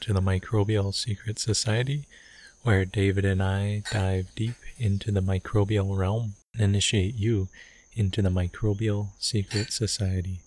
To 0.00 0.12
the 0.14 0.20
Microbial 0.20 0.94
Secret 0.94 1.38
Society, 1.38 2.06
where 2.62 2.84
David 2.86 3.24
and 3.24 3.42
I 3.42 3.82
dive 3.90 4.34
deep 4.34 4.56
into 4.78 5.10
the 5.12 5.20
microbial 5.20 5.96
realm 5.96 6.34
and 6.54 6.62
initiate 6.62 7.14
you 7.16 7.48
into 7.94 8.22
the 8.22 8.30
Microbial 8.30 9.08
Secret 9.18 9.72
Society. 9.72 10.40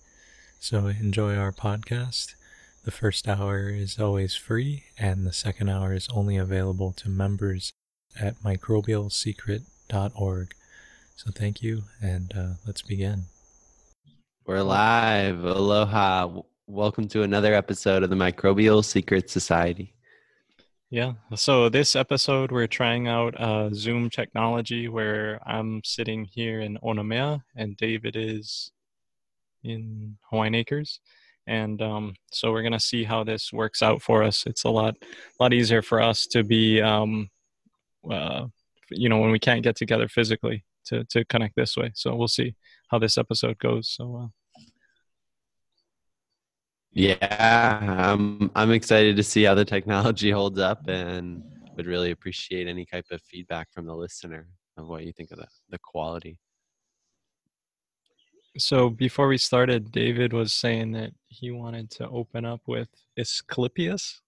So 0.60 0.88
enjoy 0.88 1.36
our 1.36 1.52
podcast. 1.52 2.34
The 2.84 2.92
first 2.92 3.28
hour 3.28 3.70
is 3.70 4.00
always 4.00 4.36
free, 4.36 4.86
and 4.98 5.26
the 5.26 5.34
second 5.34 5.70
hour 5.70 5.94
is 5.94 6.08
only 6.14 6.38
available 6.38 6.92
to 6.94 7.10
members 7.10 7.72
at 8.20 8.42
microbialsecret.org. 8.42 10.56
So 11.16 11.30
thank 11.32 11.62
you, 11.62 11.84
and 12.02 12.34
uh, 12.36 12.54
let's 12.66 12.82
begin. 12.82 13.26
We're 14.46 14.64
live. 14.64 15.44
Aloha. 15.44 16.42
Welcome 16.68 17.10
to 17.10 17.24
another 17.24 17.54
episode 17.54 18.04
of 18.04 18.10
the 18.10 18.16
Microbial 18.16 18.86
Secret 18.86 19.30
Society. 19.30 19.94
Yeah. 20.90 21.14
So 21.36 21.68
this 21.68 21.94
episode, 21.94 22.54
we're 22.54 22.68
trying 22.68 23.10
out 23.10 23.38
uh, 23.38 23.74
Zoom 23.74 24.10
technology 24.10 24.88
where 24.88 25.42
I'm 25.46 25.82
sitting 25.84 26.24
here 26.24 26.62
in 26.62 26.78
Onomea 26.78 27.42
and 27.58 27.76
David 27.76 28.16
is 28.16 28.72
in 29.66 30.18
Hawaiian 30.30 30.56
Acres. 30.56 31.02
And 31.48 31.82
um, 31.82 32.16
so 32.32 32.54
we're 32.54 32.62
going 32.62 32.72
to 32.72 32.80
see 32.80 33.04
how 33.04 33.26
this 33.26 33.52
works 33.52 33.84
out 33.84 34.02
for 34.02 34.24
us. 34.24 34.46
It's 34.46 34.64
a 34.64 34.70
lot, 34.70 34.96
lot 35.42 35.52
easier 35.52 35.82
for 35.82 36.02
us 36.02 36.28
to 36.28 36.46
be, 36.46 36.82
um, 36.82 37.30
uh, 38.10 38.46
you 38.90 39.10
know, 39.10 39.18
when 39.18 39.32
we 39.32 39.40
can't 39.40 39.64
get 39.64 39.76
together 39.76 40.08
physically 40.08 40.64
to, 40.86 41.04
to 41.10 41.26
connect 41.26 41.58
this 41.58 41.76
way. 41.76 41.92
So 41.94 42.16
we'll 42.16 42.30
see 42.30 42.56
how 42.88 43.00
this 43.00 43.18
episode 43.18 43.58
goes. 43.58 43.90
So, 43.90 44.16
uh, 44.16 44.28
yeah, 46.94 47.80
I'm 48.14 48.52
I'm 48.56 48.72
excited 48.72 49.16
to 49.16 49.24
see 49.24 49.44
how 49.44 49.56
the 49.56 49.66
technology 49.66 50.30
holds 50.30 50.60
up, 50.60 50.88
and 50.88 51.44
would 51.76 51.88
really 51.88 52.12
appreciate 52.12 52.68
any 52.68 52.86
type 52.86 53.06
of 53.12 53.22
feedback 53.24 53.72
from 53.72 53.86
the 53.86 53.96
listener 53.96 54.48
of 54.78 54.88
what 54.88 55.04
you 55.04 55.12
think 55.12 55.32
of 55.32 55.40
the 55.40 55.48
the 55.70 55.80
quality. 55.80 56.38
So 58.60 58.90
before 58.90 59.28
we 59.28 59.40
started, 59.40 59.92
David 59.92 60.32
was 60.32 60.54
saying 60.54 60.92
that 60.92 61.10
he 61.28 61.50
wanted 61.50 61.90
to 61.92 62.08
open 62.10 62.46
up 62.46 62.62
with 62.68 62.88
Asclepius. 63.18 64.22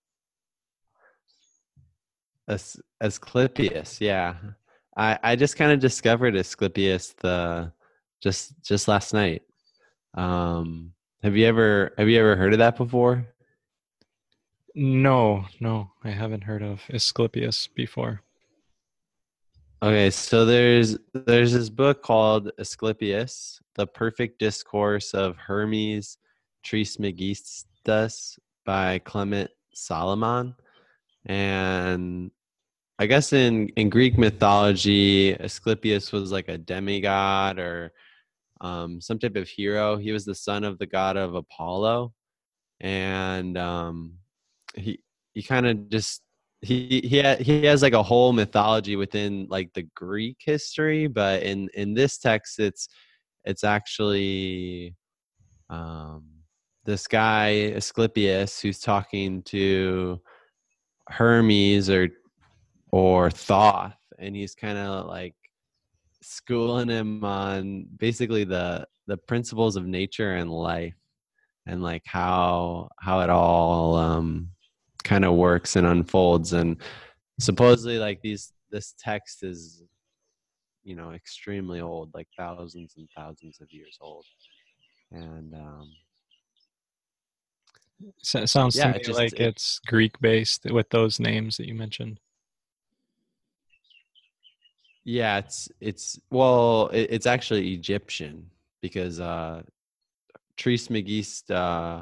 As 2.48 2.78
Asclepius, 3.02 4.02
yeah. 4.02 4.36
I 4.98 5.20
I 5.22 5.36
just 5.36 5.56
kind 5.56 5.72
of 5.72 5.80
discovered 5.80 6.36
Asclepius 6.36 7.14
the 7.22 7.72
just 8.24 8.54
just 8.64 8.88
last 8.88 9.14
night. 9.14 9.44
Um, 10.16 10.95
have 11.26 11.36
you 11.36 11.48
ever 11.48 11.92
have 11.98 12.08
you 12.08 12.20
ever 12.20 12.36
heard 12.36 12.54
of 12.54 12.60
that 12.60 12.78
before? 12.78 13.26
No, 14.76 15.46
no, 15.60 15.90
I 16.04 16.12
haven't 16.12 16.44
heard 16.44 16.62
of 16.62 16.84
Asclepius 16.94 17.66
before. 17.66 18.22
Okay, 19.82 20.12
so 20.12 20.46
there's 20.46 21.00
there's 21.14 21.54
this 21.54 21.72
book 21.72 22.04
called 22.04 22.52
Asclepius, 22.60 23.60
The 23.74 23.88
Perfect 23.88 24.38
Discourse 24.38 25.16
of 25.16 25.36
Hermes 25.36 26.20
Trismegistus 26.64 28.38
by 28.64 29.00
Clement 29.00 29.50
Salaman. 29.74 30.54
And 31.26 32.30
I 33.00 33.08
guess 33.08 33.34
in, 33.34 33.70
in 33.70 33.90
Greek 33.90 34.20
mythology, 34.20 35.34
Asclepius 35.40 36.12
was 36.12 36.32
like 36.32 36.50
a 36.50 36.60
demigod 36.60 37.58
or 37.58 37.94
um, 38.62 39.02
some 39.02 39.20
type 39.20 39.36
of 39.36 39.48
hero. 39.48 39.98
He 39.98 40.12
was 40.12 40.26
the 40.26 40.36
son 40.36 40.64
of 40.64 40.78
the 40.78 40.86
god 40.86 41.18
of 41.18 41.36
Apollo, 41.36 42.14
and 42.80 43.58
um, 43.58 44.14
he 44.76 45.00
he 45.34 45.44
kind 45.44 45.68
of 45.68 45.90
just 45.90 46.22
he 46.62 47.02
he 47.04 47.22
ha- 47.22 47.38
he 47.40 47.66
has 47.66 47.82
like 47.82 47.94
a 47.94 48.04
whole 48.04 48.34
mythology 48.34 48.96
within 48.96 49.48
like 49.50 49.72
the 49.74 49.88
Greek 49.96 50.38
history, 50.40 51.08
but 51.08 51.44
in 51.44 51.70
in 51.74 51.94
this 51.94 52.18
text, 52.18 52.60
it's 52.60 52.88
it's 53.44 53.64
actually 53.64 54.96
um, 55.70 56.24
this 56.86 57.08
guy 57.08 57.72
Asclepius 57.76 58.60
who's 58.62 58.80
talking 58.80 59.44
to 59.44 60.20
Hermes 61.10 61.90
or 61.90 62.10
or 62.92 63.30
Thoth, 63.30 63.94
and 64.18 64.36
he's 64.36 64.56
kind 64.56 64.78
of 64.78 65.08
like 65.08 65.36
schooling 66.28 66.90
him 66.90 67.24
on 67.24 67.86
basically 67.98 68.44
the 68.44 68.86
the 69.08 69.18
principles 69.18 69.76
of 69.76 69.86
nature 69.86 70.36
and 70.36 70.52
life 70.52 70.96
and 71.68 71.84
like 71.84 72.02
how 72.06 72.90
how 73.00 73.20
it 73.20 73.30
all 73.30 73.96
um 73.96 74.50
kind 75.04 75.24
of 75.24 75.36
works 75.36 75.76
and 75.76 75.86
unfolds. 75.86 76.54
And 76.54 76.78
supposedly 77.40 78.00
like 78.00 78.22
these 78.22 78.54
this 78.72 78.96
text 78.98 79.44
is 79.44 79.84
you 80.84 80.96
know 80.96 81.12
extremely 81.12 81.80
old 81.80 82.10
like 82.14 82.28
thousands 82.38 82.96
and 82.98 83.08
thousands 83.16 83.62
of 83.62 83.72
years 83.72 83.98
old. 84.02 84.26
And 85.12 85.54
um 85.54 85.92
so 88.22 88.40
it 88.40 88.48
sounds 88.48 88.76
yeah, 88.76 88.86
to 88.86 88.90
me 88.90 88.96
it 88.96 89.06
just, 89.06 89.20
like 89.20 89.34
it, 89.34 89.42
it's 89.42 89.80
greek 89.88 90.20
based 90.20 90.66
with 90.66 90.90
those 90.90 91.20
names 91.20 91.58
that 91.58 91.68
you 91.68 91.76
mentioned 91.76 92.20
yeah, 95.06 95.38
it's 95.38 95.70
it's 95.80 96.20
well, 96.32 96.88
it, 96.88 97.08
it's 97.12 97.28
actually 97.28 97.74
Egyptian 97.74 98.50
because 98.82 99.20
uh 99.20 99.62
Trismegistus 100.58 101.50
uh 101.52 102.02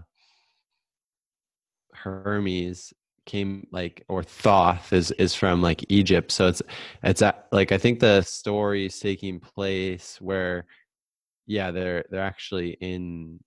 Hermes 1.94 2.94
came 3.26 3.68
like 3.72 4.04
or 4.08 4.24
Thoth 4.24 4.94
is 4.94 5.12
is 5.12 5.36
from 5.36 5.62
like 5.62 5.86
Egypt. 5.90 6.32
So 6.32 6.48
it's 6.48 6.62
it's 7.04 7.22
like 7.52 7.74
I 7.74 7.78
think 7.78 8.00
the 8.00 8.22
story 8.22 8.86
is 8.86 9.00
taking 9.00 9.40
place 9.40 10.18
where 10.22 10.66
yeah, 11.46 11.72
they're 11.72 12.06
they're 12.10 12.22
actually 12.22 12.78
in 12.80 13.40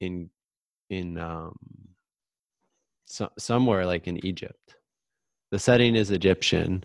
in 0.00 0.28
in 0.90 1.18
um 1.18 1.56
so, 3.06 3.30
somewhere 3.38 3.86
like 3.86 4.06
in 4.06 4.24
Egypt. 4.26 4.76
The 5.52 5.58
setting 5.58 5.94
is 5.94 6.10
Egyptian 6.10 6.84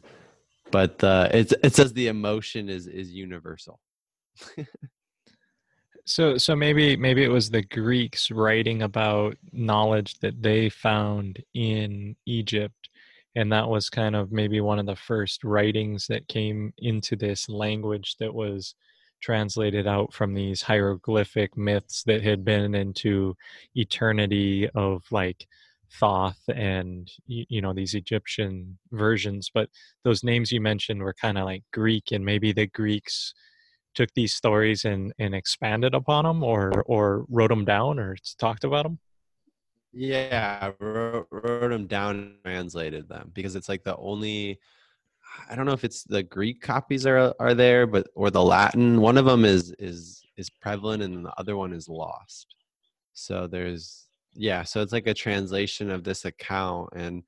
but 0.71 1.03
uh, 1.03 1.29
it 1.31 1.53
it 1.63 1.75
says 1.75 1.93
the 1.93 2.07
emotion 2.07 2.69
is 2.69 2.87
is 2.87 3.11
universal. 3.11 3.79
so 6.05 6.37
so 6.37 6.55
maybe 6.55 6.95
maybe 6.95 7.23
it 7.23 7.29
was 7.29 7.49
the 7.49 7.63
Greeks 7.63 8.31
writing 8.31 8.81
about 8.81 9.35
knowledge 9.51 10.19
that 10.19 10.41
they 10.41 10.69
found 10.69 11.43
in 11.53 12.15
Egypt, 12.25 12.89
and 13.35 13.51
that 13.51 13.67
was 13.67 13.89
kind 13.89 14.15
of 14.15 14.31
maybe 14.31 14.61
one 14.61 14.79
of 14.79 14.85
the 14.85 14.95
first 14.95 15.43
writings 15.43 16.07
that 16.07 16.27
came 16.27 16.73
into 16.77 17.15
this 17.15 17.49
language 17.49 18.15
that 18.19 18.33
was 18.33 18.75
translated 19.21 19.85
out 19.85 20.13
from 20.13 20.33
these 20.33 20.61
hieroglyphic 20.61 21.57
myths 21.57 22.03
that 22.03 22.23
had 22.23 22.45
been 22.45 22.73
into 22.73 23.35
eternity 23.75 24.69
of 24.75 25.03
like 25.11 25.45
Thoth 25.99 26.39
and 26.53 27.09
you 27.27 27.61
know 27.61 27.73
these 27.73 27.93
Egyptian 27.95 28.77
versions, 28.91 29.49
but 29.53 29.69
those 30.03 30.23
names 30.23 30.51
you 30.51 30.61
mentioned 30.61 31.01
were 31.01 31.13
kind 31.13 31.37
of 31.37 31.45
like 31.45 31.63
Greek, 31.73 32.11
and 32.11 32.23
maybe 32.23 32.51
the 32.51 32.67
Greeks 32.67 33.33
took 33.95 34.09
these 34.13 34.33
stories 34.33 34.85
and 34.85 35.13
and 35.19 35.33
expanded 35.33 35.93
upon 35.95 36.25
them, 36.25 36.43
or 36.43 36.83
or 36.85 37.25
wrote 37.29 37.49
them 37.49 37.65
down, 37.65 37.99
or 37.99 38.15
talked 38.37 38.63
about 38.63 38.83
them. 38.83 38.99
Yeah, 39.91 40.71
wrote, 40.79 41.27
wrote 41.31 41.69
them 41.69 41.87
down 41.87 42.35
translated 42.43 43.09
them 43.09 43.31
because 43.33 43.55
it's 43.55 43.69
like 43.69 43.83
the 43.83 43.97
only. 43.97 44.59
I 45.49 45.55
don't 45.55 45.65
know 45.65 45.73
if 45.73 45.83
it's 45.83 46.03
the 46.03 46.23
Greek 46.23 46.61
copies 46.61 47.05
are 47.05 47.33
are 47.39 47.53
there, 47.53 47.87
but 47.87 48.07
or 48.15 48.29
the 48.31 48.43
Latin. 48.43 49.01
One 49.01 49.17
of 49.17 49.25
them 49.25 49.45
is 49.45 49.73
is 49.79 50.21
is 50.37 50.49
prevalent, 50.49 51.03
and 51.03 51.25
the 51.25 51.33
other 51.37 51.57
one 51.57 51.73
is 51.73 51.89
lost. 51.89 52.55
So 53.13 53.47
there's 53.47 54.08
yeah 54.33 54.63
so 54.63 54.81
it's 54.81 54.93
like 54.93 55.07
a 55.07 55.13
translation 55.13 55.89
of 55.89 56.03
this 56.03 56.25
account 56.25 56.89
and 56.95 57.23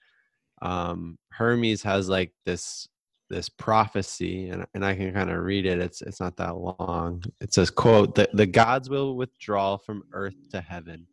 um 0.61 1.17
hermes 1.31 1.81
has 1.81 2.07
like 2.07 2.31
this 2.45 2.87
this 3.29 3.49
prophecy 3.49 4.49
and, 4.49 4.65
and 4.73 4.85
i 4.85 4.93
can 4.93 5.13
kind 5.13 5.29
of 5.29 5.39
read 5.39 5.65
it 5.65 5.79
it's 5.79 6.01
it's 6.01 6.19
not 6.19 6.35
that 6.37 6.55
long. 6.55 7.23
It 7.39 7.53
says 7.53 7.69
quote 7.69 8.15
the, 8.15 8.29
the 8.33 8.45
gods 8.45 8.89
will 8.89 9.15
withdraw 9.15 9.77
from 9.77 10.03
earth 10.13 10.35
to 10.51 10.61
heaven. 10.61 11.07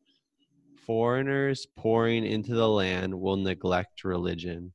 Foreigners 0.86 1.66
pouring 1.76 2.24
into 2.24 2.54
the 2.54 2.68
land 2.68 3.14
will 3.14 3.36
neglect 3.36 4.04
religion. 4.04 4.72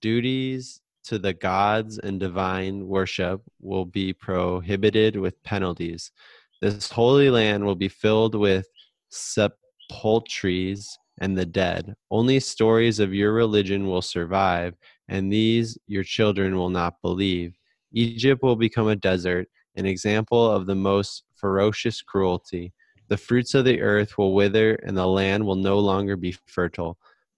Duties 0.00 0.80
to 1.04 1.18
the 1.18 1.32
gods 1.32 1.98
and 1.98 2.18
divine 2.20 2.86
worship 2.86 3.42
will 3.60 3.84
be 3.84 4.12
prohibited 4.12 5.16
with 5.16 5.42
penalties. 5.42 6.12
This 6.60 6.90
holy 6.90 7.30
land 7.30 7.64
will 7.64 7.74
be 7.74 7.88
filled 7.88 8.34
with 8.34 8.66
sep- 9.08 9.58
poultries, 9.90 10.98
and 11.20 11.36
the 11.36 11.46
dead. 11.46 11.94
Only 12.10 12.40
stories 12.40 12.98
of 12.98 13.14
your 13.14 13.32
religion 13.32 13.86
will 13.86 14.02
survive, 14.02 14.74
and 15.08 15.32
these 15.32 15.76
your 15.86 16.02
children 16.02 16.56
will 16.56 16.70
not 16.70 17.00
believe. 17.02 17.58
Egypt 17.92 18.42
will 18.42 18.56
become 18.56 18.88
a 18.88 18.96
desert, 18.96 19.48
an 19.76 19.86
example 19.86 20.50
of 20.50 20.66
the 20.66 20.74
most 20.74 21.24
ferocious 21.36 22.00
cruelty. 22.02 22.72
The 23.08 23.16
fruits 23.16 23.54
of 23.54 23.64
the 23.64 23.80
earth 23.80 24.16
will 24.16 24.34
wither, 24.34 24.74
and 24.76 24.96
the 24.96 25.06
land 25.06 25.44
will 25.44 25.56
no 25.56 25.78
longer 25.78 26.16
be 26.16 26.36
fertile. 26.46 26.96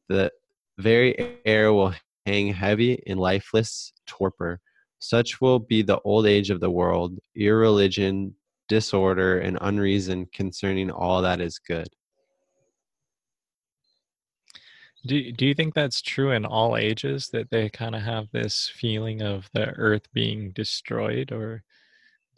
The 0.09 0.31
very 0.79 1.39
air 1.45 1.73
will 1.73 1.95
hang 2.27 2.53
heavy 2.53 3.03
in 3.07 3.19
lifeless 3.19 3.93
torpor. 4.07 4.61
Such 5.01 5.41
will 5.41 5.59
be 5.59 5.83
the 5.83 5.99
old 6.05 6.27
age 6.27 6.51
of 6.51 6.61
the 6.61 6.71
world, 6.71 7.19
irreligion, 7.35 8.37
disorder, 8.69 9.41
and 9.41 9.59
unreason 9.61 10.27
concerning 10.33 10.91
all 10.91 11.23
that 11.23 11.41
is 11.41 11.59
good. 11.59 11.89
Do 15.05 15.33
do 15.33 15.47
you 15.47 15.55
think 15.55 15.75
that's 15.75 16.01
true 16.01 16.31
in 16.31 16.45
all 16.45 16.77
ages 16.77 17.29
that 17.31 17.51
they 17.51 17.69
kind 17.69 17.95
of 17.95 18.03
have 18.03 18.31
this 18.31 18.71
feeling 18.75 19.23
of 19.23 19.49
the 19.53 19.69
earth 19.71 20.07
being 20.13 20.53
destroyed 20.53 21.33
or 21.33 21.65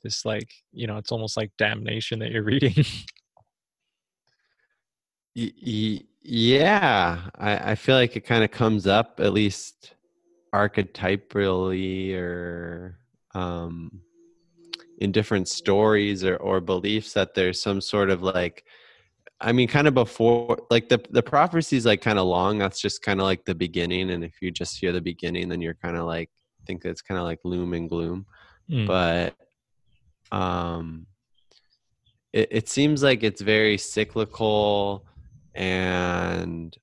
this 0.03 0.25
like, 0.25 0.51
you 0.73 0.87
know, 0.87 0.97
it's 0.99 1.13
almost 1.13 1.37
like 1.37 1.51
damnation 1.59 2.21
that 2.21 2.31
you're 2.31 2.43
reading? 2.45 2.85
yeah, 5.35 7.21
I, 7.37 7.73
I 7.73 7.75
feel 7.75 7.97
like 7.97 8.17
it 8.17 8.25
kind 8.25 8.45
of 8.45 8.51
comes 8.51 8.87
up 8.87 9.21
at 9.21 9.33
least 9.33 9.95
archetypally 10.55 12.15
or 12.15 12.99
um, 13.35 14.01
in 14.99 15.11
different 15.11 15.49
stories 15.49 16.23
or, 16.23 16.37
or 16.37 16.61
beliefs 16.61 17.13
that 17.15 17.35
there's 17.35 17.61
some 17.61 17.81
sort 17.81 18.11
of 18.11 18.23
like 18.23 18.65
I 19.41 19.53
mean, 19.53 19.69
kind 19.69 19.89
of 19.89 19.95
before, 19.95 20.59
like 20.71 20.89
the 20.89 21.01
the 21.11 21.23
prophecy 21.23 21.77
is 21.77 21.87
like 21.87 22.01
kind 22.01 22.19
of 22.19 22.27
long. 22.27 22.59
That's 22.59 22.81
just 22.81 23.03
kind 23.03 23.21
of 23.21 23.25
like 23.25 23.45
the 23.45 23.55
beginning, 23.55 24.11
and 24.11 24.25
if 24.25 24.41
you 24.41 24.51
just 24.51 24.79
hear 24.79 24.93
the 24.93 25.01
beginning, 25.01 25.49
then 25.49 25.61
you're 25.61 25.75
kind 25.75 25.97
of 25.97 26.07
like 26.07 26.31
think 26.67 26.85
it's 26.85 27.03
kind 27.03 27.19
of 27.19 27.25
like 27.25 27.41
loom 27.45 27.75
and 27.75 27.89
gloom. 27.89 28.27
Mm. 28.71 28.87
But 28.87 29.35
um, 30.37 31.07
it, 32.33 32.49
it 32.51 32.69
seems 32.69 33.03
like 33.03 33.23
it's 33.23 33.43
very 33.43 33.79
cyclical, 33.79 35.07
and 35.55 36.77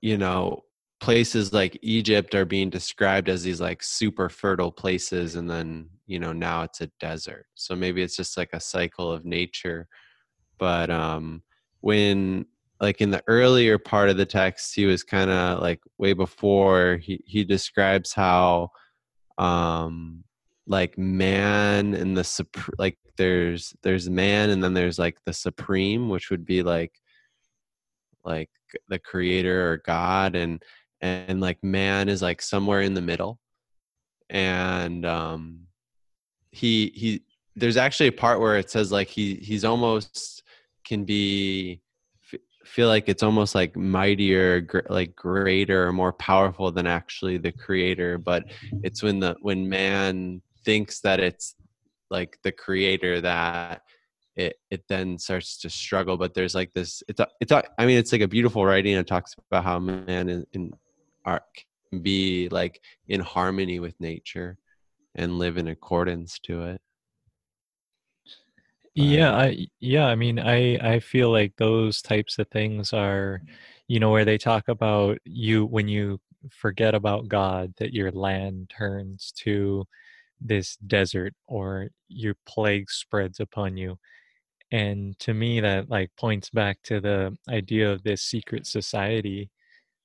you 0.00 0.18
know, 0.18 0.64
places 1.00 1.52
like 1.52 1.78
Egypt 1.82 2.34
are 2.34 2.44
being 2.44 2.70
described 2.70 3.28
as 3.28 3.42
these 3.42 3.60
like 3.60 3.82
super 3.82 4.28
fertile 4.28 4.72
places, 4.72 5.36
and 5.36 5.48
then 5.48 5.88
you 6.06 6.18
know 6.18 6.32
now 6.32 6.62
it's 6.62 6.80
a 6.80 6.90
desert. 7.00 7.46
So 7.54 7.74
maybe 7.74 8.02
it's 8.02 8.16
just 8.16 8.36
like 8.36 8.50
a 8.52 8.60
cycle 8.60 9.10
of 9.10 9.24
nature. 9.24 9.88
But 10.58 10.90
um, 10.90 11.42
when 11.80 12.46
like 12.80 13.00
in 13.00 13.10
the 13.10 13.22
earlier 13.26 13.78
part 13.78 14.08
of 14.08 14.16
the 14.16 14.26
text 14.26 14.74
he 14.74 14.86
was 14.86 15.02
kind 15.02 15.30
of 15.30 15.60
like 15.60 15.80
way 15.98 16.12
before 16.12 16.98
he 17.02 17.22
he 17.26 17.44
describes 17.44 18.12
how 18.12 18.70
um 19.38 20.24
like 20.66 20.96
man 20.96 21.94
and 21.94 22.16
the 22.16 22.24
sup- 22.24 22.78
like 22.78 22.98
there's 23.16 23.74
there's 23.82 24.08
man 24.08 24.50
and 24.50 24.62
then 24.62 24.74
there's 24.74 24.98
like 24.98 25.18
the 25.26 25.32
supreme 25.32 26.08
which 26.08 26.30
would 26.30 26.44
be 26.44 26.62
like 26.62 26.92
like 28.24 28.50
the 28.88 28.98
creator 28.98 29.72
or 29.72 29.78
god 29.78 30.36
and 30.36 30.62
and 31.00 31.40
like 31.40 31.62
man 31.62 32.08
is 32.08 32.22
like 32.22 32.42
somewhere 32.42 32.82
in 32.82 32.94
the 32.94 33.00
middle. 33.00 33.38
And 34.28 35.04
um 35.04 35.66
he 36.52 36.92
he 36.94 37.22
there's 37.56 37.76
actually 37.76 38.08
a 38.08 38.12
part 38.12 38.40
where 38.40 38.56
it 38.56 38.70
says 38.70 38.92
like 38.92 39.08
he 39.08 39.36
he's 39.36 39.64
almost 39.64 40.42
can 40.90 41.04
be 41.04 41.80
feel 42.64 42.88
like 42.88 43.08
it's 43.08 43.22
almost 43.22 43.54
like 43.54 43.76
mightier 43.76 44.66
like 44.88 45.14
greater 45.14 45.86
or 45.86 45.92
more 45.92 46.12
powerful 46.12 46.72
than 46.72 46.84
actually 46.84 47.38
the 47.38 47.52
creator 47.52 48.18
but 48.18 48.42
it's 48.82 49.00
when 49.00 49.20
the 49.20 49.36
when 49.40 49.68
man 49.68 50.42
thinks 50.64 51.00
that 51.00 51.20
it's 51.20 51.54
like 52.10 52.36
the 52.42 52.50
creator 52.50 53.20
that 53.20 53.82
it 54.34 54.56
it 54.72 54.82
then 54.88 55.16
starts 55.16 55.58
to 55.58 55.70
struggle 55.70 56.16
but 56.16 56.34
there's 56.34 56.56
like 56.56 56.72
this 56.74 57.04
it's 57.06 57.20
a, 57.20 57.28
it's 57.40 57.52
a, 57.52 57.62
i 57.78 57.86
mean 57.86 57.96
it's 57.96 58.10
like 58.10 58.20
a 58.20 58.34
beautiful 58.36 58.66
writing 58.66 58.96
it 58.96 59.06
talks 59.06 59.36
about 59.48 59.62
how 59.62 59.78
man 59.78 60.28
in, 60.28 60.44
in 60.52 60.72
art 61.24 61.44
can 61.88 62.02
be 62.02 62.48
like 62.50 62.80
in 63.06 63.20
harmony 63.20 63.78
with 63.78 63.94
nature 64.00 64.58
and 65.14 65.38
live 65.38 65.56
in 65.56 65.68
accordance 65.68 66.40
to 66.40 66.64
it 66.64 66.80
yeah, 68.94 69.32
I 69.34 69.66
yeah, 69.80 70.06
I 70.06 70.14
mean, 70.16 70.38
I 70.38 70.76
I 70.94 71.00
feel 71.00 71.30
like 71.30 71.54
those 71.56 72.02
types 72.02 72.38
of 72.38 72.48
things 72.48 72.92
are, 72.92 73.40
you 73.88 74.00
know, 74.00 74.10
where 74.10 74.24
they 74.24 74.38
talk 74.38 74.68
about 74.68 75.18
you 75.24 75.66
when 75.66 75.88
you 75.88 76.20
forget 76.50 76.94
about 76.94 77.28
God, 77.28 77.72
that 77.78 77.92
your 77.94 78.10
land 78.12 78.70
turns 78.76 79.32
to 79.38 79.84
this 80.40 80.76
desert 80.88 81.34
or 81.48 81.90
your 82.08 82.34
plague 82.46 82.90
spreads 82.90 83.40
upon 83.40 83.76
you. 83.76 83.98
And 84.72 85.18
to 85.20 85.34
me, 85.34 85.60
that 85.60 85.90
like 85.90 86.10
points 86.18 86.50
back 86.50 86.78
to 86.84 87.00
the 87.00 87.36
idea 87.50 87.92
of 87.92 88.02
this 88.04 88.22
secret 88.22 88.66
society 88.66 89.50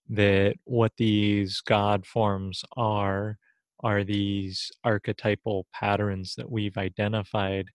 that 0.09 0.55
what 0.65 0.93
these 0.97 1.61
God 1.61 2.05
forms 2.05 2.63
are 2.77 3.37
are 3.81 4.03
these 4.03 4.71
archetypal 4.83 5.67
patterns 5.73 6.35
that 6.35 6.49
we've 6.51 6.77
identified 6.77 7.67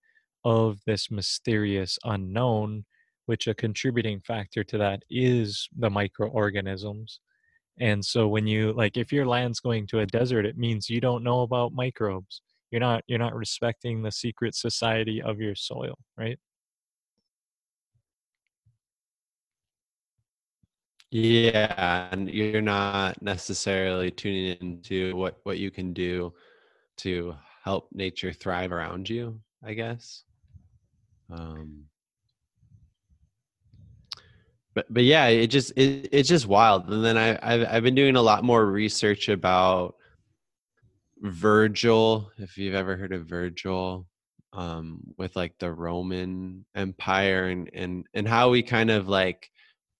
of 0.44 0.78
this 0.86 1.10
mysterious 1.10 1.98
unknown, 2.04 2.84
which 3.26 3.46
a 3.46 3.54
contributing 3.54 4.20
factor 4.20 4.64
to 4.64 4.78
that 4.78 5.02
is 5.10 5.68
the 5.76 5.90
microorganisms. 5.90 7.20
And 7.80 8.04
so 8.04 8.28
when 8.28 8.46
you 8.46 8.72
like 8.72 8.96
if 8.96 9.12
your 9.12 9.26
land's 9.26 9.60
going 9.60 9.86
to 9.88 10.00
a 10.00 10.06
desert, 10.06 10.46
it 10.46 10.58
means 10.58 10.90
you 10.90 11.00
don't 11.00 11.24
know 11.24 11.42
about 11.42 11.72
microbes. 11.72 12.42
You're 12.70 12.80
not 12.80 13.04
you're 13.06 13.18
not 13.18 13.34
respecting 13.34 14.02
the 14.02 14.12
secret 14.12 14.54
society 14.54 15.22
of 15.22 15.40
your 15.40 15.54
soil, 15.54 15.98
right? 16.16 16.38
Yeah, 21.10 22.08
and 22.12 22.30
you're 22.30 22.62
not 22.62 23.20
necessarily 23.22 24.10
tuning 24.10 24.56
into 24.60 25.16
what 25.16 25.40
what 25.42 25.58
you 25.58 25.70
can 25.70 25.92
do 25.92 26.32
to 26.98 27.36
help 27.64 27.88
nature 27.92 28.32
thrive 28.32 28.72
around 28.72 29.08
you, 29.10 29.40
I 29.64 29.74
guess. 29.74 30.24
Um, 31.32 31.84
but 34.74 34.86
but 34.92 35.04
yeah, 35.04 35.26
it 35.26 35.48
just 35.48 35.72
it, 35.76 36.08
it's 36.12 36.28
just 36.28 36.46
wild. 36.46 36.88
And 36.88 37.04
then 37.04 37.16
I 37.18 37.38
I've, 37.42 37.66
I've 37.68 37.82
been 37.82 37.94
doing 37.94 38.16
a 38.16 38.22
lot 38.22 38.44
more 38.44 38.64
research 38.66 39.28
about 39.28 39.94
Virgil. 41.20 42.30
If 42.38 42.56
you've 42.56 42.74
ever 42.74 42.96
heard 42.96 43.12
of 43.12 43.26
Virgil, 43.26 44.06
um, 44.52 45.00
with 45.16 45.36
like 45.36 45.54
the 45.58 45.72
Roman 45.72 46.64
Empire 46.74 47.48
and 47.48 47.70
and 47.74 48.06
and 48.14 48.28
how 48.28 48.50
we 48.50 48.62
kind 48.62 48.90
of 48.90 49.08
like 49.08 49.50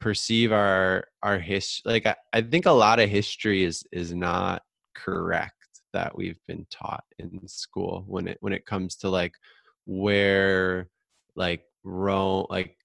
perceive 0.00 0.52
our 0.52 1.06
our 1.22 1.38
history. 1.38 1.92
Like 1.92 2.06
I, 2.06 2.16
I 2.32 2.42
think 2.42 2.66
a 2.66 2.72
lot 2.72 3.00
of 3.00 3.08
history 3.10 3.64
is 3.64 3.84
is 3.92 4.14
not 4.14 4.62
correct 4.94 5.54
that 5.92 6.16
we've 6.16 6.40
been 6.46 6.66
taught 6.70 7.04
in 7.18 7.46
school 7.48 8.04
when 8.06 8.28
it 8.28 8.38
when 8.40 8.52
it 8.52 8.66
comes 8.66 8.96
to 8.96 9.08
like 9.08 9.34
where 9.86 10.88
like 11.40 11.62
Rome, 11.82 12.46
like 12.50 12.76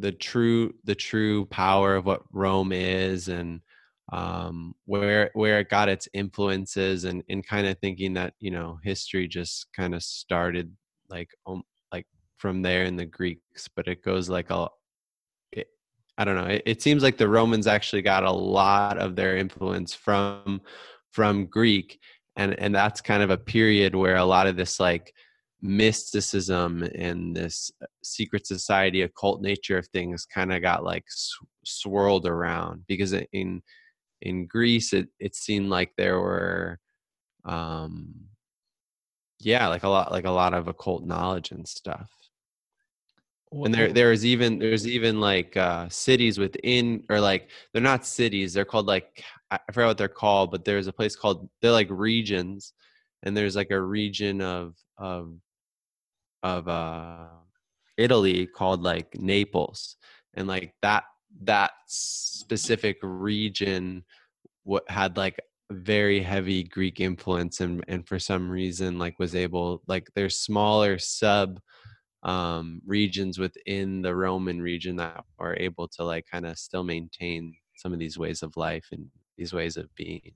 the 0.00 0.12
true 0.12 0.74
the 0.84 0.96
true 0.96 1.46
power 1.46 1.94
of 1.94 2.04
what 2.04 2.22
Rome 2.32 2.72
is 2.72 3.28
and 3.28 3.60
um, 4.12 4.74
where 4.84 5.30
where 5.34 5.60
it 5.60 5.70
got 5.70 5.88
its 5.88 6.08
influences 6.12 7.04
and 7.04 7.22
and 7.28 7.46
kind 7.46 7.66
of 7.66 7.78
thinking 7.78 8.14
that 8.14 8.34
you 8.40 8.50
know 8.50 8.78
history 8.82 9.28
just 9.28 9.68
kind 9.74 9.94
of 9.94 10.02
started 10.02 10.74
like 11.08 11.30
um, 11.46 11.62
like 11.92 12.06
from 12.36 12.60
there 12.60 12.84
in 12.84 12.96
the 12.96 13.06
Greeks, 13.06 13.68
but 13.74 13.86
it 13.86 14.02
goes 14.02 14.28
like 14.28 14.50
a 14.50 14.68
it, 15.52 15.68
I 16.18 16.24
don't 16.24 16.36
know. 16.36 16.52
It, 16.52 16.62
it 16.66 16.82
seems 16.82 17.02
like 17.02 17.16
the 17.16 17.28
Romans 17.28 17.68
actually 17.68 18.02
got 18.02 18.24
a 18.24 18.32
lot 18.32 18.98
of 18.98 19.14
their 19.14 19.36
influence 19.36 19.94
from 19.94 20.60
from 21.12 21.46
Greek, 21.46 22.00
and 22.34 22.58
and 22.58 22.74
that's 22.74 23.00
kind 23.00 23.22
of 23.22 23.30
a 23.30 23.38
period 23.38 23.94
where 23.94 24.16
a 24.16 24.24
lot 24.24 24.48
of 24.48 24.56
this 24.56 24.80
like 24.80 25.14
mysticism 25.64 26.82
and 26.94 27.34
this 27.34 27.70
uh, 27.82 27.86
secret 28.02 28.46
society 28.46 29.00
occult 29.00 29.40
nature 29.40 29.78
of 29.78 29.88
things 29.88 30.26
kind 30.26 30.52
of 30.52 30.60
got 30.60 30.84
like 30.84 31.04
sw- 31.08 31.42
swirled 31.64 32.26
around 32.26 32.84
because 32.86 33.14
in 33.32 33.62
in 34.20 34.46
Greece 34.46 34.92
it 34.92 35.08
it 35.18 35.34
seemed 35.34 35.70
like 35.70 35.90
there 35.96 36.20
were 36.20 36.78
um 37.46 38.14
yeah 39.40 39.66
like 39.68 39.84
a 39.84 39.88
lot 39.88 40.12
like 40.12 40.26
a 40.26 40.30
lot 40.30 40.52
of 40.52 40.68
occult 40.68 41.04
knowledge 41.04 41.50
and 41.50 41.66
stuff. 41.66 42.10
And 43.50 43.72
there 43.72 43.90
there 43.90 44.12
is 44.12 44.26
even 44.26 44.58
there's 44.58 44.86
even 44.86 45.18
like 45.18 45.56
uh 45.56 45.88
cities 45.88 46.38
within 46.38 47.04
or 47.08 47.20
like 47.20 47.48
they're 47.72 47.80
not 47.80 48.04
cities 48.04 48.52
they're 48.52 48.64
called 48.66 48.86
like 48.86 49.22
i 49.50 49.58
forget 49.72 49.86
what 49.86 49.98
they're 49.98 50.08
called 50.08 50.50
but 50.50 50.64
there's 50.64 50.88
a 50.88 50.92
place 50.92 51.14
called 51.14 51.48
they're 51.62 51.70
like 51.70 51.88
regions 51.88 52.72
and 53.22 53.36
there's 53.36 53.54
like 53.54 53.70
a 53.70 53.80
region 53.80 54.40
of 54.40 54.74
of 54.98 55.34
of 56.44 56.68
uh, 56.68 57.26
Italy 57.96 58.46
called 58.46 58.82
like 58.82 59.18
Naples, 59.18 59.96
and 60.34 60.46
like 60.46 60.74
that 60.82 61.04
that 61.42 61.72
specific 61.88 62.98
region 63.02 64.04
what 64.62 64.88
had 64.88 65.16
like 65.16 65.40
very 65.72 66.20
heavy 66.22 66.62
Greek 66.62 67.00
influence, 67.00 67.60
and 67.60 67.82
and 67.88 68.06
for 68.06 68.18
some 68.18 68.48
reason 68.48 68.98
like 68.98 69.18
was 69.18 69.34
able 69.34 69.82
like 69.88 70.06
there's 70.14 70.38
smaller 70.38 70.98
sub 70.98 71.58
um, 72.22 72.80
regions 72.86 73.38
within 73.38 74.02
the 74.02 74.14
Roman 74.14 74.60
region 74.60 74.96
that 74.96 75.24
are 75.38 75.56
able 75.58 75.88
to 75.88 76.04
like 76.04 76.26
kind 76.30 76.46
of 76.46 76.58
still 76.58 76.84
maintain 76.84 77.54
some 77.76 77.92
of 77.92 77.98
these 77.98 78.18
ways 78.18 78.42
of 78.42 78.56
life 78.56 78.86
and 78.92 79.06
these 79.36 79.52
ways 79.52 79.76
of 79.76 79.92
being. 79.96 80.32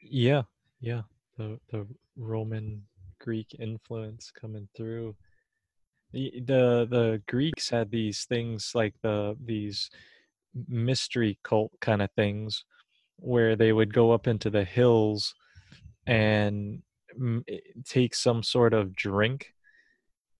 Yeah 0.00 0.42
yeah 0.80 1.02
the 1.36 1.58
the 1.70 1.86
roman 2.16 2.82
greek 3.26 3.56
influence 3.58 4.30
coming 4.30 4.68
through. 4.76 5.16
The 6.12 6.30
the, 6.46 7.22
greeks 7.26 7.68
had 7.68 7.90
these 7.90 8.24
things 8.24 8.70
like 8.74 8.94
the 9.02 9.36
these 9.44 9.90
mystery 10.68 11.38
cult 11.42 11.72
kind 11.80 12.00
of 12.00 12.10
things 12.12 12.64
where 13.16 13.56
they 13.56 13.72
would 13.72 13.92
go 13.92 14.12
up 14.12 14.26
into 14.28 14.48
the 14.48 14.64
hills 14.64 15.34
and 16.06 16.82
eh, 17.48 17.58
take 17.84 18.14
some 18.14 18.42
sort 18.42 18.72
of 18.72 18.94
drink 18.94 19.52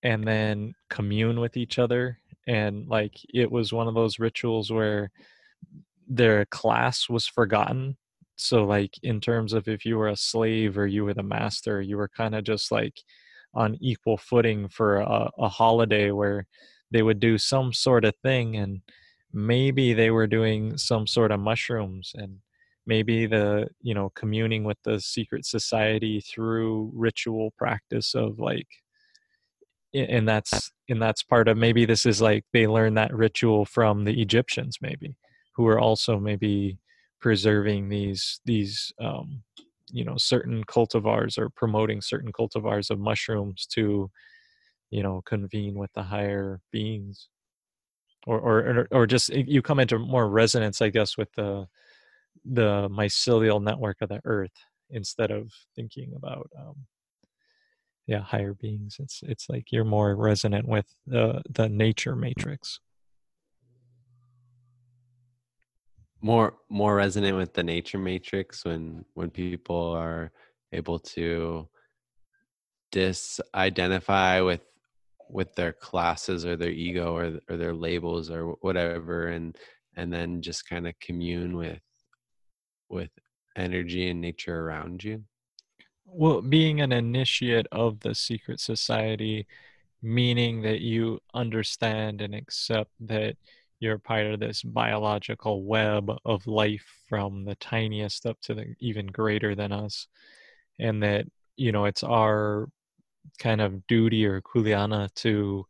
and 0.02 0.26
then 0.26 0.74
commune 0.88 1.40
with 1.40 1.56
each 1.56 1.78
other. 1.78 2.20
And 2.46 2.86
like 2.88 3.14
it 3.34 3.50
was 3.50 3.72
one 3.72 3.88
of 3.88 3.94
those 3.94 4.20
rituals 4.20 4.70
where 4.70 5.10
their 6.08 6.46
class 6.46 7.08
was 7.08 7.26
forgotten 7.26 7.96
so 8.36 8.64
like 8.64 8.94
in 9.02 9.20
terms 9.20 9.52
of 9.52 9.68
if 9.68 9.84
you 9.84 9.96
were 9.96 10.08
a 10.08 10.16
slave 10.16 10.78
or 10.78 10.86
you 10.86 11.04
were 11.04 11.14
the 11.14 11.22
master 11.22 11.80
you 11.80 11.96
were 11.96 12.08
kind 12.08 12.34
of 12.34 12.44
just 12.44 12.70
like 12.70 12.94
on 13.54 13.76
equal 13.80 14.18
footing 14.18 14.68
for 14.68 14.98
a, 15.00 15.30
a 15.38 15.48
holiday 15.48 16.10
where 16.10 16.46
they 16.90 17.02
would 17.02 17.20
do 17.20 17.38
some 17.38 17.72
sort 17.72 18.04
of 18.04 18.14
thing 18.22 18.56
and 18.56 18.80
maybe 19.32 19.92
they 19.92 20.10
were 20.10 20.26
doing 20.26 20.76
some 20.76 21.06
sort 21.06 21.30
of 21.32 21.40
mushrooms 21.40 22.12
and 22.14 22.38
maybe 22.86 23.26
the 23.26 23.68
you 23.82 23.94
know 23.94 24.10
communing 24.14 24.64
with 24.64 24.78
the 24.84 25.00
secret 25.00 25.44
society 25.44 26.20
through 26.20 26.90
ritual 26.94 27.52
practice 27.58 28.14
of 28.14 28.38
like 28.38 28.68
and 29.94 30.28
uh 30.28 30.32
that's 30.32 30.70
and 30.88 31.00
that's 31.00 31.22
part 31.22 31.48
of 31.48 31.56
maybe 31.56 31.84
this 31.84 32.06
is 32.06 32.20
like 32.20 32.44
they 32.52 32.66
learned 32.66 32.96
that 32.96 33.14
ritual 33.14 33.64
from 33.64 34.04
the 34.04 34.20
egyptians 34.20 34.78
maybe 34.80 35.16
who 35.54 35.66
are 35.66 35.80
also 35.80 36.18
maybe 36.18 36.78
preserving 37.26 37.88
these 37.88 38.40
these 38.44 38.92
um 39.00 39.42
you 39.90 40.04
know 40.04 40.16
certain 40.16 40.62
cultivars 40.62 41.36
or 41.36 41.50
promoting 41.50 42.00
certain 42.00 42.30
cultivars 42.30 42.88
of 42.88 43.00
mushrooms 43.00 43.66
to 43.66 44.08
you 44.90 45.02
know 45.02 45.20
convene 45.26 45.74
with 45.74 45.92
the 45.94 46.04
higher 46.04 46.60
beings. 46.70 47.28
Or 48.28 48.38
or 48.38 48.88
or 48.92 49.06
just 49.08 49.30
you 49.30 49.60
come 49.60 49.80
into 49.80 49.98
more 49.98 50.28
resonance 50.28 50.80
i 50.80 50.88
guess 50.88 51.18
with 51.18 51.32
the 51.32 51.66
the 52.44 52.88
mycelial 52.90 53.60
network 53.60 53.96
of 54.02 54.08
the 54.08 54.20
earth 54.24 54.56
instead 54.90 55.32
of 55.32 55.52
thinking 55.74 56.12
about 56.14 56.48
um 56.56 56.76
yeah 58.06 58.20
higher 58.20 58.54
beings. 58.54 58.98
It's 59.00 59.20
it's 59.24 59.48
like 59.48 59.72
you're 59.72 59.84
more 59.98 60.14
resonant 60.14 60.68
with 60.68 60.86
the 61.08 61.42
the 61.50 61.68
nature 61.68 62.14
matrix 62.14 62.78
more 66.20 66.54
more 66.68 66.96
resonant 66.96 67.36
with 67.36 67.54
the 67.54 67.62
nature 67.62 67.98
matrix 67.98 68.64
when 68.64 69.04
when 69.14 69.30
people 69.30 69.92
are 69.92 70.32
able 70.72 70.98
to 70.98 71.68
disidentify 72.92 74.44
with 74.44 74.62
with 75.28 75.54
their 75.54 75.72
classes 75.72 76.46
or 76.46 76.56
their 76.56 76.70
ego 76.70 77.14
or 77.14 77.38
or 77.50 77.56
their 77.56 77.74
labels 77.74 78.30
or 78.30 78.52
whatever 78.60 79.28
and 79.28 79.56
and 79.96 80.12
then 80.12 80.40
just 80.40 80.68
kind 80.68 80.86
of 80.86 80.98
commune 81.00 81.56
with 81.56 81.80
with 82.88 83.10
energy 83.56 84.08
and 84.08 84.20
nature 84.20 84.60
around 84.60 85.02
you? 85.02 85.22
Well 86.06 86.40
being 86.40 86.80
an 86.80 86.92
initiate 86.92 87.66
of 87.72 88.00
the 88.00 88.14
secret 88.14 88.60
society 88.60 89.46
meaning 90.02 90.62
that 90.62 90.80
you 90.80 91.20
understand 91.34 92.20
and 92.20 92.34
accept 92.34 92.90
that 93.00 93.36
you're 93.80 93.98
part 93.98 94.26
of 94.26 94.40
this 94.40 94.62
biological 94.62 95.64
web 95.64 96.10
of 96.24 96.46
life 96.46 96.86
from 97.08 97.44
the 97.44 97.54
tiniest 97.56 98.26
up 98.26 98.40
to 98.40 98.54
the 98.54 98.74
even 98.80 99.06
greater 99.06 99.54
than 99.54 99.72
us 99.72 100.08
and 100.78 101.02
that 101.02 101.26
you 101.56 101.72
know 101.72 101.84
it's 101.84 102.02
our 102.02 102.68
kind 103.38 103.60
of 103.60 103.86
duty 103.86 104.26
or 104.26 104.40
kuleana 104.40 105.12
to 105.14 105.64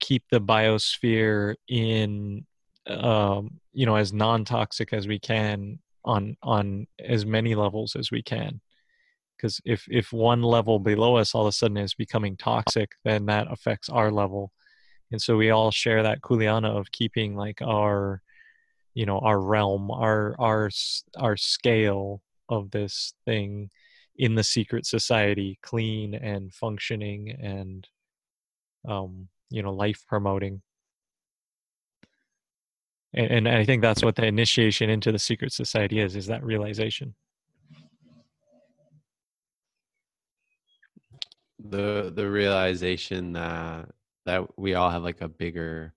keep 0.00 0.24
the 0.30 0.40
biosphere 0.40 1.54
in 1.68 2.44
um, 2.86 3.58
you 3.72 3.86
know 3.86 3.96
as 3.96 4.12
non-toxic 4.12 4.92
as 4.92 5.08
we 5.08 5.18
can 5.18 5.78
on 6.04 6.36
on 6.42 6.86
as 7.00 7.26
many 7.26 7.54
levels 7.54 7.96
as 7.96 8.10
we 8.10 8.22
can. 8.22 8.60
Because 9.36 9.60
if 9.64 9.86
if 9.90 10.12
one 10.12 10.42
level 10.42 10.78
below 10.78 11.16
us 11.16 11.34
all 11.34 11.42
of 11.42 11.48
a 11.48 11.52
sudden 11.52 11.76
is 11.76 11.94
becoming 11.94 12.36
toxic 12.36 12.92
then 13.04 13.26
that 13.26 13.50
affects 13.50 13.88
our 13.88 14.10
level 14.10 14.52
and 15.12 15.20
so 15.20 15.36
we 15.36 15.50
all 15.50 15.70
share 15.70 16.02
that 16.02 16.20
kuleana 16.20 16.68
of 16.68 16.90
keeping 16.90 17.36
like 17.36 17.62
our 17.62 18.22
you 18.94 19.06
know 19.06 19.18
our 19.18 19.40
realm 19.40 19.90
our 19.90 20.34
our 20.38 20.70
our 21.18 21.36
scale 21.36 22.22
of 22.48 22.70
this 22.70 23.14
thing 23.24 23.70
in 24.16 24.34
the 24.34 24.44
secret 24.44 24.86
society 24.86 25.58
clean 25.62 26.14
and 26.14 26.52
functioning 26.54 27.30
and 27.30 27.86
um 28.88 29.28
you 29.50 29.62
know 29.62 29.72
life 29.72 30.04
promoting. 30.08 30.62
And, 33.14 33.46
and 33.46 33.48
i 33.48 33.64
think 33.64 33.82
that's 33.82 34.02
what 34.02 34.16
the 34.16 34.26
initiation 34.26 34.90
into 34.90 35.12
the 35.12 35.18
secret 35.18 35.52
society 35.52 36.00
is 36.00 36.16
is 36.16 36.26
that 36.26 36.42
realization. 36.42 37.14
The 41.58 42.12
the 42.14 42.28
realization 42.28 43.32
that 43.32 43.88
that 44.26 44.58
we 44.58 44.74
all 44.74 44.90
have 44.90 45.02
like 45.02 45.20
a 45.22 45.28
bigger 45.28 45.94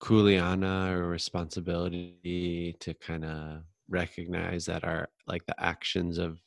kuleana 0.00 0.92
or 0.92 1.08
responsibility 1.08 2.76
to 2.78 2.94
kind 2.94 3.24
of 3.24 3.62
recognize 3.88 4.66
that 4.66 4.84
our 4.84 5.08
like 5.26 5.44
the 5.46 5.60
actions 5.60 6.18
of 6.18 6.38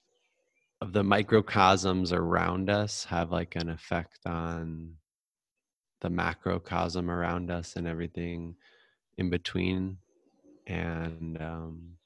of 0.80 0.94
the 0.94 1.04
microcosms 1.04 2.12
around 2.12 2.70
us 2.70 3.04
have 3.04 3.32
like 3.32 3.56
an 3.56 3.70
effect 3.70 4.20
on 4.26 4.94
the 6.00 6.10
macrocosm 6.10 7.10
around 7.12 7.52
us 7.52 7.76
and 7.76 7.88
everything 7.88 8.56
in 9.18 9.30
between. 9.30 9.98
And 10.68 11.40
um 11.42 11.98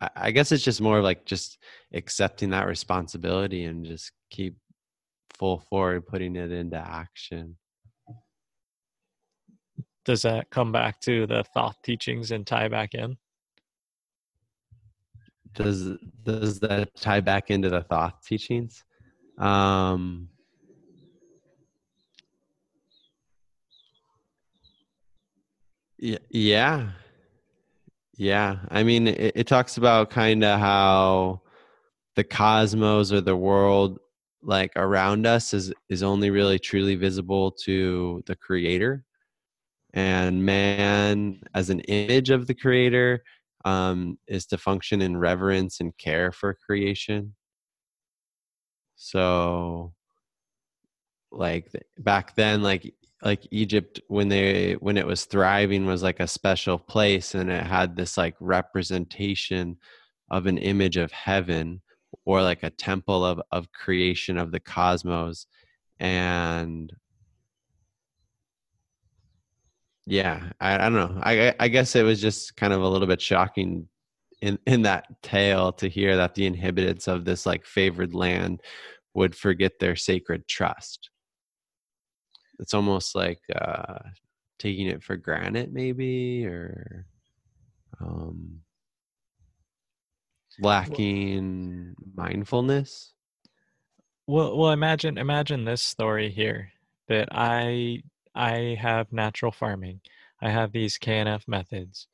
I, 0.00 0.10
I 0.16 0.30
guess 0.30 0.52
it's 0.52 0.64
just 0.64 0.80
more 0.80 1.00
like 1.00 1.24
just 1.24 1.58
accepting 1.92 2.50
that 2.50 2.66
responsibility 2.66 3.64
and 3.64 3.84
just 3.84 4.12
keep 4.30 4.56
full 5.38 5.58
forward 5.58 6.06
putting 6.06 6.36
it 6.36 6.52
into 6.52 6.76
action. 6.76 7.56
Does 10.04 10.22
that 10.22 10.50
come 10.50 10.70
back 10.70 11.00
to 11.02 11.26
the 11.26 11.44
Thoth 11.54 11.80
teachings 11.82 12.30
and 12.30 12.46
tie 12.46 12.68
back 12.68 12.94
in? 12.94 13.16
Does 15.54 15.96
does 16.24 16.60
that 16.60 16.94
tie 16.96 17.20
back 17.20 17.50
into 17.50 17.70
the 17.70 17.82
Thoth 17.82 18.22
teachings? 18.26 18.84
Um 19.38 20.28
yeah. 25.98 26.90
Yeah 28.16 28.58
i 28.70 28.82
mean 28.82 29.08
it, 29.08 29.32
it 29.34 29.46
talks 29.46 29.76
about 29.76 30.10
kind 30.10 30.44
of 30.44 30.60
how 30.60 31.40
the 32.14 32.24
cosmos 32.24 33.10
or 33.12 33.20
the 33.20 33.36
world 33.36 33.98
like 34.44 34.72
around 34.76 35.26
us 35.26 35.54
is 35.54 35.72
is 35.88 36.02
only 36.02 36.30
really 36.30 36.58
truly 36.58 36.94
visible 36.96 37.50
to 37.64 38.22
the 38.26 38.36
creator. 38.36 39.04
And 39.94 40.44
man 40.44 41.40
as 41.54 41.70
an 41.70 41.80
image 41.80 42.30
of 42.30 42.46
the 42.46 42.54
creator 42.54 43.22
um, 43.64 44.18
is 44.26 44.46
to 44.46 44.58
function 44.58 45.00
in 45.02 45.16
reverence 45.16 45.80
and 45.80 45.96
care 45.98 46.32
for 46.32 46.54
creation. 46.66 47.34
So 48.96 49.94
like 51.34 51.70
back 51.98 52.34
then 52.36 52.62
like 52.62 52.94
like 53.22 53.46
egypt 53.50 54.00
when 54.08 54.28
they 54.28 54.74
when 54.74 54.96
it 54.96 55.06
was 55.06 55.24
thriving 55.24 55.86
was 55.86 56.02
like 56.02 56.20
a 56.20 56.28
special 56.28 56.78
place 56.78 57.34
and 57.34 57.50
it 57.50 57.66
had 57.66 57.96
this 57.96 58.16
like 58.16 58.34
representation 58.40 59.76
of 60.30 60.46
an 60.46 60.58
image 60.58 60.96
of 60.96 61.10
heaven 61.10 61.80
or 62.24 62.42
like 62.42 62.62
a 62.62 62.70
temple 62.70 63.24
of 63.24 63.40
of 63.50 63.72
creation 63.72 64.38
of 64.38 64.52
the 64.52 64.60
cosmos 64.60 65.46
and 66.00 66.92
yeah 70.06 70.50
I, 70.60 70.74
I 70.74 70.78
don't 70.78 70.94
know 70.94 71.20
I 71.22 71.54
I 71.58 71.68
guess 71.68 71.96
it 71.96 72.02
was 72.02 72.20
just 72.20 72.56
kind 72.56 72.72
of 72.72 72.82
a 72.82 72.88
little 72.88 73.08
bit 73.08 73.20
shocking 73.20 73.88
in 74.40 74.58
in 74.66 74.82
that 74.82 75.06
tale 75.22 75.72
to 75.72 75.88
hear 75.88 76.16
that 76.16 76.34
the 76.34 76.46
inhabitants 76.46 77.08
of 77.08 77.24
this 77.24 77.46
like 77.46 77.64
favored 77.64 78.14
land 78.14 78.60
would 79.14 79.34
forget 79.34 79.78
their 79.78 79.96
sacred 79.96 80.46
trust. 80.48 81.10
It's 82.58 82.74
almost 82.74 83.14
like 83.14 83.40
uh 83.54 84.00
taking 84.58 84.86
it 84.86 85.02
for 85.02 85.16
granted 85.16 85.72
maybe 85.72 86.46
or 86.46 87.06
um 88.00 88.60
lacking 90.60 91.94
mindfulness? 92.14 93.12
Well 94.26 94.56
well 94.56 94.70
imagine 94.70 95.18
imagine 95.18 95.64
this 95.64 95.82
story 95.82 96.30
here 96.30 96.72
that 97.08 97.28
i 97.32 98.02
i 98.34 98.76
have 98.80 99.12
natural 99.12 99.52
farming. 99.52 100.00
I 100.40 100.50
have 100.50 100.72
these 100.72 100.98
KNF 100.98 101.46
methods, 101.48 102.06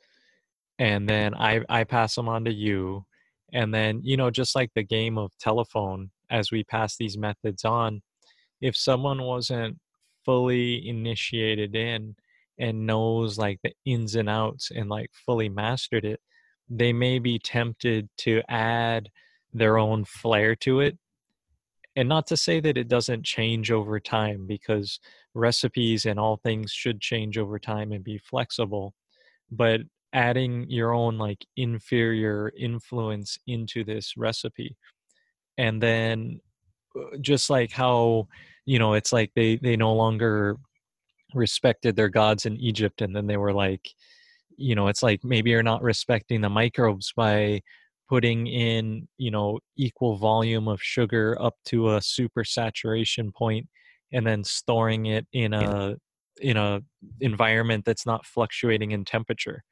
and 0.78 1.09
then 1.09 1.35
I 1.35 1.62
I 1.68 1.85
pass 1.85 2.14
them 2.14 2.28
on 2.28 2.44
to 2.44 2.52
you, 2.52 3.06
and 3.52 3.73
then 3.75 4.00
you 4.02 4.16
know 4.16 4.30
just 4.30 4.54
like 4.54 4.70
the 4.75 4.82
game 4.82 5.18
of 5.18 5.37
telephone, 5.38 6.11
as 6.30 6.50
we 6.50 6.64
pass 6.64 6.97
these 6.97 7.16
methods 7.18 7.64
on, 7.64 8.02
if 8.61 8.76
someone 8.76 9.23
wasn't 9.23 9.78
fully 10.25 10.87
initiated 10.88 11.75
in 11.75 12.14
and 12.59 12.87
knows 12.87 13.38
like 13.38 13.59
the 13.62 13.73
ins 13.85 14.14
and 14.14 14.28
outs 14.28 14.70
and 14.70 14.88
like 14.88 15.11
fully 15.26 15.49
mastered 15.49 16.04
it, 16.04 16.20
they 16.70 16.92
may 16.92 17.18
be 17.18 17.38
tempted 17.38 18.08
to 18.18 18.42
add 18.48 19.10
their 19.52 19.76
own 19.76 20.04
flair 20.04 20.54
to 20.54 20.80
it. 20.80 20.96
And 21.96 22.08
not 22.08 22.28
to 22.28 22.36
say 22.36 22.60
that 22.60 22.78
it 22.78 22.88
doesn't 22.88 23.24
change 23.24 23.72
over 23.72 23.98
time 23.98 24.46
because 24.46 25.00
recipes 25.34 26.06
and 26.06 26.20
all 26.20 26.36
things 26.36 26.70
should 26.70 27.00
change 27.00 27.36
over 27.36 27.58
time 27.58 27.90
and 27.90 28.04
be 28.04 28.18
flexible, 28.18 28.94
but 29.50 29.80
adding 30.12 30.66
your 30.68 30.94
own 30.94 31.18
like 31.18 31.44
inferior 31.56 32.52
influence 32.56 33.38
into 33.48 33.84
this 33.84 34.14
recipe. 34.16 34.76
And 35.58 35.82
then 35.82 36.40
uh, 36.96 37.16
just 37.20 37.50
like 37.50 37.72
how 37.72 38.28
you 38.66 38.78
know 38.78 38.94
it's 38.94 39.12
like 39.12 39.32
they 39.34 39.56
they 39.56 39.76
no 39.76 39.92
longer 39.94 40.56
respected 41.34 41.96
their 41.96 42.08
gods 42.08 42.46
in 42.46 42.56
Egypt 42.56 43.02
and 43.02 43.14
then 43.14 43.26
they 43.26 43.36
were 43.36 43.52
like 43.52 43.90
you 44.61 44.75
know 44.75 44.88
it's 44.88 45.02
like 45.02 45.25
maybe 45.25 45.50
you're 45.50 45.62
not 45.62 45.83
respecting 45.83 46.40
the 46.40 46.49
microbes 46.49 47.12
by 47.17 47.61
putting 48.09 48.47
in 48.47 49.07
you 49.19 49.31
know 49.31 49.59
equal 49.76 50.17
volume 50.17 50.69
of 50.69 50.83
sugar 50.83 51.37
up 51.40 51.55
to 51.64 51.95
a 51.95 52.02
super 52.02 52.45
saturation 52.45 53.33
point 53.33 53.67
and 54.12 54.26
then 54.26 54.45
storing 54.45 55.07
it 55.07 55.26
in 55.33 55.52
a 55.52 55.97
in 56.40 56.57
a 56.57 56.81
environment 57.21 57.85
that's 57.85 58.07
not 58.07 58.26
fluctuating 58.26 58.90
in 58.90 59.05
temperature 59.05 59.62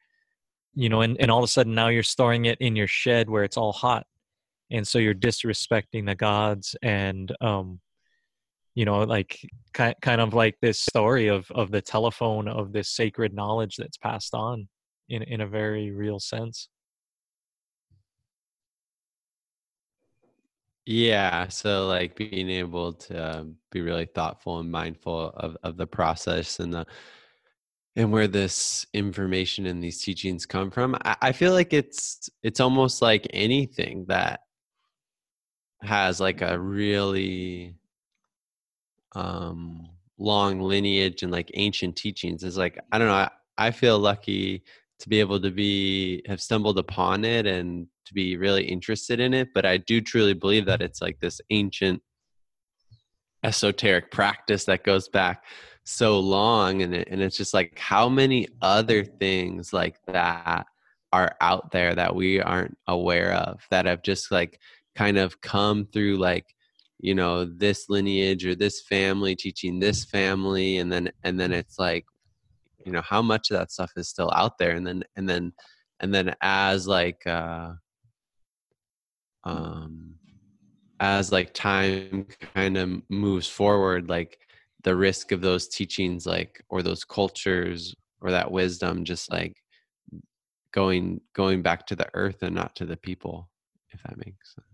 you 0.74 0.88
know 0.88 1.00
and, 1.00 1.20
and 1.20 1.30
all 1.30 1.38
of 1.38 1.44
a 1.44 1.48
sudden 1.48 1.74
now 1.74 1.88
you're 1.88 2.02
storing 2.02 2.44
it 2.44 2.58
in 2.60 2.76
your 2.76 2.86
shed 2.86 3.28
where 3.28 3.44
it's 3.44 3.56
all 3.56 3.72
hot 3.72 4.06
and 4.70 4.86
so 4.86 4.98
you're 4.98 5.14
disrespecting 5.14 6.06
the 6.06 6.14
gods 6.14 6.76
and 6.82 7.34
um 7.40 7.80
you 8.74 8.84
know 8.84 9.00
like 9.00 9.40
kind 9.74 9.96
kind 10.00 10.20
of 10.20 10.34
like 10.34 10.56
this 10.62 10.78
story 10.78 11.26
of 11.26 11.50
of 11.50 11.72
the 11.72 11.82
telephone 11.82 12.46
of 12.46 12.72
this 12.72 12.88
sacred 12.88 13.34
knowledge 13.34 13.76
that's 13.76 13.96
passed 13.96 14.34
on 14.34 14.68
in 15.08 15.22
in 15.22 15.40
a 15.40 15.46
very 15.46 15.90
real 15.90 16.18
sense. 16.20 16.68
Yeah 20.86 21.48
so 21.48 21.86
like 21.86 22.16
being 22.16 22.48
able 22.48 22.94
to 22.94 23.46
be 23.70 23.82
really 23.82 24.06
thoughtful 24.06 24.58
and 24.58 24.70
mindful 24.70 25.32
of 25.36 25.54
of 25.62 25.76
the 25.76 25.86
process 25.86 26.60
and 26.60 26.72
the 26.72 26.86
and 27.94 28.10
where 28.10 28.26
this 28.26 28.86
information 28.94 29.66
and 29.66 29.82
these 29.82 30.00
teachings 30.00 30.46
come 30.46 30.70
from 30.70 30.96
I, 31.04 31.16
I 31.20 31.32
feel 31.32 31.52
like 31.52 31.74
it's 31.74 32.30
it's 32.42 32.60
almost 32.60 33.02
like 33.02 33.26
anything 33.34 34.06
that 34.08 34.40
has 35.82 36.20
like 36.20 36.40
a 36.40 36.58
really 36.58 37.74
um 39.14 39.90
long 40.16 40.60
lineage 40.60 41.22
and 41.22 41.30
like 41.30 41.50
ancient 41.54 41.96
teachings 41.96 42.42
is 42.42 42.56
like 42.56 42.78
i 42.92 42.98
don't 42.98 43.08
know 43.08 43.14
I, 43.14 43.30
I 43.58 43.70
feel 43.72 43.98
lucky 43.98 44.64
to 44.98 45.08
be 45.08 45.20
able 45.20 45.40
to 45.40 45.50
be 45.50 46.22
have 46.26 46.40
stumbled 46.40 46.78
upon 46.78 47.24
it 47.24 47.46
and 47.46 47.86
to 48.04 48.14
be 48.14 48.36
really 48.36 48.64
interested 48.64 49.20
in 49.20 49.34
it 49.34 49.48
but 49.54 49.64
i 49.66 49.76
do 49.76 50.00
truly 50.00 50.34
believe 50.34 50.66
that 50.66 50.82
it's 50.82 51.00
like 51.00 51.18
this 51.20 51.40
ancient 51.50 52.02
esoteric 53.44 54.10
practice 54.10 54.64
that 54.64 54.84
goes 54.84 55.08
back 55.08 55.44
so 55.84 56.18
long 56.18 56.82
and 56.82 56.94
it, 56.94 57.08
and 57.10 57.22
it's 57.22 57.36
just 57.36 57.54
like 57.54 57.78
how 57.78 58.08
many 58.08 58.46
other 58.60 59.04
things 59.04 59.72
like 59.72 59.96
that 60.06 60.66
are 61.12 61.34
out 61.40 61.70
there 61.70 61.94
that 61.94 62.14
we 62.14 62.40
aren't 62.40 62.76
aware 62.86 63.32
of 63.32 63.60
that 63.70 63.86
have 63.86 64.02
just 64.02 64.30
like 64.30 64.60
kind 64.94 65.16
of 65.16 65.40
come 65.40 65.86
through 65.86 66.16
like 66.16 66.44
you 66.98 67.14
know 67.14 67.44
this 67.44 67.88
lineage 67.88 68.44
or 68.44 68.54
this 68.54 68.82
family 68.82 69.34
teaching 69.34 69.78
this 69.78 70.04
family 70.04 70.78
and 70.78 70.92
then 70.92 71.10
and 71.22 71.38
then 71.38 71.52
it's 71.52 71.78
like 71.78 72.04
you 72.84 72.92
know 72.92 73.02
how 73.02 73.22
much 73.22 73.50
of 73.50 73.58
that 73.58 73.70
stuff 73.70 73.92
is 73.96 74.08
still 74.08 74.30
out 74.34 74.58
there 74.58 74.72
and 74.72 74.86
then 74.86 75.02
and 75.16 75.28
then 75.28 75.52
and 76.00 76.14
then 76.14 76.34
as 76.40 76.86
like 76.86 77.26
uh 77.26 77.72
um 79.44 80.14
as 81.00 81.30
like 81.32 81.52
time 81.54 82.26
kind 82.54 82.76
of 82.76 83.02
moves 83.08 83.48
forward 83.48 84.08
like 84.08 84.38
the 84.84 84.94
risk 84.94 85.32
of 85.32 85.40
those 85.40 85.68
teachings 85.68 86.26
like 86.26 86.62
or 86.68 86.82
those 86.82 87.04
cultures 87.04 87.94
or 88.20 88.30
that 88.30 88.50
wisdom 88.50 89.04
just 89.04 89.30
like 89.30 89.56
going 90.72 91.20
going 91.34 91.62
back 91.62 91.86
to 91.86 91.96
the 91.96 92.08
earth 92.14 92.42
and 92.42 92.54
not 92.54 92.74
to 92.74 92.84
the 92.84 92.96
people 92.96 93.48
if 93.90 94.02
that 94.02 94.16
makes 94.18 94.54
sense 94.54 94.66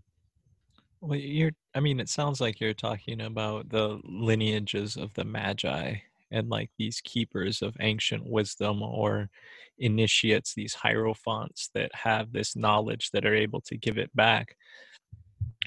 well, 1.06 1.18
you're, 1.18 1.52
I 1.74 1.80
mean, 1.80 2.00
it 2.00 2.08
sounds 2.08 2.40
like 2.40 2.62
you're 2.62 2.72
talking 2.72 3.20
about 3.20 3.68
the 3.68 4.00
lineages 4.04 4.96
of 4.96 5.12
the 5.12 5.24
Magi 5.24 5.96
and 6.34 6.50
like 6.50 6.70
these 6.78 7.00
keepers 7.02 7.62
of 7.62 7.76
ancient 7.80 8.26
wisdom 8.26 8.82
or 8.82 9.30
initiates, 9.78 10.52
these 10.52 10.74
hierophants 10.74 11.70
that 11.74 11.94
have 11.94 12.32
this 12.32 12.56
knowledge 12.56 13.10
that 13.12 13.24
are 13.24 13.34
able 13.34 13.60
to 13.62 13.76
give 13.76 13.98
it 13.98 14.14
back. 14.14 14.56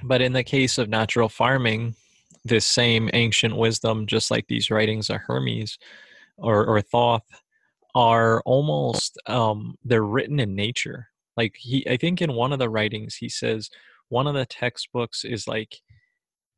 But 0.03 0.21
in 0.21 0.33
the 0.33 0.43
case 0.43 0.77
of 0.77 0.89
natural 0.89 1.29
farming, 1.29 1.95
this 2.43 2.65
same 2.65 3.09
ancient 3.13 3.55
wisdom, 3.55 4.05
just 4.05 4.29
like 4.29 4.47
these 4.47 4.69
writings 4.69 5.09
of 5.09 5.21
Hermes 5.21 5.77
or, 6.37 6.65
or 6.65 6.81
Thoth, 6.81 7.23
are 7.95 8.41
almost 8.45 9.17
um, 9.25 9.75
they're 9.85 10.03
written 10.03 10.39
in 10.39 10.53
nature. 10.53 11.07
Like 11.37 11.55
he, 11.57 11.87
I 11.89 11.97
think 11.97 12.21
in 12.21 12.33
one 12.33 12.51
of 12.51 12.59
the 12.59 12.69
writings 12.69 13.15
he 13.15 13.29
says 13.29 13.69
one 14.09 14.27
of 14.27 14.33
the 14.33 14.45
textbooks 14.45 15.23
is 15.23 15.47
like 15.47 15.81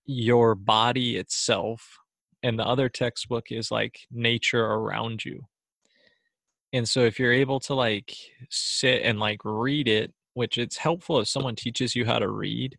your 0.05 0.55
body 0.55 1.17
itself 1.17 1.99
and 2.43 2.57
the 2.57 2.65
other 2.65 2.89
textbook 2.89 3.51
is 3.51 3.71
like 3.71 3.99
nature 4.11 4.65
around 4.65 5.25
you. 5.25 5.45
And 6.71 6.87
so 6.87 7.01
if 7.01 7.19
you're 7.19 7.33
able 7.33 7.59
to 7.61 7.73
like 7.73 8.15
sit 8.49 9.01
and 9.03 9.19
like 9.19 9.41
read 9.43 9.87
it 9.87 10.13
which 10.35 10.57
it's 10.57 10.77
helpful 10.77 11.19
if 11.19 11.27
someone 11.27 11.55
teaches 11.55 11.95
you 11.95 12.05
how 12.05 12.19
to 12.19 12.29
read 12.29 12.77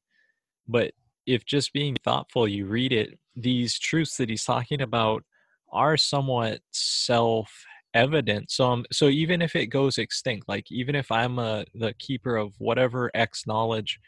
but 0.69 0.93
if 1.27 1.45
just 1.45 1.73
being 1.73 1.97
thoughtful 2.05 2.47
you 2.47 2.65
read 2.65 2.93
it 2.93 3.19
these 3.37 3.79
truths 3.79 4.17
that 4.17 4.31
he's 4.31 4.45
talking 4.45 4.81
about 4.81 5.25
are 5.73 5.97
somewhat 5.97 6.61
self 6.71 7.65
evident 7.93 8.51
so 8.51 8.71
um, 8.71 8.85
so 8.93 9.09
even 9.09 9.43
if 9.43 9.57
it 9.57 9.67
goes 9.67 9.99
extinct 9.99 10.49
like 10.49 10.71
even 10.71 10.95
if 10.95 11.11
i'm 11.11 11.41
a 11.41 11.65
the 11.75 11.93
keeper 11.99 12.37
of 12.37 12.55
whatever 12.59 13.11
x 13.15 13.47
knowledge 13.49 13.99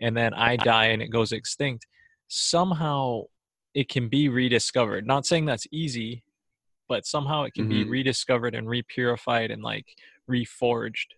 and 0.00 0.16
then 0.16 0.34
I 0.34 0.56
die 0.56 0.86
and 0.86 1.02
it 1.02 1.08
goes 1.08 1.32
extinct, 1.32 1.86
somehow 2.28 3.22
it 3.78 3.88
can 3.88 4.08
be 4.08 4.28
rediscovered. 4.28 5.06
Not 5.06 5.24
saying 5.24 5.44
that's 5.44 5.68
easy, 5.70 6.24
but 6.88 7.06
somehow 7.06 7.44
it 7.44 7.54
can 7.54 7.66
mm-hmm. 7.66 7.84
be 7.84 7.88
rediscovered 7.88 8.56
and 8.56 8.66
repurified 8.66 9.52
and 9.52 9.62
like 9.62 9.86
reforged. 10.28 11.14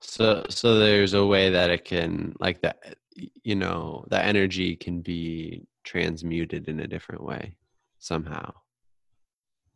So 0.00 0.46
so 0.48 0.78
there's 0.78 1.14
a 1.14 1.26
way 1.26 1.50
that 1.50 1.70
it 1.70 1.84
can 1.84 2.36
like 2.38 2.60
that 2.60 2.94
you 3.42 3.56
know, 3.56 4.04
that 4.10 4.26
energy 4.26 4.76
can 4.76 5.00
be 5.00 5.66
transmuted 5.82 6.68
in 6.68 6.78
a 6.78 6.86
different 6.86 7.24
way 7.24 7.56
somehow. 7.98 8.52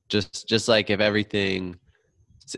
Just 0.09 0.47
just 0.47 0.69
like 0.69 0.91
if 0.91 1.01
everything 1.01 1.77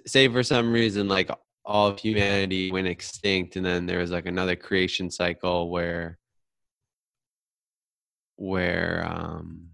say 0.06 0.28
for 0.28 0.42
some 0.42 0.72
reason 0.72 1.08
like 1.08 1.30
all 1.64 1.88
of 1.88 1.98
humanity 1.98 2.70
went 2.70 2.86
extinct 2.86 3.56
and 3.56 3.64
then 3.64 3.86
there 3.86 3.98
was 3.98 4.10
like 4.10 4.26
another 4.26 4.56
creation 4.56 5.10
cycle 5.10 5.70
where 5.70 6.18
where 8.36 9.04
um 9.08 9.68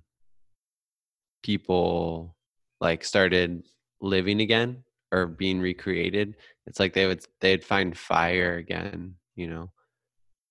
people 1.42 2.36
like 2.80 3.04
started 3.04 3.66
living 4.00 4.40
again 4.40 4.84
or 5.12 5.26
being 5.26 5.60
recreated. 5.60 6.36
It's 6.66 6.78
like 6.78 6.92
they 6.92 7.06
would 7.06 7.24
they'd 7.40 7.64
find 7.64 7.96
fire 7.96 8.56
again 8.56 9.16
you 9.36 9.48
know? 9.48 9.70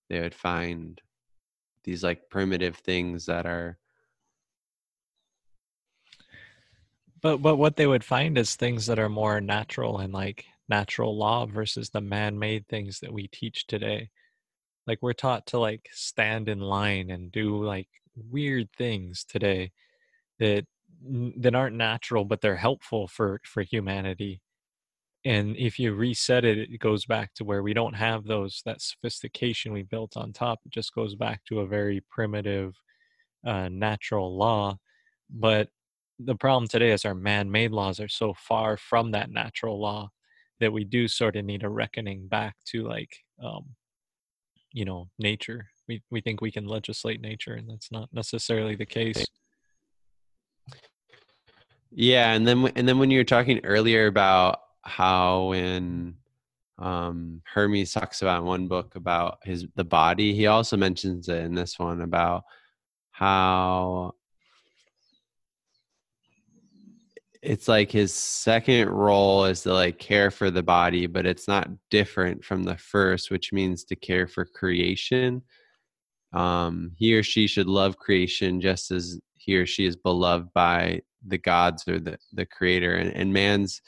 They 0.10 0.20
would 0.20 0.34
find 0.34 1.00
these 1.84 2.04
like 2.04 2.30
primitive 2.30 2.78
things 2.78 3.28
that 3.28 3.46
are 3.46 3.78
But 7.22 7.38
but 7.38 7.58
what 7.58 7.76
they 7.76 7.86
would 7.86 8.04
find 8.04 8.38
is 8.38 8.56
things 8.56 8.86
that 8.88 8.98
are 9.00 9.10
more 9.10 9.42
natural 9.42 10.00
and 10.00 10.14
like 10.14 10.46
natural 10.70 11.18
law 11.18 11.46
versus 11.46 11.90
the 11.90 12.02
man-made 12.02 12.68
things 12.68 13.00
that 13.02 13.14
we 13.14 13.28
teach 13.28 13.68
today. 13.68 14.10
Like 14.88 15.00
we're 15.02 15.14
taught 15.14 15.46
to 15.48 15.60
like 15.60 15.90
stand 15.92 16.50
in 16.50 16.60
line 16.60 17.10
and 17.12 17.32
do 17.32 17.64
like 17.64 17.88
weird 18.16 18.70
things 18.78 19.24
today 19.24 19.72
that 20.40 20.66
that 21.38 21.56
aren't 21.56 21.78
natural 21.78 22.26
but 22.26 22.42
they're 22.42 22.58
helpful 22.58 23.08
for 23.08 23.40
for 23.46 23.64
humanity. 23.64 24.42
And 25.26 25.56
if 25.58 25.80
you 25.80 25.94
reset 25.94 26.46
it 26.46 26.58
it 26.58 26.80
goes 26.80 27.06
back 27.06 27.34
to 27.36 27.44
where 27.46 27.64
we 27.64 27.74
don't 27.74 27.96
have 27.96 28.26
those 28.26 28.62
that 28.66 28.82
sophistication 28.82 29.74
we 29.74 29.84
built 29.84 30.18
on 30.18 30.34
top. 30.34 30.60
It 30.66 30.72
just 30.72 30.94
goes 30.96 31.16
back 31.16 31.44
to 31.46 31.62
a 31.62 31.68
very 31.68 32.02
primitive 32.10 32.76
uh, 33.46 33.70
natural 33.70 34.38
law 34.38 34.78
but 35.30 35.70
the 36.20 36.36
problem 36.36 36.68
today 36.68 36.92
is 36.92 37.06
our 37.06 37.16
man-made 37.16 37.72
laws 37.72 38.00
are 38.00 38.10
so 38.10 38.34
far 38.34 38.76
from 38.78 39.12
that 39.12 39.32
natural 39.32 39.80
law 39.80 40.10
that 40.60 40.74
we 40.74 40.84
do 40.84 41.08
sort 41.08 41.36
of 41.36 41.46
need 41.46 41.64
a 41.64 41.70
reckoning 41.70 42.28
back 42.28 42.56
to 42.66 42.88
like 42.88 43.16
um, 43.44 43.66
you 44.72 44.86
know 44.86 45.10
nature 45.18 45.68
we 45.88 46.02
we 46.10 46.22
think 46.22 46.42
we 46.42 46.52
can 46.52 46.66
legislate 46.66 47.22
nature 47.22 47.54
and 47.54 47.70
that's 47.70 47.92
not 47.92 48.10
necessarily 48.14 48.76
the 48.76 48.86
case 48.86 49.26
yeah 51.92 52.34
and 52.34 52.48
then 52.48 52.68
and 52.76 52.88
then 52.88 53.00
when 53.00 53.10
you 53.10 53.20
were 53.20 53.24
talking 53.24 53.60
earlier 53.64 54.08
about 54.08 54.62
how 54.84 55.46
when 55.46 56.16
um, 56.80 57.42
Hermes 57.46 57.92
talks 57.92 58.22
about 58.22 58.40
in 58.40 58.46
one 58.46 58.68
book 58.68 58.96
about 58.96 59.40
his 59.44 59.68
the 59.76 59.84
body. 59.84 60.34
He 60.34 60.48
also 60.48 60.78
mentions 60.78 61.28
it 61.28 61.44
in 61.44 61.54
this 61.54 61.78
one 61.78 62.02
about 62.02 62.44
how 63.12 64.14
it's 67.42 67.68
like 67.68 67.92
his 67.92 68.14
second 68.14 68.90
role 68.90 69.46
is 69.46 69.62
to 69.62 69.74
like 69.74 69.98
care 69.98 70.30
for 70.30 70.52
the 70.52 70.64
body, 70.64 71.08
but 71.08 71.26
it's 71.26 71.48
not 71.48 71.70
different 71.90 72.44
from 72.44 72.64
the 72.64 72.78
first, 72.78 73.32
which 73.32 73.54
means 73.54 73.84
to 73.86 73.96
care 73.96 74.28
for 74.28 74.46
creation. 74.46 75.42
Um, 76.34 76.92
he 76.98 77.16
or 77.16 77.24
she 77.24 77.48
should 77.48 77.68
love 77.68 77.98
creation 77.98 78.60
just 78.60 78.92
as 78.92 79.20
he 79.36 79.56
or 79.56 79.66
she 79.66 79.86
is 79.86 79.96
beloved 79.96 80.50
by 80.54 81.02
the 81.26 81.38
gods 81.38 81.88
or 81.88 82.00
the, 82.00 82.18
the 82.34 82.46
creator. 82.46 82.96
And, 82.96 83.12
and 83.14 83.34
man's 83.34 83.82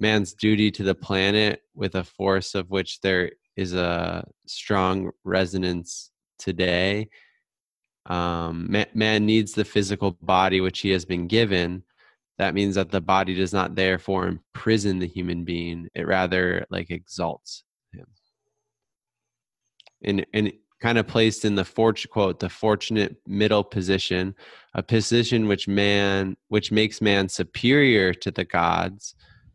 man's 0.00 0.34
duty 0.34 0.70
to 0.72 0.82
the 0.82 0.94
planet 0.94 1.62
with 1.74 1.94
a 1.94 2.04
force 2.04 2.54
of 2.54 2.70
which 2.70 3.00
there 3.00 3.30
is 3.56 3.74
a 3.74 4.24
strong 4.46 5.10
resonance 5.24 6.10
today. 6.38 7.08
Um, 8.06 8.66
man, 8.70 8.86
man 8.94 9.26
needs 9.26 9.52
the 9.52 9.64
physical 9.64 10.12
body 10.22 10.60
which 10.60 10.80
he 10.80 10.90
has 10.90 11.04
been 11.04 11.26
given. 11.26 11.82
That 12.38 12.54
means 12.54 12.74
that 12.74 12.90
the 12.90 13.00
body 13.00 13.34
does 13.34 13.52
not 13.52 13.74
therefore 13.74 14.26
imprison 14.26 14.98
the 14.98 15.06
human 15.06 15.44
being; 15.44 15.88
it 15.94 16.06
rather 16.06 16.66
like 16.70 16.90
exalts 16.90 17.64
him. 17.92 18.06
And 20.02 20.26
and 20.34 20.52
kind 20.80 20.98
of 20.98 21.06
placed 21.06 21.44
in 21.44 21.54
the 21.54 21.64
fortune 21.64 22.10
quote 22.12 22.40
the 22.40 22.48
fortunate 22.48 23.16
middle 23.26 23.64
position, 23.64 24.34
a 24.74 24.82
position 24.82 25.48
which 25.48 25.68
man 25.68 26.36
which 26.48 26.72
makes 26.72 27.00
man 27.00 27.28
superior 27.28 28.12
to 28.12 28.30
the 28.30 28.44
gods 28.44 29.14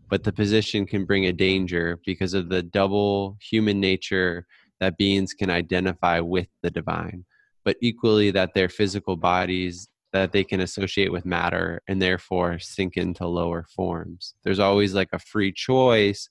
but 0.10 0.24
the 0.24 0.34
position 0.34 0.88
can 0.88 1.06
bring 1.06 1.28
a 1.28 1.34
danger 1.34 2.00
because 2.06 2.34
of 2.34 2.50
the 2.50 2.64
double 2.64 3.38
human 3.40 3.80
nature 3.80 4.48
that 4.80 4.98
beings 4.98 5.34
can 5.34 5.50
identify 5.52 6.20
with 6.20 6.48
the 6.64 6.72
divine 6.72 7.26
but 7.64 7.78
equally 7.82 8.32
that 8.32 8.54
their 8.56 8.70
physical 8.70 9.16
bodies 9.16 9.88
that 10.12 10.32
they 10.32 10.44
can 10.44 10.60
associate 10.60 11.12
with 11.12 11.26
matter 11.26 11.82
and 11.88 12.02
therefore 12.02 12.60
sink 12.60 12.98
into 12.98 13.28
lower 13.28 13.66
forms. 13.76 14.34
There's 14.44 14.60
always 14.60 14.94
like 14.94 15.10
a 15.14 15.20
free 15.20 15.52
choice 15.52 16.30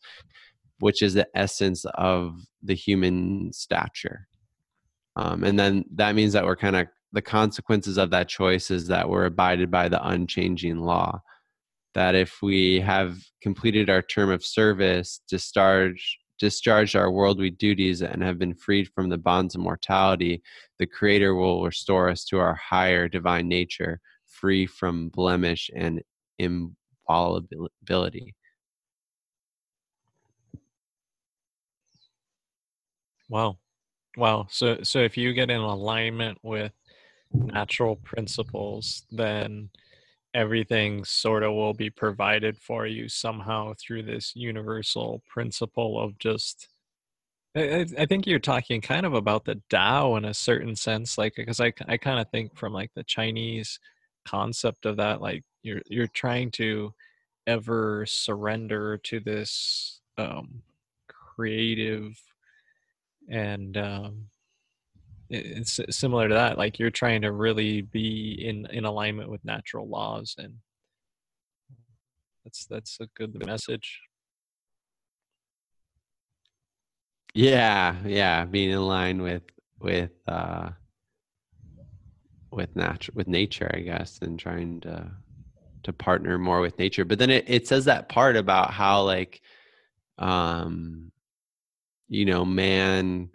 which 0.81 1.03
is 1.03 1.15
the 1.15 1.29
essence 1.35 1.85
of 1.95 2.41
the 2.63 2.75
human 2.75 3.53
stature. 3.53 4.29
Um, 5.17 5.43
and 5.45 5.59
then 5.59 5.85
that 5.95 6.15
means 6.15 6.33
that 6.35 6.45
we're 6.45 6.57
kind 6.57 6.77
of 6.77 6.87
the 7.13 7.23
consequences 7.23 7.99
of 7.99 8.11
that 8.11 8.29
choice 8.29 8.71
is 8.71 8.87
that 8.89 9.09
we're 9.09 9.25
abided 9.25 9.71
by 9.71 9.89
the 9.89 10.07
unchanging 10.07 10.79
law. 10.79 11.21
That 11.95 12.15
if 12.15 12.41
we 12.43 12.81
have 12.81 13.19
completed 13.43 13.91
our 13.91 14.03
term 14.03 14.31
of 14.31 14.45
service, 14.45 15.21
discharge, 15.29 16.19
discharged 16.39 16.97
our 16.97 17.11
worldly 17.11 17.51
duties, 17.51 18.03
and 18.03 18.23
have 18.23 18.39
been 18.39 18.55
freed 18.55 18.89
from 18.95 19.09
the 19.09 19.19
bonds 19.19 19.55
of 19.55 19.61
mortality, 19.61 20.43
the 20.79 20.87
Creator 20.87 21.35
will 21.35 21.65
restore 21.65 22.09
us 22.09 22.25
to 22.27 22.39
our 22.39 22.55
higher 22.55 23.09
divine 23.09 23.49
nature, 23.49 24.01
free 24.27 24.67
from 24.67 25.09
blemish 25.09 25.71
and 25.75 26.03
inviolability. 26.39 28.35
Wow. 33.29 33.59
Wow. 34.17 34.47
So 34.51 34.79
so 34.83 35.01
if 35.01 35.17
you 35.17 35.33
get 35.33 35.51
in 35.51 35.61
alignment 35.61 36.39
with 36.43 36.73
natural 37.33 37.97
principles, 37.97 39.05
then 39.11 39.71
everything 40.35 41.05
sort 41.05 41.43
of 41.43 41.53
will 41.53 41.75
be 41.75 41.91
provided 41.91 42.57
for 42.59 42.87
you 42.87 43.09
somehow 43.09 43.73
through 43.79 44.03
this 44.03 44.33
universal 44.37 45.23
principle 45.29 46.01
of 46.01 46.19
just 46.19 46.69
I, 47.57 47.87
I 47.99 48.07
think 48.07 48.27
you're 48.27 48.39
talking 48.39 48.81
kind 48.81 49.07
of 49.07 49.15
about 49.15 49.45
the 49.45 49.61
Tao 49.71 50.17
in 50.17 50.25
a 50.25 50.35
certain 50.35 50.77
sense, 50.77 51.19
like 51.19 51.35
because 51.37 51.61
I, 51.61 51.73
I 51.87 51.97
kind 51.97 52.21
of 52.21 52.31
think 52.31 52.57
from 52.57 52.73
like 52.73 52.91
the 52.95 53.05
Chinese 53.05 53.81
concept 54.27 54.87
of 54.87 54.97
that, 54.99 55.21
like 55.21 55.45
you're 55.63 55.83
you're 55.87 56.09
trying 56.09 56.51
to 56.53 56.93
ever 57.47 58.05
surrender 58.07 58.99
to 58.99 59.21
this 59.21 60.01
um, 60.19 60.63
creative 61.09 62.21
and 63.31 63.77
um, 63.77 64.27
it's 65.31 65.81
similar 65.91 66.29
to 66.29 66.35
that 66.35 66.57
like 66.57 66.79
you're 66.79 66.91
trying 66.91 67.23
to 67.23 67.33
really 67.33 67.83
be 67.83 68.33
in 68.45 68.67
in 68.67 68.85
alignment 68.85 69.31
with 69.31 69.45
natural 69.45 69.89
laws 69.89 70.35
and 70.39 70.55
that's 72.45 72.67
that's 72.67 72.99
a 73.01 73.07
good 73.15 73.45
message. 73.45 74.01
Yeah 77.35 77.97
yeah 78.05 78.45
being 78.45 78.71
in 78.71 78.87
line 78.87 79.21
with 79.23 79.43
with 79.79 80.13
uh 80.27 80.71
with 82.51 82.75
nature 82.75 83.13
with 83.15 83.29
nature 83.29 83.71
i 83.75 83.81
guess 83.81 84.19
and 84.23 84.39
trying 84.39 84.81
to 84.81 85.11
to 85.89 85.93
partner 85.93 86.39
more 86.39 86.61
with 86.61 86.79
nature. 86.79 87.05
But 87.05 87.19
then 87.19 87.31
it, 87.31 87.45
it 87.49 87.67
says 87.67 87.87
that 87.87 88.09
part 88.09 88.37
about 88.37 88.73
how 88.73 89.03
like 89.03 89.41
um 90.19 91.13
you 92.09 92.25
know 92.25 92.45
man 92.45 93.31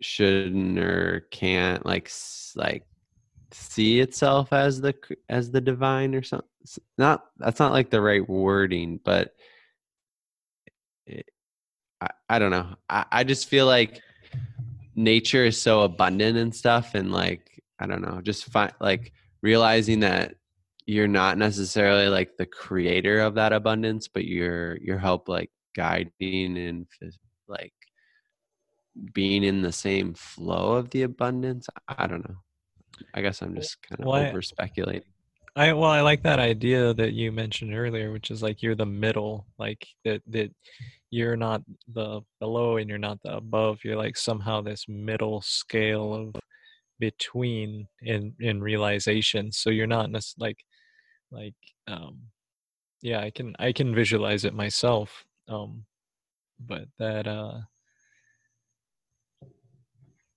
shouldn't 0.00 0.78
or 0.78 1.26
can't 1.30 1.84
like 1.84 2.10
like 2.56 2.84
see 3.52 4.00
itself 4.00 4.52
as 4.52 4.80
the 4.80 4.94
as 5.28 5.50
the 5.50 5.60
divine 5.60 6.14
or 6.14 6.22
something 6.22 6.46
not 6.98 7.24
that's 7.38 7.58
not 7.58 7.72
like 7.72 7.90
the 7.90 8.00
right 8.00 8.28
wording 8.28 9.00
but 9.04 9.34
it, 11.06 11.26
I, 12.00 12.08
I 12.28 12.38
don't 12.38 12.50
know. 12.50 12.76
I, 12.88 13.04
I 13.10 13.24
just 13.24 13.48
feel 13.48 13.66
like 13.66 14.00
nature 14.94 15.44
is 15.44 15.60
so 15.60 15.82
abundant 15.82 16.36
and 16.36 16.54
stuff 16.54 16.94
and 16.94 17.12
like 17.12 17.62
i 17.78 17.86
don't 17.86 18.02
know 18.02 18.20
just 18.22 18.44
find 18.46 18.72
like 18.80 19.12
realizing 19.42 20.00
that 20.00 20.34
you're 20.86 21.08
not 21.08 21.38
necessarily 21.38 22.08
like 22.08 22.36
the 22.36 22.46
creator 22.46 23.20
of 23.20 23.34
that 23.34 23.52
abundance 23.52 24.08
but 24.08 24.24
you're 24.24 24.76
you're 24.78 24.98
help 24.98 25.28
like 25.28 25.50
guiding 25.74 26.58
and 26.58 26.86
like 27.48 27.72
being 29.12 29.44
in 29.44 29.62
the 29.62 29.72
same 29.72 30.14
flow 30.14 30.72
of 30.72 30.90
the 30.90 31.02
abundance 31.02 31.68
i 31.88 32.06
don't 32.06 32.28
know 32.28 32.36
i 33.14 33.20
guess 33.20 33.40
i'm 33.42 33.54
just 33.54 33.80
kind 33.82 34.00
of 34.00 34.06
well, 34.06 34.26
over 34.26 34.42
speculating 34.42 35.02
I 35.56 35.72
well, 35.72 35.90
I 35.90 36.00
like 36.00 36.22
that 36.22 36.38
idea 36.38 36.94
that 36.94 37.12
you 37.12 37.32
mentioned 37.32 37.74
earlier, 37.74 38.12
which 38.12 38.30
is 38.30 38.42
like 38.42 38.62
you're 38.62 38.76
the 38.76 38.86
middle, 38.86 39.46
like 39.58 39.84
that 40.04 40.22
that 40.28 40.54
you're 41.10 41.36
not 41.36 41.62
the 41.92 42.20
below 42.38 42.76
and 42.76 42.88
you're 42.88 42.98
not 42.98 43.20
the 43.22 43.36
above. 43.36 43.80
You're 43.84 43.96
like 43.96 44.16
somehow 44.16 44.60
this 44.60 44.86
middle 44.88 45.42
scale 45.42 46.14
of 46.14 46.36
between 47.00 47.88
in 48.02 48.34
in 48.38 48.60
realization. 48.60 49.50
So 49.52 49.70
you're 49.70 49.86
not 49.88 50.10
like 50.38 50.58
like 51.32 51.56
um 51.88 52.20
yeah, 53.02 53.20
I 53.20 53.30
can 53.30 53.54
I 53.58 53.72
can 53.72 53.94
visualize 53.94 54.44
it 54.44 54.54
myself. 54.54 55.24
Um 55.48 55.84
but 56.60 56.84
that 56.98 57.26
uh 57.26 57.60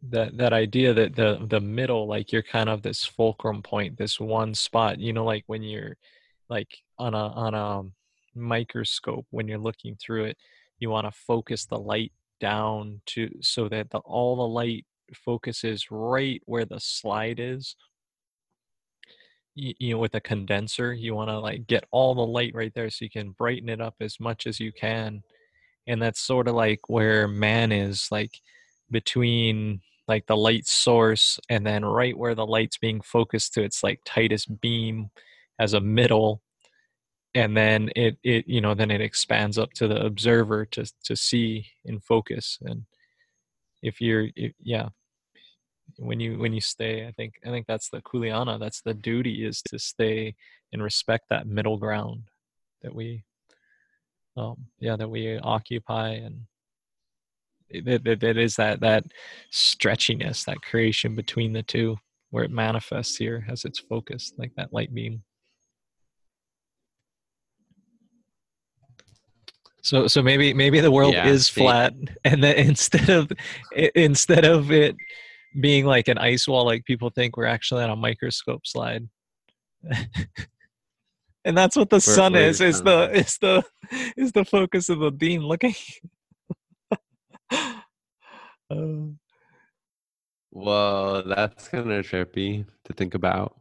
that 0.10 0.38
that 0.38 0.54
idea 0.54 0.94
that 0.94 1.16
the 1.16 1.46
the 1.50 1.62
middle 1.62 2.08
like 2.08 2.32
you're 2.32 2.44
kind 2.44 2.70
of 2.70 2.82
this 2.82 3.06
fulcrum 3.06 3.62
point 3.62 3.98
this 3.98 4.20
one 4.20 4.54
spot 4.54 5.00
you 5.00 5.14
know 5.14 5.24
like 5.24 5.44
when 5.48 5.64
you're 5.64 5.96
like 6.50 6.68
on 7.00 7.14
a 7.14 7.28
on 7.28 7.54
a 7.54 7.80
um, 7.80 7.94
microscope 8.36 9.26
when 9.30 9.48
you're 9.48 9.58
looking 9.58 9.96
through 9.96 10.26
it 10.26 10.38
you 10.80 10.90
want 10.90 11.08
to 11.08 11.12
focus 11.12 11.66
the 11.66 11.78
light 11.78 12.12
down 12.40 13.00
to 13.06 13.30
so 13.40 13.70
that 13.70 13.90
the 13.90 14.00
all 14.00 14.36
the 14.36 14.48
light 14.48 14.86
focuses 15.14 15.90
right 15.90 16.42
where 16.46 16.66
the 16.66 16.80
slide 16.80 17.40
is. 17.40 17.76
You, 19.56 19.74
you 19.80 19.94
know 19.94 20.00
with 20.00 20.16
a 20.16 20.20
condenser 20.20 20.94
you 20.94 21.14
want 21.14 21.30
to 21.30 21.40
like 21.40 21.68
get 21.68 21.86
all 21.92 22.16
the 22.16 22.22
light 22.22 22.56
right 22.56 22.74
there 22.74 22.90
so 22.90 23.06
you 23.06 23.10
can 23.10 23.32
brighten 23.32 23.70
it 23.70 23.80
up 23.80 23.96
as 24.02 24.20
much 24.20 24.48
as 24.48 24.60
you 24.60 24.72
can. 24.74 25.24
And 25.88 26.02
that's 26.02 26.20
sort 26.20 26.48
of 26.48 26.56
like 26.56 26.90
where 26.90 27.28
man 27.28 27.72
is 27.72 28.08
like 28.12 28.40
between 28.92 29.82
like 30.08 30.26
the 30.28 30.38
light 30.38 30.68
source 30.68 31.40
and 31.50 31.66
then 31.66 31.86
right 31.86 32.18
where 32.18 32.36
the 32.36 32.46
light's 32.46 32.78
being 32.78 33.02
focused 33.02 33.54
to 33.54 33.64
its 33.64 33.84
like 33.84 34.02
tightest 34.06 34.60
beam 34.62 35.10
as 35.60 35.74
a 35.74 35.80
middle 35.80 36.42
and 37.36 37.56
then 37.56 37.90
it 37.96 38.18
it 38.24 38.48
you 38.48 38.62
know 38.62 38.74
then 38.74 38.92
it 38.92 39.02
expands 39.02 39.58
up 39.58 39.72
to 39.74 39.88
the 39.88 40.06
observer 40.06 40.66
to 40.66 40.86
to 41.04 41.16
see 41.16 41.66
in 41.86 42.00
focus 42.00 42.58
and 42.64 42.86
if 43.82 44.00
you're 44.02 44.28
if, 44.36 44.54
yeah. 44.60 44.90
When 45.98 46.20
you 46.20 46.40
when 46.40 46.54
you 46.54 46.62
stay 46.62 47.06
i 47.06 47.12
think 47.12 47.36
i 47.46 47.50
think 47.50 47.68
that's 47.68 47.90
the 47.90 48.02
kuleana 48.02 48.60
that's 48.60 48.82
the 48.82 48.96
duty 48.96 49.46
is 49.46 49.62
to 49.64 49.78
stay 49.78 50.34
and 50.72 50.82
respect 50.82 51.26
that 51.30 51.46
middle 51.46 51.78
ground 51.78 52.24
that 52.82 52.96
we 52.96 53.24
um 54.36 54.56
yeah 54.80 54.96
that 54.96 55.10
we 55.10 55.38
occupy 55.38 56.10
and 56.12 56.48
it, 57.74 58.08
it, 58.08 58.24
it 58.24 58.38
is 58.38 58.56
that 58.56 58.80
that 58.82 59.04
stretchiness 59.52 60.46
that 60.46 60.62
creation 60.62 61.16
between 61.16 61.54
the 61.54 61.64
two 61.64 61.98
where 62.32 62.44
it 62.44 62.52
manifests 62.52 63.16
here 63.16 63.46
as 63.50 63.66
its 63.66 63.80
focus 63.80 64.34
like 64.38 64.52
that 64.56 64.74
light 64.74 64.94
beam. 64.94 65.24
So 69.82 70.08
so 70.08 70.22
maybe 70.22 70.54
maybe 70.54 70.80
the 70.80 70.92
world 70.92 71.14
yeah, 71.14 71.28
is 71.28 71.50
flat 71.50 71.94
and 72.24 72.44
that 72.44 72.58
instead 72.58 73.10
of 73.10 73.32
instead 73.96 74.46
of 74.46 74.72
it 74.72 74.96
being 75.60 75.86
like 75.86 76.08
an 76.08 76.18
ice 76.18 76.48
wall 76.48 76.66
like 76.66 76.86
people 76.86 77.10
think 77.10 77.38
we're 77.38 77.46
actually 77.46 77.84
on 77.84 77.90
a 77.90 77.96
microscope 77.96 78.66
slide. 78.66 79.08
And 81.46 81.58
that's 81.58 81.76
what 81.76 81.90
the 81.90 81.96
where, 81.96 82.00
sun 82.00 82.36
is 82.36 82.62
is 82.62 82.82
the 82.82 83.12
is 83.14 83.38
the 83.40 83.64
is 84.16 84.32
the 84.32 84.46
focus 84.46 84.90
of 84.90 85.00
the 85.00 85.12
beam. 85.12 85.42
Looking 85.42 85.76
Whoa, 90.50 91.24
that's 91.26 91.68
kind 91.68 91.92
of 91.92 92.06
trippy 92.06 92.66
to 92.86 92.94
think 92.94 93.16
about. 93.16 93.60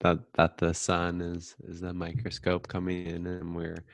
That 0.00 0.18
that 0.34 0.58
the 0.58 0.74
sun 0.74 1.20
is 1.20 1.56
is 1.64 1.80
the 1.80 1.92
microscope 1.92 2.68
coming 2.68 3.06
in, 3.06 3.26
and 3.26 3.54
where 3.54 3.84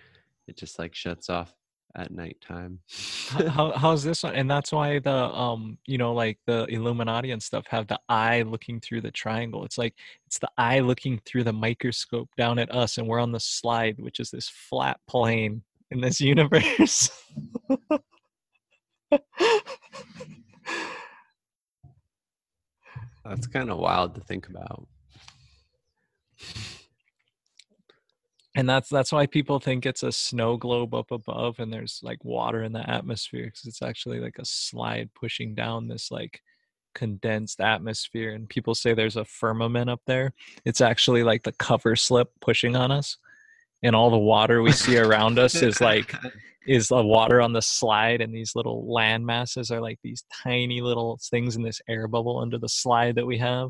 it 0.47 0.57
just 0.57 0.79
like 0.79 0.95
shuts 0.95 1.31
off 1.31 1.55
at 1.97 2.13
nighttime. 2.13 2.81
How, 3.49 3.73
how's 3.73 4.05
this 4.05 4.23
one? 4.23 4.35
And 4.35 4.51
that's 4.51 4.71
why 4.71 4.99
the 4.99 5.15
um 5.15 5.79
you 5.87 5.99
know 5.99 6.13
like 6.13 6.39
the 6.47 6.67
Illuminati 6.67 7.31
and 7.31 7.43
stuff 7.43 7.65
have 7.69 7.87
the 7.87 7.99
eye 8.09 8.43
looking 8.43 8.81
through 8.81 9.01
the 9.01 9.11
triangle. 9.11 9.65
It's 9.65 9.79
like 9.79 9.95
it's 10.27 10.39
the 10.39 10.51
eye 10.59 10.81
looking 10.81 11.21
through 11.25 11.45
the 11.45 11.53
microscope 11.53 12.29
down 12.37 12.59
at 12.59 12.73
us, 12.75 12.99
and 12.99 13.07
we're 13.07 13.21
on 13.21 13.33
the 13.33 13.41
slide, 13.41 13.97
which 13.99 14.21
is 14.21 14.31
this 14.31 14.49
flat 14.49 15.01
plane 15.09 15.63
in 15.91 16.01
this 16.01 16.21
universe. 16.33 17.11
That's 23.25 23.47
kind 23.47 23.71
of 23.71 23.79
wild 23.79 24.15
to 24.15 24.21
think 24.21 24.49
about. 24.49 24.87
And 28.55 28.69
that's 28.69 28.89
that's 28.89 29.13
why 29.13 29.27
people 29.27 29.59
think 29.59 29.85
it's 29.85 30.03
a 30.03 30.13
snow 30.13 30.57
globe 30.57 30.95
up 30.95 31.11
above 31.11 31.59
and 31.59 31.71
there's 31.71 32.01
like 32.03 32.25
water 32.25 32.63
in 32.63 32.73
the 32.73 32.89
atmosphere 32.89 33.47
because 33.47 33.67
it's 33.67 33.83
actually 33.83 34.19
like 34.19 34.39
a 34.39 34.47
slide 34.47 35.11
pushing 35.15 35.55
down 35.55 35.89
this 35.89 36.11
like 36.11 36.41
condensed 36.95 37.61
atmosphere 37.61 38.31
and 38.31 38.49
people 38.49 38.75
say 38.75 38.95
there's 38.95 39.17
a 39.17 39.27
firmament 39.27 39.91
up 39.91 40.01
there. 40.07 40.33
It's 40.65 40.81
actually 40.81 41.23
like 41.23 41.43
the 41.43 41.53
cover 41.53 41.97
slip 41.97 42.31
pushing 42.41 42.77
on 42.77 42.91
us 42.91 43.19
and 43.87 43.95
all 43.95 44.11
the 44.11 44.19
water 44.19 44.63
we 44.63 44.73
see 44.73 44.99
around 44.99 45.39
us 45.39 45.63
is 45.63 45.81
like 45.81 46.13
is 46.67 46.89
the 46.89 47.03
water 47.03 47.41
on 47.41 47.53
the 47.53 47.63
slide 47.63 48.21
and 48.21 48.35
these 48.35 48.57
little 48.57 48.93
land 48.93 49.25
masses 49.25 49.71
are 49.71 49.81
like 49.81 49.97
these 50.03 50.25
tiny 50.43 50.81
little 50.81 51.21
things 51.31 51.55
in 51.55 51.63
this 51.63 51.81
air 51.89 52.09
bubble 52.09 52.41
under 52.41 52.59
the 52.59 52.69
slide 52.69 53.15
that 53.15 53.25
we 53.25 53.39
have. 53.39 53.69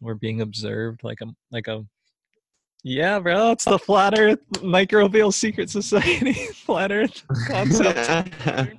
We're 0.00 0.14
being 0.14 0.40
observed 0.40 1.00
like 1.04 1.18
a 1.20 1.26
like 1.52 1.68
a 1.68 1.84
yeah 2.82 3.18
bro 3.18 3.50
it's 3.50 3.64
the 3.64 3.78
flat 3.78 4.16
earth 4.16 4.38
microbial 4.52 5.34
secret 5.34 5.68
society 5.68 6.32
flat 6.54 6.90
earth 6.90 7.22
concept. 7.46 8.32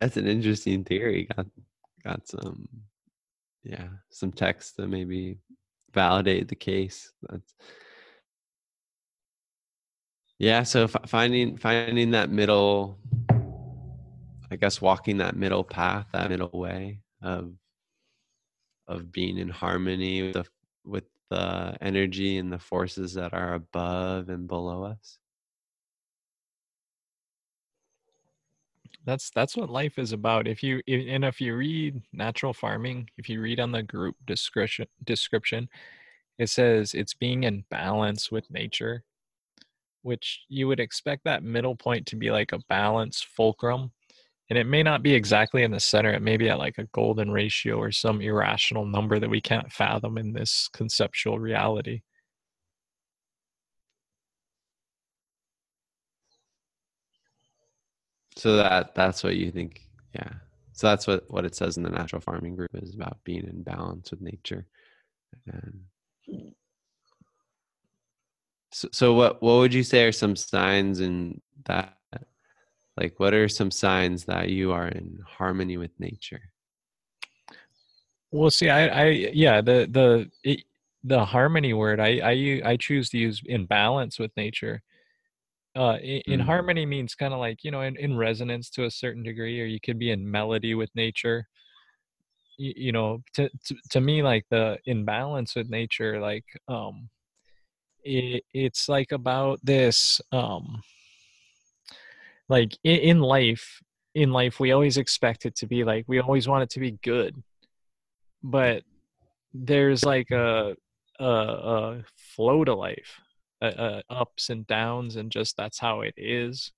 That's 0.00 0.16
an 0.16 0.26
interesting 0.26 0.82
theory. 0.82 1.28
Got 1.36 1.46
got 2.02 2.26
some 2.26 2.68
yeah 3.62 3.88
some 4.10 4.32
text 4.32 4.76
to 4.76 4.88
maybe 4.88 5.38
validate 5.92 6.48
the 6.48 6.56
case. 6.56 7.12
That's 7.28 7.54
yeah 10.38 10.62
so 10.62 10.84
f- 10.84 10.96
finding 11.06 11.56
finding 11.56 12.12
that 12.12 12.30
middle 12.30 12.98
i 14.50 14.56
guess 14.56 14.80
walking 14.80 15.18
that 15.18 15.36
middle 15.36 15.64
path 15.64 16.06
that 16.12 16.30
middle 16.30 16.50
way 16.52 17.00
of 17.22 17.52
of 18.88 19.12
being 19.12 19.38
in 19.38 19.48
harmony 19.48 20.22
with 20.22 20.32
the 20.32 20.44
with 20.84 21.04
the 21.30 21.76
energy 21.80 22.38
and 22.38 22.50
the 22.50 22.58
forces 22.58 23.12
that 23.14 23.34
are 23.34 23.54
above 23.54 24.30
and 24.30 24.48
below 24.48 24.82
us. 24.82 25.18
That's 29.04 29.30
that's 29.30 29.56
what 29.56 29.70
life 29.70 29.98
is 29.98 30.12
about. 30.12 30.48
If 30.48 30.62
you 30.62 30.82
and 30.88 31.24
if 31.24 31.40
you 31.40 31.54
read 31.54 32.02
natural 32.12 32.52
farming 32.52 33.10
if 33.18 33.28
you 33.28 33.40
read 33.40 33.60
on 33.60 33.72
the 33.72 33.82
group 33.82 34.16
description 34.26 34.86
description 35.04 35.68
it 36.38 36.48
says 36.48 36.94
it's 36.94 37.14
being 37.14 37.44
in 37.44 37.64
balance 37.70 38.30
with 38.30 38.50
nature 38.50 39.02
which 40.02 40.44
you 40.48 40.68
would 40.68 40.80
expect 40.80 41.24
that 41.24 41.42
middle 41.42 41.76
point 41.76 42.06
to 42.06 42.16
be 42.16 42.30
like 42.30 42.52
a 42.52 42.60
balanced 42.68 43.26
fulcrum. 43.26 43.92
And 44.50 44.58
it 44.58 44.64
may 44.64 44.82
not 44.82 45.02
be 45.02 45.14
exactly 45.14 45.62
in 45.62 45.70
the 45.70 45.80
center, 45.80 46.12
it 46.12 46.22
may 46.22 46.36
be 46.38 46.48
at 46.48 46.58
like 46.58 46.78
a 46.78 46.88
golden 46.94 47.30
ratio 47.30 47.76
or 47.76 47.92
some 47.92 48.20
irrational 48.22 48.86
number 48.86 49.18
that 49.18 49.28
we 49.28 49.40
can't 49.40 49.70
fathom 49.70 50.16
in 50.16 50.32
this 50.32 50.68
conceptual 50.72 51.38
reality. 51.38 52.00
So 58.36 58.56
that 58.56 58.94
that's 58.94 59.24
what 59.24 59.36
you 59.36 59.50
think, 59.50 59.82
yeah. 60.14 60.32
So 60.72 60.86
that's 60.86 61.08
what 61.08 61.24
what 61.28 61.44
it 61.44 61.56
says 61.56 61.76
in 61.76 61.82
the 61.82 61.90
natural 61.90 62.22
farming 62.22 62.54
group 62.54 62.70
is 62.74 62.94
about 62.94 63.18
being 63.24 63.44
in 63.48 63.64
balance 63.64 64.12
with 64.12 64.20
nature. 64.20 64.66
And 65.46 65.80
so, 68.72 68.88
so 68.92 69.14
what 69.14 69.42
what 69.42 69.58
would 69.58 69.74
you 69.74 69.82
say 69.82 70.04
are 70.04 70.12
some 70.12 70.36
signs 70.36 71.00
in 71.00 71.40
that 71.66 71.98
like 72.98 73.18
what 73.20 73.32
are 73.32 73.48
some 73.48 73.70
signs 73.70 74.24
that 74.24 74.48
you 74.48 74.72
are 74.72 74.88
in 74.88 75.20
harmony 75.24 75.76
with 75.76 75.92
nature? 76.00 76.50
Well, 78.30 78.50
see, 78.50 78.68
I, 78.68 78.88
I, 78.88 79.04
yeah, 79.32 79.60
the 79.60 79.88
the 79.90 80.30
it, 80.42 80.64
the 81.04 81.24
harmony 81.24 81.72
word, 81.72 82.00
I, 82.00 82.18
I, 82.18 82.70
I 82.72 82.76
choose 82.76 83.08
to 83.10 83.18
use 83.18 83.40
in 83.46 83.66
balance 83.66 84.18
with 84.18 84.32
nature. 84.36 84.82
Uh, 85.76 85.96
in, 86.02 86.22
in 86.26 86.40
mm. 86.40 86.44
harmony 86.44 86.84
means 86.84 87.14
kind 87.14 87.32
of 87.32 87.38
like 87.38 87.62
you 87.62 87.70
know, 87.70 87.82
in, 87.82 87.96
in 87.96 88.16
resonance 88.16 88.68
to 88.70 88.84
a 88.84 88.90
certain 88.90 89.22
degree, 89.22 89.60
or 89.60 89.64
you 89.64 89.78
could 89.80 89.98
be 89.98 90.10
in 90.10 90.28
melody 90.28 90.74
with 90.74 90.90
nature. 90.96 91.46
You, 92.58 92.72
you 92.76 92.92
know, 92.92 93.22
to, 93.34 93.48
to 93.66 93.76
to 93.90 94.00
me, 94.00 94.22
like 94.24 94.44
the 94.50 94.78
in 94.86 95.04
balance 95.04 95.54
with 95.54 95.70
nature, 95.70 96.20
like 96.20 96.44
um, 96.66 97.08
it, 98.08 98.44
it's 98.54 98.88
like 98.88 99.12
about 99.12 99.60
this 99.62 100.20
um 100.32 100.82
like 102.48 102.76
in, 102.82 102.96
in 102.96 103.20
life 103.20 103.80
in 104.14 104.32
life 104.32 104.58
we 104.58 104.72
always 104.72 104.96
expect 104.96 105.44
it 105.44 105.54
to 105.56 105.66
be 105.66 105.84
like 105.84 106.04
we 106.08 106.18
always 106.20 106.48
want 106.48 106.62
it 106.62 106.70
to 106.70 106.80
be 106.80 106.92
good. 107.02 107.40
But 108.42 108.82
there's 109.52 110.04
like 110.04 110.30
a 110.30 110.74
a, 111.20 111.24
a 111.24 112.04
flow 112.16 112.64
to 112.64 112.74
life 112.74 113.20
a, 113.60 114.02
ups 114.08 114.50
and 114.50 114.66
downs 114.66 115.16
and 115.16 115.30
just 115.30 115.56
that's 115.56 115.78
how 115.78 116.00
it 116.00 116.14
is. 116.16 116.72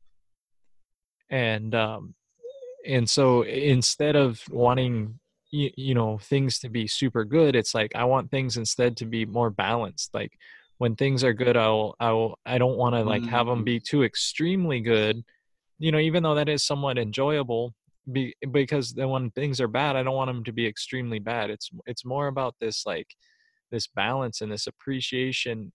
And 1.31 1.75
um 1.75 2.14
and 2.87 3.09
so 3.09 3.43
instead 3.43 4.16
of 4.16 4.43
wanting 4.51 5.21
you, 5.51 5.71
you 5.77 5.95
know 5.95 6.19
things 6.19 6.59
to 6.61 6.69
be 6.69 6.87
super 6.87 7.25
good 7.25 7.57
it's 7.57 7.75
like 7.75 7.90
i 7.97 8.05
want 8.05 8.31
things 8.31 8.57
instead 8.57 8.97
to 8.97 9.05
be 9.05 9.27
more 9.27 9.51
balanced 9.51 10.14
like 10.14 10.33
when 10.81 10.97
things 10.97 11.23
are 11.23 11.35
good 11.35 11.59
i'll 11.59 11.95
i'll 12.01 12.38
i 12.47 12.57
don't 12.57 12.79
want 12.79 12.95
to 12.95 13.03
like 13.03 13.23
have 13.23 13.47
them 13.47 13.61
mm. 13.61 13.66
be 13.66 13.79
too 13.79 14.03
extremely 14.03 14.81
good 14.81 15.23
you 15.79 15.93
know 15.93 15.99
even 15.99 16.23
though 16.23 16.35
that 16.35 16.49
is 16.49 16.64
somewhat 16.64 16.97
enjoyable 16.97 17.75
be, 18.11 18.35
because 18.51 18.95
then 18.95 19.11
when 19.11 19.31
things 19.33 19.61
are 19.61 19.69
bad 19.69 19.95
i 19.95 20.03
don't 20.03 20.14
want 20.14 20.29
them 20.29 20.43
to 20.43 20.53
be 20.53 20.66
extremely 20.66 21.19
bad 21.19 21.51
it's 21.51 21.69
it's 21.85 22.07
more 22.07 22.29
about 22.29 22.55
this 22.61 22.87
like 22.87 23.07
this 23.71 23.88
balance 23.88 24.40
and 24.40 24.51
this 24.51 24.66
appreciation 24.66 25.71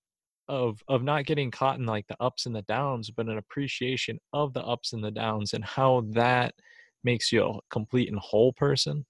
of 0.48 0.80
of 0.88 1.04
not 1.04 1.26
getting 1.26 1.52
caught 1.52 1.78
in 1.78 1.86
like 1.86 2.08
the 2.08 2.18
ups 2.20 2.48
and 2.48 2.56
the 2.56 2.64
downs 2.64 3.12
but 3.12 3.28
an 3.28 3.38
appreciation 3.38 4.20
of 4.34 4.54
the 4.54 4.64
ups 4.64 4.92
and 4.94 5.04
the 5.04 5.12
downs 5.12 5.54
and 5.54 5.64
how 5.64 6.04
that 6.10 6.56
makes 7.04 7.32
you 7.32 7.46
a 7.46 7.60
complete 7.70 8.10
and 8.10 8.20
whole 8.20 8.54
person 8.54 9.06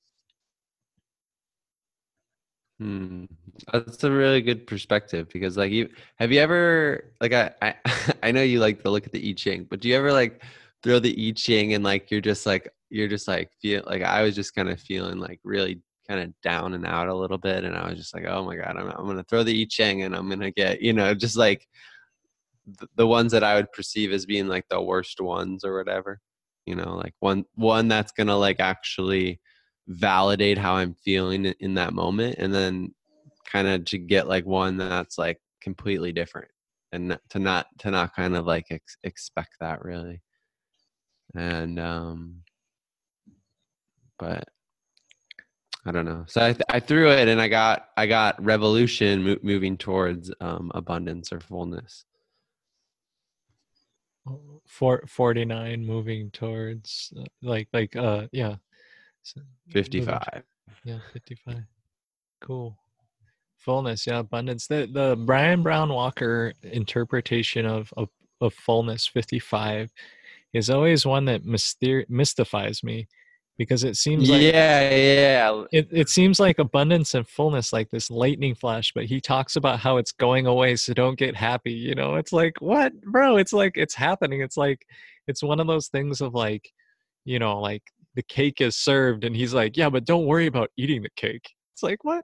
Hmm. 2.79 3.25
That's 3.71 4.03
a 4.03 4.11
really 4.11 4.41
good 4.41 4.67
perspective 4.67 5.29
because 5.31 5.55
like 5.55 5.71
you 5.71 5.89
have 6.17 6.31
you 6.33 6.41
ever 6.41 7.13
like 7.21 7.31
I 7.31 7.51
I, 7.61 7.75
I 8.23 8.31
know 8.31 8.41
you 8.43 8.59
like 8.59 8.83
to 8.83 8.89
look 8.89 9.05
at 9.05 9.13
the 9.13 9.29
I 9.29 9.33
Ching, 9.33 9.65
but 9.69 9.79
do 9.79 9.88
you 9.88 9.95
ever 9.95 10.11
like 10.11 10.43
throw 10.83 10.99
the 10.99 11.15
I 11.29 11.31
Ching 11.31 11.73
and 11.73 11.83
like 11.83 12.11
you're 12.11 12.19
just 12.21 12.45
like 12.45 12.67
you're 12.89 13.07
just 13.07 13.27
like 13.29 13.51
feel 13.61 13.83
like 13.85 14.01
I 14.01 14.23
was 14.23 14.35
just 14.35 14.53
kind 14.55 14.69
of 14.69 14.79
feeling 14.81 15.19
like 15.19 15.39
really 15.43 15.81
kind 16.07 16.19
of 16.21 16.33
down 16.41 16.73
and 16.73 16.85
out 16.85 17.07
a 17.07 17.15
little 17.15 17.38
bit 17.38 17.63
and 17.63 17.75
I 17.77 17.89
was 17.89 17.97
just 17.97 18.13
like, 18.13 18.25
oh 18.25 18.43
my 18.43 18.57
god, 18.57 18.75
I'm 18.77 18.89
I'm 18.89 19.07
gonna 19.07 19.23
throw 19.23 19.43
the 19.43 19.61
I 19.61 19.65
Ching 19.69 20.03
and 20.03 20.13
I'm 20.15 20.27
gonna 20.29 20.51
get 20.51 20.81
you 20.81 20.91
know 20.93 21.13
just 21.13 21.38
like 21.38 21.65
the, 22.67 22.88
the 22.95 23.07
ones 23.07 23.31
that 23.31 23.43
I 23.43 23.55
would 23.55 23.71
perceive 23.71 24.11
as 24.11 24.25
being 24.25 24.47
like 24.47 24.65
the 24.69 24.81
worst 24.81 25.21
ones 25.21 25.63
or 25.63 25.77
whatever. 25.77 26.19
you 26.65 26.75
know 26.75 26.95
like 26.95 27.13
one 27.19 27.45
one 27.55 27.88
that's 27.88 28.11
gonna 28.11 28.38
like 28.38 28.59
actually 28.59 29.39
validate 29.88 30.58
how 30.58 30.76
i'm 30.76 30.93
feeling 30.93 31.45
in 31.45 31.74
that 31.76 31.93
moment 31.93 32.36
and 32.39 32.54
then 32.54 32.93
kind 33.45 33.67
of 33.67 33.86
to 33.86 33.98
get 33.98 34.28
like 34.28 34.45
one 34.45 34.78
that's 34.78 35.17
like 35.17 35.39
completely 35.62 36.12
different 36.12 36.50
and 36.91 37.17
to 37.30 37.39
not 37.39 37.67
to 37.80 37.91
not 37.91 38.15
kind 38.15 38.36
of 38.36 38.45
like 38.45 38.65
ex- 38.71 38.98
expect 39.04 39.56
that 39.60 39.84
really 39.84 40.21
and 41.36 41.80
um 41.80 42.41
but 44.17 44.48
I 45.88 45.91
don't 45.91 46.06
know. 46.06 46.26
So 46.28 46.43
I, 46.43 46.54
th- 46.54 46.63
I 46.69 46.80
threw 46.80 47.12
it 47.12 47.28
and 47.28 47.39
I 47.39 47.48
got 47.48 47.89
I 47.95 48.08
got 48.08 48.43
revolution 48.43 49.24
mo- 49.24 49.38
moving 49.43 49.78
towards 49.78 50.32
um, 50.41 50.71
abundance 50.74 51.32
or 51.32 51.39
fullness. 51.39 52.06
For 54.65 55.04
49 55.08 55.86
moving 55.86 56.32
towards 56.32 57.13
uh, 57.19 57.26
like 57.43 57.67
like 57.71 57.95
uh 57.95 58.28
yeah. 58.32 58.56
So 59.25 59.41
55. 59.71 60.43
yeah, 60.83 60.99
55. 61.11 61.55
Cool. 62.41 62.77
Fullness, 63.57 64.05
yeah, 64.05 64.19
abundance. 64.19 64.67
The 64.67 64.88
the 64.91 65.15
Brian 65.15 65.63
Browne 65.63 65.89
Walker 65.89 66.53
interpretation 66.61 67.65
of 67.65 67.91
of, 67.97 68.09
of 68.39 68.53
fullness 68.53 69.07
55 69.07 69.91
is 70.53 70.69
always 70.69 71.05
one 71.05 71.25
that 71.25 71.43
myster- 71.43 72.07
mystifies 72.07 72.83
me 72.83 73.07
because 73.57 73.83
it 73.83 73.95
seems 73.95 74.29
like 74.29 74.41
yeah 74.41 74.89
yeah 74.89 75.63
it, 75.71 75.88
it 75.91 76.09
seems 76.09 76.39
like 76.39 76.59
abundance 76.59 77.13
and 77.15 77.27
fullness 77.27 77.71
like 77.71 77.89
this 77.89 78.11
lightning 78.11 78.53
flash 78.53 78.91
but 78.93 79.05
he 79.05 79.21
talks 79.21 79.55
about 79.55 79.79
how 79.79 79.97
it's 79.97 80.11
going 80.11 80.45
away 80.45 80.75
so 80.75 80.93
don't 80.93 81.17
get 81.17 81.35
happy 81.35 81.71
you 81.71 81.95
know 81.95 82.15
it's 82.15 82.33
like 82.33 82.53
what 82.59 82.93
bro 83.01 83.38
it's 83.38 83.53
like 83.53 83.71
it's 83.75 83.95
happening 83.95 84.41
it's 84.41 84.57
like 84.57 84.85
it's 85.27 85.41
one 85.41 85.59
of 85.59 85.67
those 85.67 85.88
things 85.88 86.21
of 86.21 86.33
like 86.33 86.69
you 87.23 87.39
know 87.39 87.59
like 87.59 87.83
the 88.15 88.23
cake 88.23 88.62
is 88.62 88.75
served 88.75 89.23
and 89.23 89.36
he's 89.36 89.54
like 89.54 89.78
yeah 89.78 89.89
but 89.89 90.06
don't 90.06 90.25
worry 90.25 90.47
about 90.47 90.69
eating 90.78 91.04
the 91.04 91.10
cake. 91.15 91.49
It's 91.73 91.84
like 91.84 92.04
what? 92.04 92.23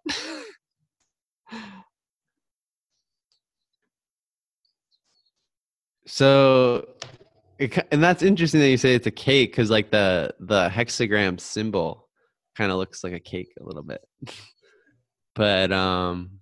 So 6.08 6.90
it, 7.58 7.88
and 7.92 8.04
that's 8.04 8.24
interesting 8.24 8.60
that 8.60 8.70
you 8.70 8.78
say 8.78 8.96
it's 8.96 9.08
a 9.08 9.12
cake 9.12 9.52
because 9.52 9.70
like 9.70 9.92
the 9.92 10.34
the 10.40 10.68
hexagram 10.70 11.40
symbol 11.40 12.10
kind 12.58 12.72
of 12.72 12.78
looks 12.78 13.04
like 13.04 13.14
a 13.14 13.20
cake 13.20 13.54
a 13.60 13.64
little 13.64 13.84
bit. 13.84 14.02
But 15.36 15.72
um 15.72 16.42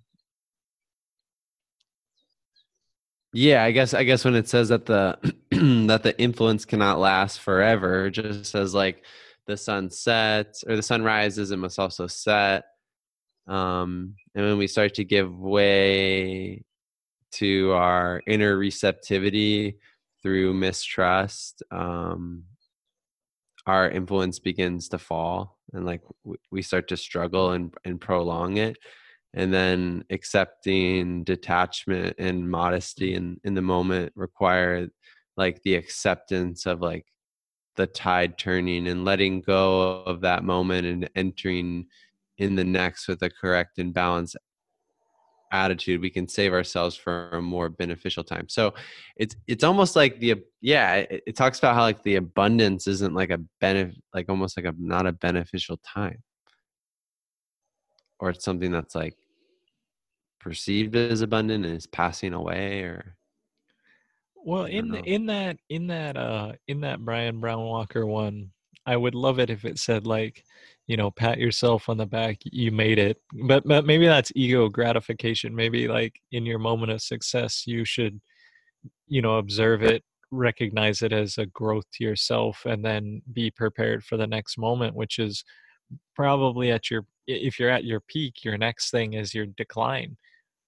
yeah 3.32 3.62
i 3.62 3.70
guess 3.70 3.94
i 3.94 4.02
guess 4.02 4.24
when 4.24 4.34
it 4.34 4.48
says 4.48 4.70
that 4.70 4.86
the 4.86 5.16
that 5.86 6.02
the 6.02 6.20
influence 6.20 6.64
cannot 6.64 6.98
last 6.98 7.38
forever 7.38 8.10
just 8.10 8.50
says 8.50 8.74
like 8.74 9.04
the 9.50 9.56
sun 9.56 9.90
sets 9.90 10.64
or 10.66 10.76
the 10.76 10.82
sun 10.82 11.02
rises 11.02 11.50
and 11.50 11.60
must 11.60 11.78
also 11.78 12.06
set. 12.06 12.64
Um 13.46 14.14
and 14.34 14.44
when 14.46 14.58
we 14.58 14.66
start 14.66 14.94
to 14.94 15.04
give 15.04 15.36
way 15.36 16.64
to 17.32 17.72
our 17.72 18.22
inner 18.26 18.56
receptivity 18.56 19.76
through 20.22 20.52
mistrust 20.52 21.62
um, 21.70 22.44
our 23.66 23.90
influence 23.90 24.38
begins 24.38 24.88
to 24.88 24.98
fall 24.98 25.58
and 25.72 25.86
like 25.86 26.02
we 26.50 26.62
start 26.62 26.88
to 26.88 26.96
struggle 26.96 27.52
and, 27.52 27.72
and 27.84 28.00
prolong 28.00 28.56
it. 28.56 28.76
And 29.32 29.54
then 29.54 30.04
accepting 30.10 31.22
detachment 31.22 32.16
and 32.18 32.50
modesty 32.50 33.14
in, 33.14 33.40
in 33.44 33.54
the 33.54 33.62
moment 33.62 34.12
require 34.16 34.88
like 35.36 35.62
the 35.62 35.76
acceptance 35.76 36.66
of 36.66 36.80
like 36.80 37.06
the 37.80 37.86
tide 37.86 38.36
turning 38.36 38.88
and 38.88 39.04
letting 39.04 39.40
go 39.40 40.02
of 40.02 40.20
that 40.20 40.44
moment 40.44 40.86
and 40.86 41.10
entering 41.16 41.86
in 42.36 42.54
the 42.54 42.64
next 42.64 43.08
with 43.08 43.22
a 43.22 43.30
correct 43.30 43.78
and 43.78 43.94
balanced 43.94 44.36
attitude 45.52 46.00
we 46.00 46.10
can 46.10 46.28
save 46.28 46.52
ourselves 46.52 46.94
for 46.94 47.30
a 47.30 47.42
more 47.42 47.68
beneficial 47.68 48.22
time. 48.22 48.48
So 48.48 48.74
it's 49.16 49.34
it's 49.48 49.64
almost 49.64 49.96
like 49.96 50.20
the 50.20 50.34
yeah 50.60 50.96
it, 50.96 51.22
it 51.26 51.36
talks 51.36 51.58
about 51.58 51.74
how 51.74 51.82
like 51.82 52.02
the 52.02 52.16
abundance 52.16 52.86
isn't 52.86 53.14
like 53.14 53.30
a 53.30 53.40
benefit 53.60 53.96
like 54.14 54.28
almost 54.28 54.56
like 54.56 54.66
a 54.66 54.74
not 54.78 55.06
a 55.06 55.12
beneficial 55.12 55.78
time. 55.78 56.22
Or 58.20 58.30
it's 58.30 58.44
something 58.44 58.70
that's 58.70 58.94
like 58.94 59.16
perceived 60.38 60.94
as 60.94 61.22
abundant 61.22 61.64
and 61.64 61.76
is 61.76 61.86
passing 61.86 62.34
away 62.34 62.82
or 62.82 63.16
well 64.44 64.64
in 64.64 64.94
in 65.04 65.26
that 65.26 65.56
in 65.68 65.86
that 65.86 66.16
uh 66.16 66.52
in 66.68 66.80
that 66.80 67.00
Brian 67.00 67.40
Browne 67.40 67.64
Walker 67.64 68.06
one 68.06 68.50
i 68.86 68.96
would 68.96 69.14
love 69.14 69.38
it 69.38 69.50
if 69.50 69.64
it 69.64 69.78
said 69.78 70.06
like 70.06 70.42
you 70.90 70.96
know 70.96 71.08
pat 71.08 71.38
yourself 71.38 71.88
on 71.88 71.96
the 71.96 72.04
back 72.04 72.38
you 72.42 72.72
made 72.72 72.98
it. 72.98 73.16
But, 73.46 73.62
but 73.64 73.86
maybe 73.86 74.06
that's 74.06 74.32
ego 74.34 74.68
gratification. 74.68 75.54
Maybe 75.54 75.86
like 75.86 76.20
in 76.32 76.44
your 76.44 76.58
moment 76.58 76.90
of 76.90 77.00
success 77.00 77.62
you 77.64 77.84
should 77.84 78.20
you 79.06 79.22
know 79.22 79.38
observe 79.38 79.84
it 79.84 80.02
recognize 80.32 81.02
it 81.02 81.12
as 81.12 81.38
a 81.38 81.46
growth 81.46 81.84
to 81.92 82.04
yourself 82.04 82.62
and 82.66 82.84
then 82.84 83.22
be 83.32 83.52
prepared 83.52 84.02
for 84.02 84.16
the 84.16 84.26
next 84.26 84.58
moment 84.58 84.96
which 84.96 85.20
is 85.20 85.44
probably 86.16 86.72
at 86.72 86.90
your 86.90 87.06
if 87.28 87.60
you're 87.60 87.70
at 87.70 87.84
your 87.84 88.00
peak 88.00 88.42
your 88.42 88.58
next 88.58 88.90
thing 88.90 89.12
is 89.12 89.32
your 89.32 89.46
decline. 89.46 90.16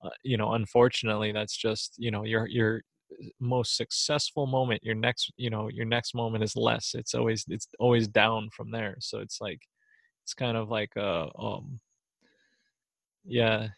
Uh, 0.04 0.11
you 0.22 0.37
know 0.37 0.52
unfortunately 0.52 1.32
that's 1.32 1.56
just 1.56 1.94
you 1.98 2.12
know 2.12 2.24
your 2.24 2.46
your 2.46 2.82
most 3.40 3.77
successful 3.77 4.46
moment 4.46 4.83
your 4.83 4.94
next 4.94 5.33
you 5.37 5.51
know 5.51 5.68
your 5.68 5.87
next 5.87 6.14
moment 6.14 6.44
is 6.44 6.57
less. 6.57 6.94
It's 6.94 7.14
always 7.14 7.44
it's 7.48 7.68
always 7.79 8.09
down 8.09 8.51
from 8.51 8.70
there. 8.70 8.96
So 9.01 9.20
it's 9.20 9.40
like 9.40 9.61
it's 10.25 10.35
kind 10.35 10.57
of 10.57 10.68
like 10.68 10.94
a 10.96 11.29
um 11.38 11.81
yeah 13.25 13.68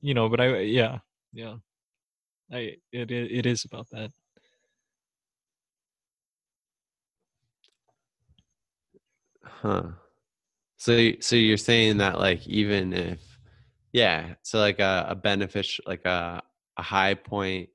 you 0.00 0.14
know 0.14 0.28
but 0.28 0.40
i 0.40 0.58
yeah 0.60 0.98
yeah. 1.32 1.56
I 2.52 2.76
it 2.92 3.10
it 3.10 3.46
is 3.46 3.64
about 3.64 3.88
that. 3.92 4.10
Huh. 9.44 9.82
So 10.76 11.12
so 11.20 11.36
you're 11.36 11.56
saying 11.56 11.98
that 11.98 12.18
like 12.18 12.46
even 12.46 12.92
if 12.92 13.20
yeah 13.92 14.34
so 14.42 14.58
like 14.58 14.80
a, 14.80 15.06
a 15.10 15.14
beneficial 15.14 15.84
like 15.86 16.04
a, 16.04 16.42
a 16.76 16.82
high 16.82 17.14
point 17.14 17.68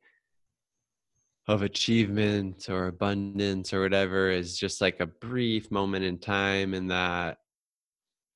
of 1.47 1.61
achievement 1.61 2.69
or 2.69 2.87
abundance 2.87 3.73
or 3.73 3.81
whatever 3.81 4.29
is 4.29 4.57
just 4.57 4.81
like 4.81 4.99
a 4.99 5.05
brief 5.05 5.69
moment 5.71 6.03
in 6.03 6.17
time 6.17 6.73
and 6.73 6.89
that 6.89 7.37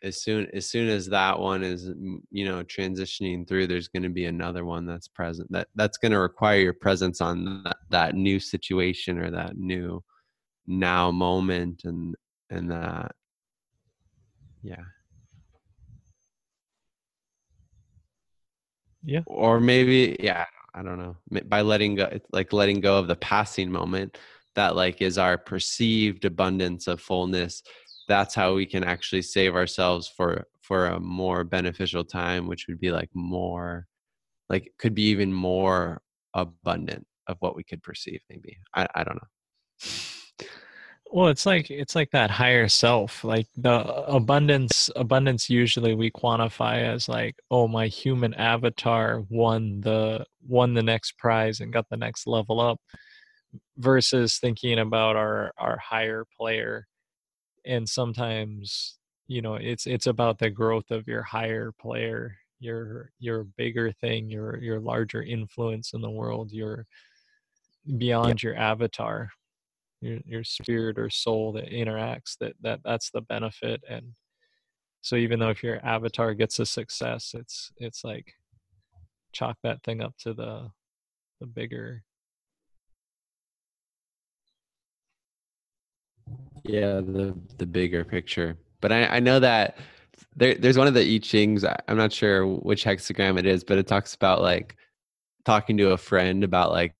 as 0.04 0.22
soon 0.22 0.48
as 0.54 0.70
soon 0.70 0.88
as 0.88 1.08
that 1.08 1.38
one 1.38 1.64
is 1.64 1.90
mm, 1.90 2.20
you 2.32 2.46
know 2.46 2.64
transitioning 2.64 3.48
through 3.48 3.68
there's 3.68 3.88
going 3.88 4.04
to 4.04 4.10
be 4.10 4.26
another 4.26 4.64
one 4.64 4.86
that's 4.86 5.08
present 5.08 5.52
that 5.52 5.68
that's 5.76 5.98
going 5.98 6.12
to 6.12 6.20
require 6.20 6.60
your 6.60 6.74
presence 6.74 7.20
on 7.20 7.64
that, 7.64 7.78
that 7.90 8.16
new 8.16 8.40
situation 8.40 9.18
or 9.18 9.32
that 9.32 9.58
new 9.58 10.02
now 10.68 11.12
moment 11.12 11.82
and 11.86 12.16
and 12.52 12.72
that 12.72 13.12
yeah. 14.62 14.76
Yeah. 19.04 19.22
Or 19.26 19.60
maybe 19.60 20.18
yeah 20.20 20.46
i 20.74 20.82
don't 20.82 21.00
know 21.00 21.16
by 21.46 21.62
letting 21.62 21.96
go 21.96 22.10
like 22.32 22.54
letting 22.54 22.80
go 22.80 22.98
of 22.98 23.08
the 23.08 23.16
passing 23.16 23.72
moment 23.72 24.18
that 24.56 24.76
like 24.76 25.02
is 25.02 25.18
our 25.18 25.38
perceived 25.38 26.26
abundance 26.26 26.88
of 26.88 27.00
fullness. 27.00 27.64
That's 28.08 28.36
how 28.36 28.56
we 28.56 28.66
can 28.66 28.84
actually 28.84 29.22
save 29.22 29.56
ourselves 29.56 30.08
for 30.08 30.48
for 30.62 30.88
a 30.88 31.00
more 31.00 31.44
beneficial 31.44 32.04
time 32.04 32.46
which 32.48 32.66
would 32.68 32.80
be 32.80 32.92
like 32.92 33.10
more 33.14 33.88
like 34.50 34.74
could 34.78 34.94
be 34.94 35.04
even 35.04 35.32
more 35.34 36.02
abundant 36.34 37.06
of 37.28 37.38
what 37.40 37.56
we 37.56 37.64
could 37.64 37.82
perceive 37.84 38.22
maybe. 38.30 38.58
I, 38.76 38.88
I 38.96 39.04
don't 39.04 39.20
know 39.22 40.48
well 41.12 41.28
it's 41.28 41.46
like 41.46 41.72
it's 41.72 41.96
like 41.96 42.12
that 42.12 42.30
higher 42.30 42.68
self 42.68 43.24
like 43.24 43.48
the 43.58 43.84
abundance 44.06 44.90
abundance 44.96 45.50
usually 45.50 45.96
we 45.96 46.12
quantify 46.12 46.84
as 46.84 47.10
like 47.10 47.36
oh 47.50 47.68
my 47.68 47.88
human 47.88 48.34
avatar 48.36 49.24
won 49.30 49.82
the 49.82 50.24
won 50.48 50.74
the 50.74 50.84
next 50.84 51.18
prize 51.18 51.60
and 51.60 51.74
got 51.74 51.88
the 51.90 51.98
next 51.98 52.28
level 52.28 52.60
up 52.60 52.80
versus 53.78 54.38
thinking 54.38 54.80
about 54.80 55.16
our 55.16 55.54
our 55.58 55.78
higher 55.78 56.26
player. 56.38 56.88
And 57.66 57.88
sometimes 57.88 58.98
you 59.28 59.42
know 59.42 59.56
it's 59.56 59.88
it's 59.88 60.08
about 60.08 60.40
the 60.40 60.50
growth 60.50 60.92
of 60.92 61.08
your 61.08 61.24
higher 61.24 61.72
player 61.80 62.36
your 62.60 63.12
your 63.20 63.46
bigger 63.58 63.92
thing 63.92 64.30
your 64.30 64.58
your 64.58 64.80
larger 64.80 65.22
influence 65.22 65.94
in 65.94 66.02
the 66.02 66.10
world 66.10 66.52
your 66.52 66.86
beyond 67.98 68.44
your 68.44 68.56
avatar 68.56 69.30
your 70.02 70.20
your 70.26 70.44
spirit 70.44 70.98
or 70.98 71.10
soul 71.10 71.52
that 71.52 71.70
interacts 71.70 72.38
that 72.40 72.54
that 72.62 72.80
that's 72.84 73.12
the 73.12 73.22
benefit 73.22 73.82
and 73.90 74.14
so 75.02 75.16
even 75.16 75.40
though 75.40 75.50
if 75.50 75.64
your 75.64 75.84
avatar 75.86 76.34
gets 76.34 76.60
a 76.60 76.66
success 76.66 77.34
it's 77.38 77.72
it's 77.78 78.04
like 78.04 78.34
chalk 79.34 79.58
that 79.64 79.84
thing 79.84 80.02
up 80.02 80.14
to 80.18 80.34
the 80.34 80.70
the 81.40 81.48
bigger 81.48 82.04
Yeah, 86.64 86.96
the 87.02 87.36
the 87.58 87.66
bigger 87.66 88.04
picture. 88.04 88.58
But 88.82 88.92
I, 88.92 89.06
I 89.06 89.20
know 89.20 89.40
that 89.40 89.78
there, 90.36 90.56
there's 90.56 90.78
one 90.78 90.88
of 90.88 90.94
the 90.94 91.02
I 91.02 91.20
Chings. 91.20 91.64
I'm 91.88 91.98
not 91.98 92.14
sure 92.14 92.46
which 92.46 92.84
hexagram 92.84 93.40
it 93.40 93.46
is, 93.46 93.64
but 93.64 93.78
it 93.78 93.88
talks 93.88 94.14
about 94.16 94.42
like 94.42 94.76
talking 95.46 95.78
to 95.78 95.92
a 95.92 95.98
friend 95.98 96.44
about 96.44 96.72
like 96.72 96.94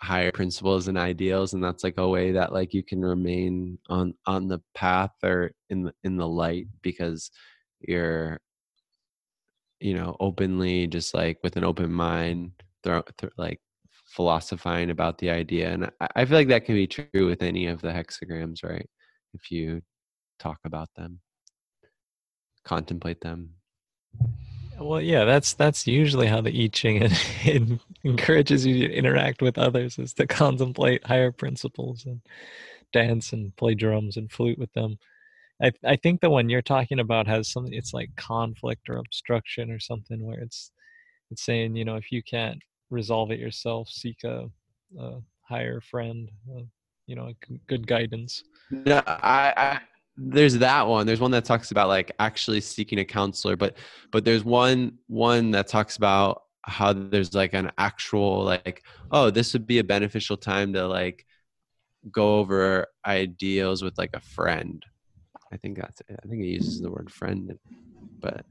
higher 0.00 0.30
principles 0.30 0.86
and 0.86 0.96
ideals 0.96 1.54
and 1.54 1.62
that's 1.62 1.82
like 1.82 1.98
a 1.98 2.08
way 2.08 2.30
that 2.30 2.52
like 2.52 2.72
you 2.72 2.84
can 2.84 3.04
remain 3.04 3.78
on 3.88 4.14
on 4.26 4.46
the 4.46 4.60
path 4.74 5.10
or 5.24 5.50
in 5.70 5.90
in 6.04 6.16
the 6.16 6.26
light 6.26 6.66
because 6.82 7.30
you're 7.80 8.38
you 9.80 9.94
know 9.94 10.16
openly 10.20 10.86
just 10.86 11.14
like 11.14 11.38
with 11.42 11.56
an 11.56 11.64
open 11.64 11.92
mind 11.92 12.52
throw, 12.84 13.02
th- 13.18 13.32
like 13.36 13.60
philosophizing 14.06 14.90
about 14.90 15.18
the 15.18 15.30
idea 15.30 15.70
and 15.70 15.90
I, 16.00 16.08
I 16.16 16.24
feel 16.24 16.38
like 16.38 16.48
that 16.48 16.64
can 16.64 16.76
be 16.76 16.86
true 16.86 17.08
with 17.14 17.42
any 17.42 17.66
of 17.66 17.80
the 17.80 17.88
hexagrams 17.88 18.62
right? 18.62 18.88
If 19.34 19.50
you 19.50 19.82
talk 20.38 20.58
about 20.64 20.88
them 20.96 21.20
contemplate 22.64 23.20
them 23.20 23.50
well, 24.80 25.00
yeah, 25.00 25.24
that's 25.24 25.54
that's 25.54 25.86
usually 25.86 26.26
how 26.26 26.40
the 26.40 26.64
I 26.64 26.68
Ching 26.68 27.02
it, 27.02 27.12
it 27.44 27.80
encourages 28.04 28.66
you 28.66 28.88
to 28.88 28.94
interact 28.94 29.42
with 29.42 29.58
others 29.58 29.98
is 29.98 30.12
to 30.14 30.26
contemplate 30.26 31.06
higher 31.06 31.32
principles 31.32 32.04
and 32.04 32.20
dance 32.92 33.32
and 33.32 33.54
play 33.56 33.74
drums 33.74 34.16
and 34.16 34.30
flute 34.30 34.58
with 34.58 34.72
them. 34.72 34.98
I 35.62 35.72
I 35.84 35.96
think 35.96 36.20
the 36.20 36.30
one 36.30 36.48
you're 36.48 36.62
talking 36.62 37.00
about 37.00 37.26
has 37.26 37.48
something. 37.48 37.72
It's 37.72 37.94
like 37.94 38.10
conflict 38.16 38.88
or 38.88 38.96
obstruction 38.96 39.70
or 39.70 39.78
something 39.78 40.24
where 40.24 40.40
it's 40.40 40.70
it's 41.30 41.42
saying 41.44 41.76
you 41.76 41.84
know 41.84 41.96
if 41.96 42.10
you 42.12 42.22
can't 42.22 42.60
resolve 42.90 43.30
it 43.30 43.38
yourself, 43.38 43.88
seek 43.88 44.24
a, 44.24 44.48
a 44.98 45.18
higher 45.42 45.80
friend, 45.80 46.30
uh, 46.54 46.62
you 47.06 47.16
know, 47.16 47.32
good 47.66 47.86
guidance. 47.86 48.44
No, 48.70 49.02
I, 49.06 49.52
I 49.56 49.80
there's 50.18 50.58
that 50.58 50.86
one. 50.86 51.06
There's 51.06 51.20
one 51.20 51.30
that 51.30 51.44
talks 51.44 51.70
about 51.70 51.86
like 51.88 52.10
actually 52.18 52.60
seeking 52.60 52.98
a 52.98 53.04
counselor 53.04 53.56
but 53.56 53.76
but 54.10 54.24
there's 54.24 54.44
one 54.44 54.98
one 55.06 55.52
that 55.52 55.68
talks 55.68 55.96
about 55.96 56.42
how 56.62 56.92
there's 56.92 57.34
like 57.34 57.54
an 57.54 57.70
actual 57.78 58.42
like 58.44 58.82
oh 59.12 59.30
this 59.30 59.52
would 59.52 59.66
be 59.66 59.78
a 59.78 59.84
beneficial 59.84 60.36
time 60.36 60.72
to 60.72 60.86
like 60.86 61.24
go 62.10 62.38
over 62.38 62.86
ideals 63.06 63.82
with 63.82 63.96
like 63.96 64.10
a 64.14 64.20
friend. 64.20 64.84
I 65.52 65.56
think 65.56 65.78
that's 65.78 66.00
it. 66.08 66.20
i 66.22 66.28
think 66.28 66.42
it 66.42 66.48
uses 66.48 66.80
the 66.80 66.90
word 66.90 67.10
friend 67.10 67.58
but 68.20 68.44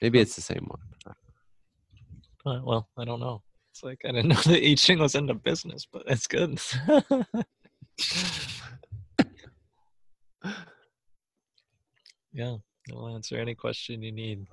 maybe 0.00 0.18
it's 0.18 0.34
the 0.34 0.40
same 0.42 0.66
one. 0.66 0.80
Uh, 2.44 2.60
well 2.64 2.88
i 2.98 3.04
don't 3.04 3.20
know. 3.20 3.42
It's 3.70 3.84
like 3.84 4.00
i 4.04 4.08
didn't 4.12 4.28
know 4.30 4.34
that 4.36 4.66
I 4.66 4.74
Ching 4.74 4.98
was 4.98 5.14
into 5.14 5.34
business 5.34 5.86
but 5.90 6.02
it's 6.06 6.26
good 6.26 6.58
Yeah, 12.32 12.56
I'll 12.92 13.08
answer 13.08 13.36
any 13.36 13.54
question 13.54 14.02
you 14.02 14.12
need. 14.12 14.46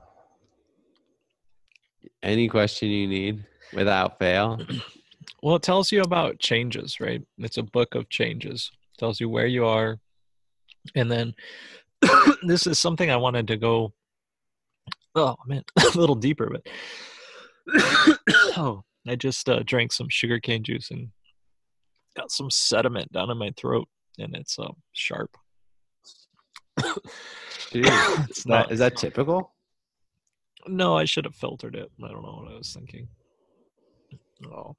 Any 2.23 2.47
question 2.47 2.89
you 2.89 3.07
need 3.07 3.45
without 3.73 4.19
fail. 4.19 4.59
well, 5.43 5.55
it 5.55 5.63
tells 5.63 5.91
you 5.91 6.01
about 6.01 6.39
changes, 6.39 6.99
right? 6.99 7.21
It's 7.37 7.57
a 7.57 7.63
book 7.63 7.95
of 7.95 8.09
changes. 8.09 8.71
It 8.93 8.99
tells 8.99 9.19
you 9.19 9.29
where 9.29 9.47
you 9.47 9.65
are. 9.65 9.99
And 10.95 11.11
then 11.11 11.33
this 12.43 12.67
is 12.67 12.79
something 12.79 13.09
I 13.09 13.17
wanted 13.17 13.47
to 13.47 13.57
go 13.57 13.93
oh 15.15 15.35
man, 15.45 15.63
a 15.77 15.97
little 15.97 16.15
deeper, 16.15 16.49
but 16.51 16.67
oh, 18.57 18.83
I 19.07 19.15
just 19.15 19.49
uh, 19.49 19.61
drank 19.65 19.91
some 19.91 20.07
sugarcane 20.09 20.63
juice 20.63 20.91
and 20.91 21.09
got 22.15 22.31
some 22.31 22.49
sediment 22.49 23.11
down 23.11 23.29
in 23.29 23.37
my 23.37 23.51
throat 23.57 23.87
and 24.17 24.35
it's 24.35 24.57
uh, 24.59 24.71
sharp. 24.93 25.37
it's 27.73 28.45
not, 28.45 28.71
is 28.71 28.79
that 28.79 28.97
typical? 28.97 29.53
No, 30.67 30.97
I 30.97 31.05
should 31.05 31.25
have 31.25 31.35
filtered 31.35 31.75
it. 31.75 31.89
I 32.03 32.07
don't 32.07 32.21
know 32.21 32.43
what 32.43 32.51
I 32.51 32.57
was 32.57 32.73
thinking. 32.73 33.07
Oh, 34.45 34.75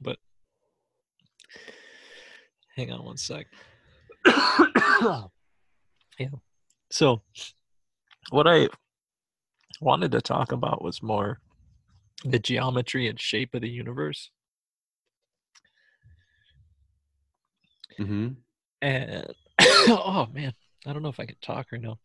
but 0.00 0.18
hang 2.76 2.92
on 2.92 3.04
one 3.04 3.16
sec. 3.16 3.46
yeah. 4.26 6.28
So, 6.90 7.22
what 8.30 8.46
I 8.46 8.68
wanted 9.80 10.12
to 10.12 10.20
talk 10.20 10.52
about 10.52 10.82
was 10.82 11.02
more 11.02 11.40
the 12.24 12.38
geometry 12.38 13.08
and 13.08 13.20
shape 13.20 13.54
of 13.54 13.62
the 13.62 13.68
universe. 13.68 14.30
Mm-hmm. 17.98 18.28
And 18.82 19.34
oh 19.60 20.28
man, 20.32 20.52
I 20.86 20.92
don't 20.92 21.02
know 21.02 21.08
if 21.08 21.20
I 21.20 21.26
can 21.26 21.36
talk 21.40 21.66
right 21.72 21.80
now 21.80 21.98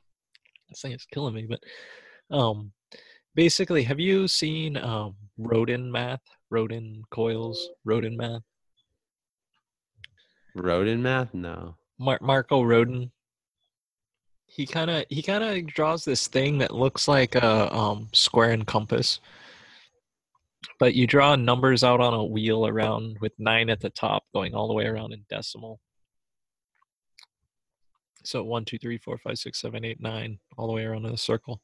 this 0.69 0.81
thing 0.81 0.91
is 0.91 1.05
killing 1.11 1.33
me. 1.33 1.47
But 1.47 2.35
um, 2.35 2.71
basically, 3.35 3.83
have 3.83 3.99
you 3.99 4.27
seen 4.27 4.77
um, 4.77 5.15
Rodin 5.37 5.91
math, 5.91 6.21
Rodin 6.49 7.03
coils, 7.11 7.69
Rodin 7.83 8.15
math? 8.15 8.41
Rodin 10.55 11.01
math? 11.01 11.33
No. 11.33 11.75
Mar- 11.99 12.19
Marko 12.21 12.63
Rodin. 12.63 13.11
He 14.45 14.65
kind 14.65 14.89
of 14.89 15.05
he 15.09 15.21
kind 15.21 15.43
of 15.43 15.67
draws 15.67 16.03
this 16.03 16.27
thing 16.27 16.57
that 16.57 16.73
looks 16.73 17.07
like 17.07 17.35
a 17.35 17.73
um, 17.73 18.09
square 18.13 18.49
and 18.49 18.65
compass, 18.65 19.19
but 20.79 20.95
you 20.95 21.05
draw 21.05 21.35
numbers 21.35 21.83
out 21.83 22.01
on 22.01 22.15
a 22.15 22.25
wheel 22.25 22.65
around 22.65 23.17
with 23.21 23.31
nine 23.37 23.69
at 23.69 23.79
the 23.79 23.91
top, 23.91 24.23
going 24.33 24.55
all 24.55 24.67
the 24.67 24.73
way 24.73 24.85
around 24.85 25.13
in 25.13 25.23
decimal. 25.29 25.79
So 28.23 28.43
one, 28.43 28.65
two, 28.65 28.77
three, 28.77 28.97
four, 28.97 29.17
five, 29.17 29.37
six, 29.37 29.61
seven, 29.61 29.85
eight, 29.85 30.01
nine, 30.01 30.39
all 30.57 30.67
the 30.67 30.73
way 30.73 30.85
around 30.85 31.05
in 31.05 31.13
a 31.13 31.17
circle. 31.17 31.61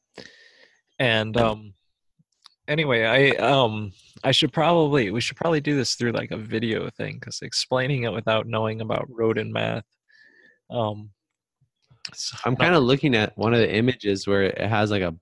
And 0.98 1.36
um, 1.36 1.74
anyway, 2.68 3.04
I 3.04 3.36
um, 3.36 3.92
I 4.24 4.30
should 4.30 4.52
probably 4.52 5.10
we 5.10 5.20
should 5.20 5.36
probably 5.36 5.60
do 5.60 5.76
this 5.76 5.94
through 5.94 6.12
like 6.12 6.30
a 6.30 6.36
video 6.36 6.88
thing 6.90 7.14
because 7.20 7.40
explaining 7.42 8.04
it 8.04 8.12
without 8.12 8.46
knowing 8.46 8.80
about 8.80 9.06
Rodin 9.08 9.52
math. 9.52 9.84
Um, 10.70 11.10
I'm 12.44 12.56
kind 12.56 12.74
of 12.74 12.82
looking 12.82 13.14
at 13.14 13.36
one 13.36 13.52
of 13.52 13.60
the 13.60 13.72
images 13.72 14.26
where 14.26 14.44
it 14.44 14.58
has 14.58 14.90
like 14.90 15.02
a, 15.02 15.14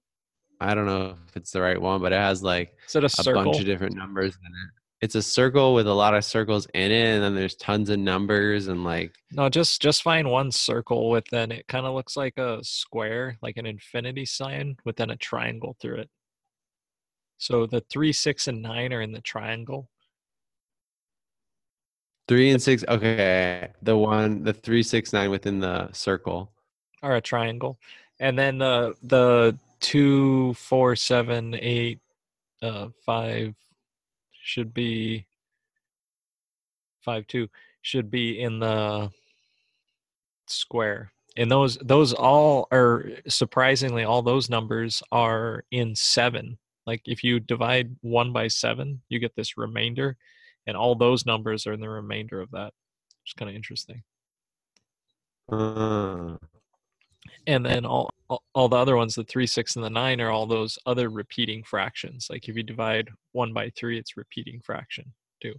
I 0.61 0.75
don't 0.75 0.87
know 0.87 1.17
if 1.29 1.37
it's 1.37 1.51
the 1.51 1.61
right 1.61 1.81
one, 1.81 2.01
but 2.01 2.13
it 2.13 2.19
has 2.19 2.43
like 2.43 2.77
a, 2.95 3.31
a 3.31 3.35
bunch 3.35 3.59
of 3.61 3.67
different 3.67 3.97
numbers 3.97 4.35
in 4.35 4.47
it 4.47 4.84
it's 5.05 5.15
a 5.15 5.23
circle 5.23 5.75
with 5.75 5.87
a 5.87 5.93
lot 5.93 6.15
of 6.15 6.25
circles 6.25 6.67
in 6.73 6.91
it 6.91 7.15
and 7.15 7.23
then 7.23 7.35
there's 7.35 7.57
tons 7.57 7.91
of 7.91 7.99
numbers 7.99 8.69
and 8.69 8.85
like 8.85 9.13
no 9.33 9.51
just 9.51 9.83
just 9.83 10.03
find 10.03 10.27
one 10.27 10.51
circle 10.51 11.11
within 11.11 11.53
it 11.53 11.69
kind 11.69 11.85
of 11.85 11.93
looks 11.93 12.17
like 12.17 12.39
a 12.39 12.59
square 12.65 13.37
like 13.43 13.59
an 13.59 13.67
infinity 13.67 14.25
sign 14.25 14.79
within 14.87 15.11
a 15.11 15.17
triangle 15.17 15.77
through 15.79 15.97
it. 15.97 16.09
So 17.37 17.67
the 17.67 17.83
three 17.91 18.15
six 18.15 18.49
and 18.49 18.63
nine 18.63 18.95
are 18.95 19.03
in 19.03 19.13
the 19.13 19.21
triangle. 19.21 19.91
Three 22.27 22.51
and 22.51 22.63
six 22.63 22.83
okay 22.89 23.69
the 23.83 23.99
one 23.99 24.43
the 24.43 24.55
three 24.55 24.83
six 24.83 25.13
nine 25.13 25.31
within 25.31 25.61
the 25.61 25.93
circle. 25.93 26.51
Are 27.03 27.17
a 27.17 27.21
triangle. 27.21 27.79
And 28.21 28.39
then 28.39 28.57
the 28.57 28.95
the 29.03 29.59
two 29.81 30.55
four 30.55 30.97
seven 30.97 31.55
eight 31.61 32.01
uh 32.63 32.89
five 33.05 33.55
should 34.45 34.75
be 34.75 35.27
five 37.01 37.27
two 37.27 37.49
should 37.81 38.11
be 38.11 38.41
in 38.41 38.59
the 38.61 39.11
square. 40.47 41.13
And 41.37 41.51
those 41.51 41.77
those 41.79 42.13
all 42.13 42.69
are 42.71 43.07
surprisingly 43.27 44.05
all 44.05 44.23
those 44.23 44.51
numbers 44.51 45.03
are 45.11 45.65
in 45.71 45.97
seven. 45.97 46.59
Like 46.87 47.03
if 47.07 47.25
you 47.25 47.41
divide 47.41 47.97
one 48.03 48.33
by 48.33 48.49
seven 48.49 49.01
you 49.09 49.19
get 49.19 49.35
this 49.35 49.57
remainder 49.57 50.17
and 50.67 50.77
all 50.77 50.95
those 50.95 51.27
numbers 51.27 51.67
are 51.67 51.73
in 51.73 51.81
the 51.81 51.89
remainder 51.89 52.41
of 52.41 52.51
that. 52.53 52.73
It's 53.25 53.33
kind 53.33 53.49
of 53.49 53.57
interesting. 53.57 54.03
Uh, 55.51 56.37
and 57.47 57.65
then 57.65 57.85
all, 57.85 58.11
all, 58.29 58.43
all 58.55 58.69
the 58.69 58.77
other 58.77 58.97
ones 58.97 59.15
the 59.15 59.25
three 59.25 59.47
six 59.47 59.77
and 59.77 59.85
the 59.85 59.91
nine 59.91 60.21
are 60.21 60.31
all 60.31 60.47
those 60.47 60.79
other 60.87 61.09
repeating 61.11 61.63
fractions. 61.63 62.29
Like 62.31 62.49
if 62.49 62.57
you 62.57 62.63
divide 62.63 63.09
one 63.33 63.53
by 63.53 63.71
three 63.71 63.99
it's 63.99 64.17
repeating 64.17 64.61
fraction 64.61 65.13
too. 65.43 65.55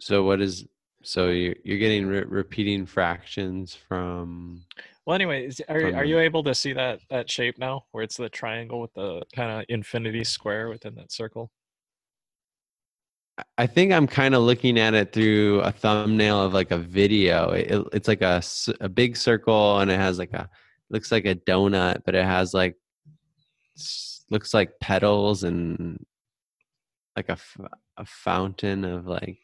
So 0.00 0.24
what 0.24 0.40
is 0.40 0.66
so 1.02 1.28
you're, 1.28 1.54
you're 1.62 1.78
getting 1.78 2.06
re- 2.06 2.24
repeating 2.24 2.84
fractions 2.84 3.74
from 3.74 4.64
well 5.04 5.14
anyway 5.14 5.46
is, 5.46 5.62
are, 5.68 5.94
are 5.94 6.04
you 6.04 6.18
able 6.18 6.42
to 6.42 6.54
see 6.54 6.72
that 6.72 7.00
that 7.10 7.30
shape 7.30 7.58
now 7.58 7.84
where 7.92 8.02
it's 8.02 8.16
the 8.16 8.28
triangle 8.28 8.80
with 8.80 8.92
the 8.94 9.22
kind 9.34 9.60
of 9.60 9.64
infinity 9.68 10.24
square 10.24 10.68
within 10.68 10.94
that 10.96 11.12
circle 11.12 11.50
I 13.58 13.66
think 13.66 13.92
I'm 13.92 14.06
kind 14.06 14.34
of 14.34 14.42
looking 14.42 14.78
at 14.78 14.94
it 14.94 15.12
through 15.12 15.60
a 15.60 15.70
thumbnail 15.70 16.42
of 16.42 16.54
like 16.54 16.70
a 16.70 16.78
video. 16.78 17.50
It, 17.50 17.86
it's 17.92 18.08
like 18.08 18.22
a, 18.22 18.42
a 18.80 18.88
big 18.88 19.16
circle 19.16 19.78
and 19.80 19.90
it 19.90 19.98
has 19.98 20.18
like 20.18 20.32
a 20.32 20.48
looks 20.88 21.12
like 21.12 21.26
a 21.26 21.34
donut, 21.34 22.02
but 22.06 22.14
it 22.14 22.24
has 22.24 22.54
like 22.54 22.76
looks 24.30 24.54
like 24.54 24.78
petals 24.80 25.44
and 25.44 26.04
like 27.14 27.28
a, 27.28 27.32
f- 27.32 27.58
a 27.98 28.04
fountain 28.06 28.84
of 28.84 29.06
like 29.06 29.38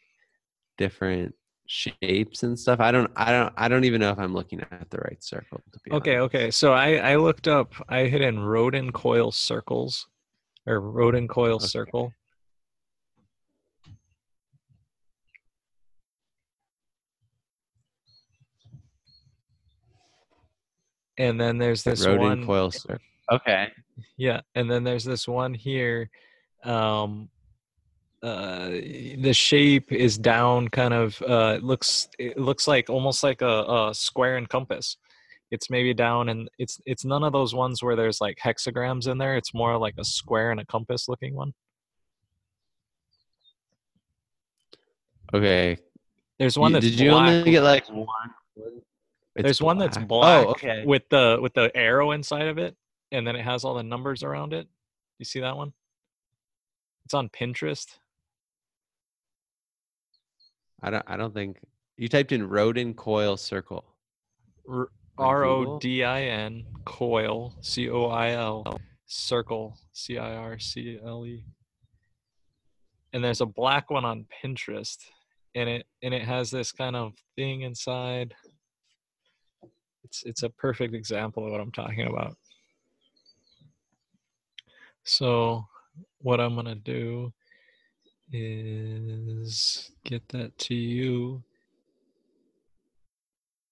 different 0.78 1.34
shapes 1.66 2.43
and 2.43 2.59
stuff. 2.59 2.80
I 2.80 2.93
don't 2.93 3.11
I 3.16 3.30
don't 3.30 3.53
I 3.57 3.68
don't 3.68 3.84
even 3.84 4.01
know 4.01 4.11
if 4.11 4.18
I'm 4.18 4.34
looking 4.34 4.61
at 4.61 4.90
the 4.90 4.99
right 4.99 5.22
circle 5.22 5.61
to 5.72 5.78
be 5.84 5.90
Okay, 5.93 6.16
honest. 6.16 6.34
okay. 6.34 6.51
So 6.51 6.72
I 6.72 6.97
I 6.97 7.16
looked 7.16 7.47
up. 7.49 7.72
I 7.88 8.05
hit 8.05 8.22
in 8.22 8.40
Rodin 8.40 8.90
coil 8.93 9.32
circles, 9.32 10.07
or 10.66 10.80
Rodin 10.80 11.28
coil 11.28 11.57
Okay. 11.57 11.66
circle. 11.66 12.12
And 21.18 21.40
then 21.40 21.58
there's 21.58 21.82
this 21.82 22.06
Rodin 22.06 22.20
one. 22.20 22.46
coil 22.46 22.70
circle. 22.70 22.98
Okay. 23.30 23.68
Yeah, 24.16 24.40
and 24.54 24.70
then 24.70 24.84
there's 24.84 25.04
this 25.04 25.28
one 25.28 25.54
here. 25.54 26.10
Um, 26.64 27.28
uh, 28.22 28.68
the 28.68 29.32
shape 29.32 29.90
is 29.92 30.16
down, 30.16 30.68
kind 30.68 30.94
of. 30.94 31.20
Uh, 31.22 31.54
it 31.56 31.64
looks 31.64 32.08
it 32.18 32.38
looks 32.38 32.68
like 32.68 32.88
almost 32.88 33.22
like 33.22 33.42
a, 33.42 33.64
a 33.88 33.90
square 33.94 34.36
and 34.36 34.48
compass. 34.48 34.96
It's 35.50 35.70
maybe 35.70 35.92
down, 35.92 36.28
and 36.28 36.48
it's 36.58 36.80
it's 36.86 37.04
none 37.04 37.24
of 37.24 37.32
those 37.32 37.54
ones 37.54 37.82
where 37.82 37.96
there's 37.96 38.20
like 38.20 38.38
hexagrams 38.42 39.08
in 39.08 39.18
there. 39.18 39.36
It's 39.36 39.52
more 39.52 39.76
like 39.76 39.94
a 39.98 40.04
square 40.04 40.50
and 40.50 40.60
a 40.60 40.66
compass 40.66 41.08
looking 41.08 41.34
one. 41.34 41.52
Okay. 45.34 45.78
There's 46.38 46.58
one 46.58 46.72
that. 46.72 46.80
did 46.82 46.98
you 46.98 47.10
black. 47.10 47.28
only 47.28 47.50
get 47.50 47.62
like 47.62 47.88
one? 47.88 48.06
It's 49.35 49.45
there's 49.45 49.62
one 49.62 49.78
that's 49.78 49.97
black 49.99 50.47
Oh, 50.47 50.51
okay. 50.51 50.85
with 50.85 51.09
the 51.09 51.39
with 51.41 51.55
the 51.55 51.74
arrow 51.76 52.11
inside 52.11 52.49
of 52.49 52.59
it, 52.59 52.76
and 53.12 53.26
then 53.26 53.35
it 53.37 53.43
has 53.43 53.64
all 53.64 53.74
the 53.74 53.83
numbers 53.83 54.22
around 54.22 54.53
it. 54.53 54.68
You 55.18 55.24
see 55.24 55.41
that 55.41 55.57
one? 55.57 55.72
It's 57.05 57.14
on 57.14 57.28
Pinterest. 57.30 57.87
I 60.83 60.91
don't 60.91 61.05
I 61.07 61.16
don't 61.16 61.33
think 61.35 61.59
you 61.97 62.09
typed 62.09 62.33
in 62.33 62.47
Rodin 62.49 62.95
coil 62.95 63.37
circle. 63.37 63.85
R 64.68 64.91
On 65.18 65.26
R 65.26 65.45
O 65.45 65.59
Google? 65.61 65.78
D 65.78 66.05
I 66.05 66.22
N 66.22 66.64
coil 66.85 67.55
C 67.61 67.89
O 67.89 68.07
I 68.07 68.30
L 68.33 68.64
circle 69.07 69.78
C 69.93 70.18
I 70.18 70.35
R 70.35 70.59
C 70.59 70.99
L 71.05 71.24
E. 71.26 71.45
And 73.12 73.22
there's 73.22 73.41
a 73.41 73.47
black 73.47 73.91
one 73.91 74.05
on 74.05 74.26
Pinterest, 74.43 74.99
and 75.55 75.68
it 75.68 75.87
and 76.03 76.12
it 76.14 76.22
has 76.22 76.51
this 76.51 76.72
kind 76.72 76.97
of 76.97 77.12
thing 77.37 77.62
inside. 77.62 78.35
It's 80.12 80.24
it's 80.24 80.42
a 80.42 80.50
perfect 80.50 80.92
example 80.94 81.46
of 81.46 81.52
what 81.52 81.60
I'm 81.62 81.72
talking 81.72 82.06
about. 82.06 82.36
So 85.04 85.64
what 86.18 86.38
I'm 86.38 86.54
gonna 86.54 86.74
do 86.74 87.32
is 88.30 89.90
get 90.04 90.28
that 90.28 90.56
to 90.58 90.74
you. 90.74 91.42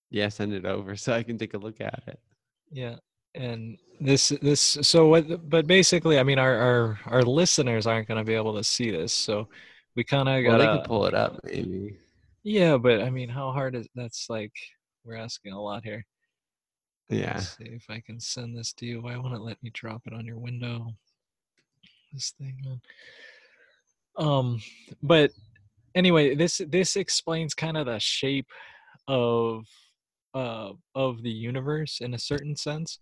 Yeah, 0.08 0.30
send 0.30 0.54
it 0.54 0.64
over 0.64 0.96
so 0.96 1.12
I 1.12 1.22
can 1.22 1.36
take 1.36 1.52
a 1.52 1.58
look 1.58 1.78
at 1.82 2.02
it. 2.06 2.18
Yeah, 2.72 2.96
and 3.34 3.76
this 4.00 4.30
this 4.40 4.62
so 4.80 5.08
what? 5.08 5.50
But 5.50 5.66
basically, 5.66 6.18
I 6.18 6.22
mean, 6.22 6.38
our 6.38 6.56
our 6.56 6.98
our 7.04 7.22
listeners 7.22 7.86
aren't 7.86 8.08
going 8.08 8.16
to 8.18 8.24
be 8.24 8.34
able 8.34 8.56
to 8.56 8.64
see 8.64 8.90
this, 8.90 9.12
so 9.12 9.46
we 9.94 10.04
kind 10.04 10.26
of 10.26 10.42
Well, 10.42 10.56
gotta. 10.58 10.64
they 10.72 10.78
can 10.78 10.86
pull 10.86 11.04
it 11.04 11.12
up 11.14 11.38
maybe. 11.44 11.98
yeah, 12.44 12.78
but 12.78 13.02
I 13.02 13.10
mean, 13.10 13.28
how 13.28 13.52
hard 13.52 13.74
is 13.74 13.86
that's 13.94 14.30
like 14.30 14.52
we're 15.04 15.16
asking 15.16 15.52
a 15.52 15.60
lot 15.60 15.84
here. 15.84 16.04
Yeah. 17.10 17.34
Let's 17.34 17.56
see 17.56 17.64
if 17.64 17.86
I 17.90 18.00
can 18.00 18.20
send 18.20 18.56
this 18.56 18.72
to 18.74 18.86
you. 18.86 19.02
Why 19.02 19.16
won't 19.16 19.34
it 19.34 19.40
let 19.40 19.62
me 19.62 19.70
drop 19.74 20.02
it 20.06 20.12
on 20.12 20.24
your 20.24 20.38
window? 20.38 20.94
This 22.12 22.32
thing, 22.38 22.56
man. 22.64 22.80
Um, 24.16 24.62
but 25.02 25.32
anyway, 25.94 26.34
this 26.34 26.60
this 26.68 26.96
explains 26.96 27.54
kind 27.54 27.76
of 27.76 27.86
the 27.86 27.98
shape 27.98 28.50
of 29.08 29.66
uh 30.34 30.70
of 30.94 31.22
the 31.22 31.30
universe 31.30 32.00
in 32.00 32.14
a 32.14 32.18
certain 32.18 32.54
sense. 32.54 32.98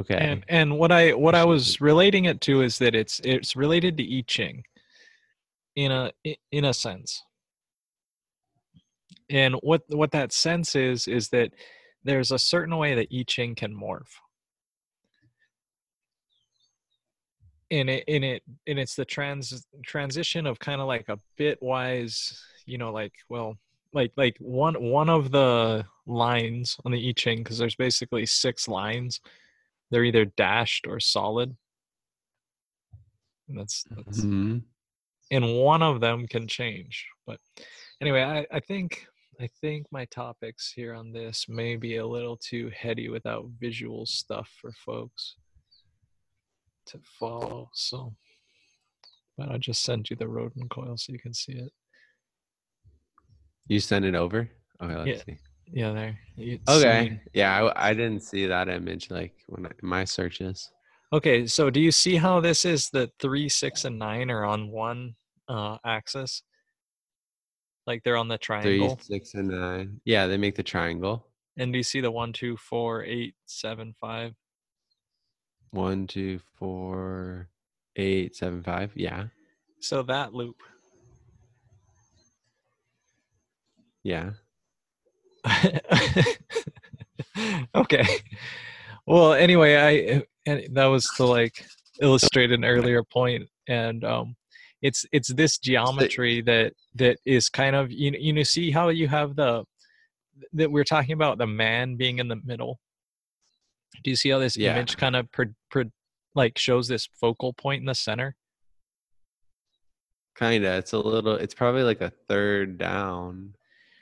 Okay. 0.00 0.16
And 0.16 0.44
and 0.48 0.78
what 0.78 0.92
I 0.92 1.12
what 1.12 1.34
I 1.34 1.44
was 1.44 1.80
relating 1.80 2.24
it 2.24 2.40
to 2.42 2.62
is 2.62 2.78
that 2.78 2.94
it's 2.94 3.20
it's 3.24 3.56
related 3.56 3.96
to 3.98 4.04
I 4.04 4.22
Ching 4.22 4.64
in 5.76 5.92
a 5.92 6.12
in 6.50 6.64
a 6.64 6.74
sense. 6.74 7.22
And 9.32 9.54
what 9.62 9.82
what 9.88 10.12
that 10.12 10.30
sense 10.30 10.76
is 10.76 11.08
is 11.08 11.30
that 11.30 11.52
there's 12.04 12.30
a 12.30 12.38
certain 12.38 12.76
way 12.76 12.94
that 12.94 13.08
I 13.12 13.24
Ching 13.26 13.54
can 13.54 13.74
morph. 13.74 14.12
And 17.70 17.88
it 17.88 18.04
in 18.06 18.22
it 18.22 18.42
and 18.66 18.78
it's 18.78 18.94
the 18.94 19.06
trans 19.06 19.66
transition 19.84 20.46
of 20.46 20.58
kind 20.60 20.82
of 20.82 20.86
like 20.86 21.08
a 21.08 21.18
bitwise, 21.40 22.38
you 22.66 22.76
know, 22.76 22.92
like 22.92 23.14
well, 23.30 23.56
like 23.94 24.12
like 24.16 24.36
one 24.38 24.74
one 24.74 25.08
of 25.08 25.30
the 25.30 25.86
lines 26.06 26.76
on 26.84 26.92
the 26.92 27.08
I 27.08 27.12
Ching 27.12 27.38
because 27.38 27.56
there's 27.56 27.76
basically 27.76 28.26
six 28.26 28.68
lines 28.68 29.20
they're 29.90 30.04
either 30.04 30.24
dashed 30.24 30.86
or 30.86 30.98
solid. 30.98 31.54
And 33.48 33.58
that's, 33.58 33.84
that's 33.90 34.22
Mhm. 34.24 34.62
and 35.30 35.54
one 35.58 35.82
of 35.82 36.00
them 36.00 36.26
can 36.26 36.48
change. 36.48 37.06
But 37.26 37.38
anyway, 38.00 38.22
I, 38.22 38.46
I 38.50 38.60
think 38.60 39.06
I 39.40 39.48
think 39.60 39.86
my 39.90 40.04
topics 40.06 40.72
here 40.74 40.94
on 40.94 41.12
this 41.12 41.46
may 41.48 41.76
be 41.76 41.96
a 41.96 42.06
little 42.06 42.36
too 42.36 42.70
heady 42.76 43.08
without 43.08 43.46
visual 43.58 44.06
stuff 44.06 44.50
for 44.60 44.72
folks 44.72 45.36
to 46.86 47.00
follow. 47.18 47.70
So 47.74 48.14
but 49.38 49.48
I'll 49.50 49.58
just 49.58 49.82
send 49.82 50.10
you 50.10 50.16
the 50.16 50.28
Rodin 50.28 50.68
coil 50.68 50.96
so 50.98 51.12
you 51.12 51.18
can 51.18 51.32
see 51.32 51.52
it. 51.54 51.72
You 53.66 53.80
send 53.80 54.04
it 54.04 54.14
over? 54.14 54.50
Okay, 54.82 54.94
let's 54.94 55.08
Yeah. 55.08 55.34
see. 55.34 55.38
Yeah, 55.72 55.92
there. 55.92 56.18
You 56.36 56.58
Okay. 56.68 57.08
see- 57.24 57.30
Yeah, 57.32 57.64
I, 57.64 57.90
I 57.90 57.94
didn't 57.94 58.20
see 58.22 58.44
that 58.46 58.68
image 58.68 59.10
like 59.10 59.32
when 59.46 59.66
I, 59.66 59.70
my 59.82 60.04
searches. 60.04 60.70
Okay, 61.14 61.46
so 61.46 61.70
do 61.70 61.80
you 61.80 61.90
see 61.92 62.16
how 62.16 62.40
this 62.40 62.64
is 62.66 62.90
the 62.90 63.10
three, 63.18 63.48
six, 63.48 63.84
and 63.86 63.98
nine 63.98 64.30
are 64.30 64.44
on 64.44 64.70
one 64.70 65.16
uh 65.48 65.78
axis? 65.84 66.42
Like 67.86 68.02
they're 68.04 68.16
on 68.16 68.28
the 68.28 68.38
triangle. 68.38 68.96
Three, 68.96 69.18
six, 69.18 69.34
and 69.34 69.48
nine. 69.48 70.00
Yeah, 70.04 70.26
they 70.26 70.36
make 70.36 70.54
the 70.54 70.62
triangle. 70.62 71.26
And 71.56 71.72
do 71.72 71.78
you 71.78 71.82
see 71.82 72.00
the 72.00 72.10
one, 72.10 72.32
two, 72.32 72.56
four, 72.56 73.04
eight, 73.04 73.34
seven, 73.46 73.94
five? 74.00 74.34
One, 75.70 76.06
two, 76.06 76.40
four, 76.58 77.48
eight, 77.96 78.36
seven, 78.36 78.62
five. 78.62 78.92
Yeah. 78.94 79.24
So 79.80 80.02
that 80.04 80.32
loop. 80.32 80.56
Yeah. 84.04 84.30
okay. 87.74 88.06
Well, 89.06 89.32
anyway, 89.32 89.76
I 89.76 90.22
and 90.46 90.74
that 90.74 90.86
was 90.86 91.08
to 91.16 91.24
like 91.24 91.64
illustrate 92.00 92.52
an 92.52 92.64
earlier 92.64 93.02
point, 93.02 93.48
and 93.68 94.04
um, 94.04 94.36
it's 94.82 95.06
it's 95.12 95.28
this 95.32 95.58
geometry 95.58 96.42
that 96.42 96.74
that 96.96 97.18
is 97.24 97.48
kind 97.48 97.74
of 97.76 97.90
you 97.90 98.10
know, 98.10 98.18
you 98.20 98.32
know 98.32 98.42
see 98.42 98.70
how 98.70 98.88
you 98.88 99.08
have 99.08 99.36
the 99.36 99.64
that 100.52 100.70
we're 100.70 100.84
talking 100.84 101.12
about 101.12 101.38
the 101.38 101.46
man 101.46 101.96
being 101.96 102.18
in 102.18 102.28
the 102.28 102.36
middle. 102.44 102.80
Do 104.02 104.10
you 104.10 104.16
see 104.16 104.30
how 104.30 104.38
this 104.38 104.56
Yeah. 104.56 104.72
image 104.72 104.96
kind 104.96 105.14
of 105.16 105.28
like 106.34 106.58
shows 106.58 106.88
this 106.88 107.08
focal 107.20 107.52
point 107.52 107.80
in 107.80 107.86
the 107.86 107.94
center? 107.94 108.36
Kinda. 110.36 110.78
It's 110.78 110.92
a 110.92 110.98
little 110.98 111.34
it's 111.36 111.54
probably 111.54 111.82
like 111.82 112.00
a 112.00 112.10
third 112.28 112.78
down. 112.78 113.54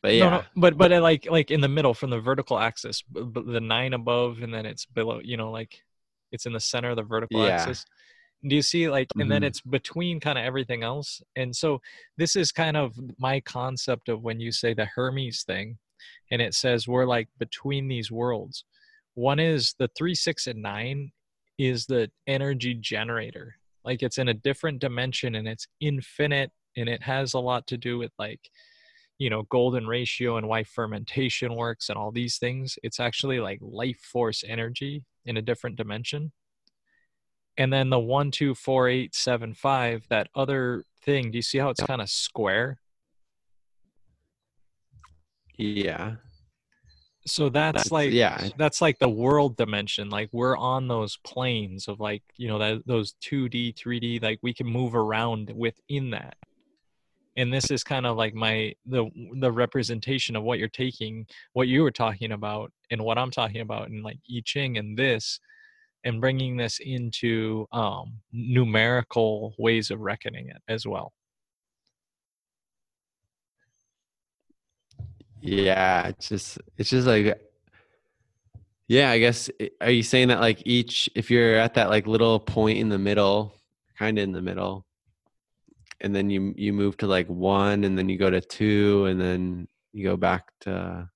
But 0.02 0.14
yeah. 0.14 0.30
no, 0.30 0.42
but 0.56 0.78
but 0.78 0.92
uh, 0.92 1.02
like 1.02 1.26
like 1.30 1.50
in 1.50 1.60
the 1.60 1.68
middle 1.68 1.92
from 1.92 2.08
the 2.10 2.20
vertical 2.20 2.58
axis, 2.58 3.02
the 3.12 3.60
nine 3.60 3.92
above, 3.92 4.38
and 4.40 4.54
then 4.54 4.64
it's 4.64 4.86
below. 4.86 5.20
You 5.22 5.36
know, 5.36 5.50
like 5.50 5.82
it's 6.32 6.46
in 6.46 6.52
the 6.54 6.60
center 6.60 6.90
of 6.90 6.96
the 6.96 7.02
vertical 7.02 7.44
Yeah. 7.44 7.56
axis. 7.56 7.84
Do 8.46 8.56
you 8.56 8.62
see 8.62 8.88
like, 8.88 9.08
and 9.18 9.30
then 9.30 9.42
Mhm. 9.42 9.46
it's 9.46 9.60
between 9.60 10.18
kind 10.20 10.38
of 10.38 10.44
everything 10.44 10.82
else. 10.82 11.22
And 11.36 11.54
so 11.54 11.80
this 12.16 12.36
is 12.36 12.52
kind 12.52 12.76
of 12.76 12.94
my 13.18 13.40
concept 13.40 14.08
of 14.08 14.22
when 14.22 14.40
you 14.40 14.50
say 14.52 14.72
the 14.74 14.86
Hermes 14.86 15.42
thing, 15.44 15.78
and 16.30 16.40
it 16.40 16.54
says 16.54 16.88
we're 16.88 17.06
like 17.06 17.28
between 17.38 17.88
these 17.88 18.10
worlds. 18.10 18.64
One 19.14 19.38
is 19.38 19.74
the 19.78 19.88
three, 19.88 20.14
six, 20.14 20.46
and 20.46 20.62
nine 20.62 21.12
is 21.58 21.84
the 21.86 22.10
energy 22.26 22.74
generator. 22.74 23.56
Like 23.84 24.02
it's 24.02 24.16
in 24.18 24.28
a 24.28 24.34
different 24.34 24.78
dimension 24.80 25.34
and 25.34 25.46
it's 25.46 25.66
infinite, 25.80 26.52
and 26.76 26.88
it 26.88 27.02
has 27.02 27.34
a 27.34 27.40
lot 27.40 27.66
to 27.68 27.76
do 27.76 27.98
with 27.98 28.12
like 28.18 28.50
you 29.18 29.28
know 29.28 29.42
golden 29.50 29.86
ratio 29.86 30.38
and 30.38 30.48
why 30.48 30.64
fermentation 30.64 31.54
works 31.54 31.90
and 31.90 31.98
all 31.98 32.10
these 32.10 32.38
things 32.38 32.78
it's 32.82 32.98
actually 32.98 33.38
like 33.38 33.58
life 33.60 34.00
force 34.00 34.42
energy 34.46 35.04
in 35.26 35.36
a 35.36 35.42
different 35.42 35.76
dimension 35.76 36.32
and 37.60 37.70
then 37.70 37.90
the 37.90 38.00
one 38.00 38.30
two 38.30 38.54
four 38.54 38.88
eight 38.88 39.14
seven 39.14 39.52
five 39.52 40.06
that 40.08 40.28
other 40.34 40.84
thing 41.04 41.30
do 41.30 41.36
you 41.38 41.42
see 41.42 41.58
how 41.58 41.68
it's 41.68 41.82
kind 41.82 42.00
of 42.00 42.08
square 42.08 42.78
Yeah. 45.58 46.14
so 47.26 47.50
that's, 47.50 47.74
That's- 47.84 47.92
like 47.92 48.12
yeah. 48.12 48.48
that's 48.56 48.80
like 48.80 48.98
the 48.98 49.08
world 49.10 49.56
dimension 49.58 50.08
like 50.08 50.30
we're 50.32 50.56
on 50.56 50.88
those 50.88 51.18
planes 51.18 51.86
of 51.86 52.00
like 52.00 52.22
you 52.38 52.48
know 52.48 52.58
that 52.58 52.86
those 52.86 53.14
2d 53.22 53.74
3d 53.74 54.22
like 54.22 54.38
we 54.42 54.54
can 54.54 54.66
move 54.66 54.94
around 54.94 55.52
within 55.54 56.10
that 56.10 56.36
and 57.36 57.52
this 57.52 57.70
is 57.70 57.84
kind 57.84 58.06
of 58.06 58.16
like 58.16 58.34
my 58.34 58.74
the 58.86 59.04
the 59.38 59.52
representation 59.52 60.34
of 60.34 60.42
what 60.42 60.58
you're 60.58 60.68
taking 60.68 61.26
what 61.52 61.68
you 61.68 61.82
were 61.82 61.90
talking 61.90 62.32
about 62.32 62.72
and 62.90 63.02
what 63.04 63.18
i'm 63.18 63.30
talking 63.30 63.60
about 63.60 63.88
in 63.88 64.02
like 64.02 64.18
i 64.34 64.40
ching 64.44 64.78
and 64.78 64.96
this 64.96 65.38
and 66.04 66.20
bringing 66.20 66.56
this 66.56 66.78
into 66.80 67.66
um 67.72 68.20
numerical 68.32 69.54
ways 69.58 69.90
of 69.90 70.00
reckoning 70.00 70.48
it 70.48 70.62
as 70.68 70.86
well. 70.86 71.12
Yeah, 75.40 76.08
it's 76.08 76.28
just 76.28 76.58
it's 76.76 76.90
just 76.90 77.06
like 77.06 77.40
yeah, 78.88 79.10
I 79.10 79.18
guess 79.18 79.48
are 79.80 79.90
you 79.90 80.02
saying 80.02 80.28
that 80.28 80.40
like 80.40 80.62
each 80.66 81.08
if 81.14 81.30
you're 81.30 81.56
at 81.56 81.74
that 81.74 81.90
like 81.90 82.06
little 82.06 82.40
point 82.40 82.78
in 82.78 82.88
the 82.88 82.98
middle, 82.98 83.54
kind 83.98 84.18
of 84.18 84.24
in 84.24 84.32
the 84.32 84.42
middle, 84.42 84.84
and 86.00 86.14
then 86.14 86.30
you 86.30 86.54
you 86.56 86.72
move 86.72 86.96
to 86.98 87.06
like 87.06 87.28
1 87.28 87.84
and 87.84 87.96
then 87.96 88.08
you 88.08 88.18
go 88.18 88.30
to 88.30 88.40
2 88.40 89.06
and 89.06 89.20
then 89.20 89.68
you 89.92 90.04
go 90.04 90.16
back 90.16 90.46
to 90.60 91.08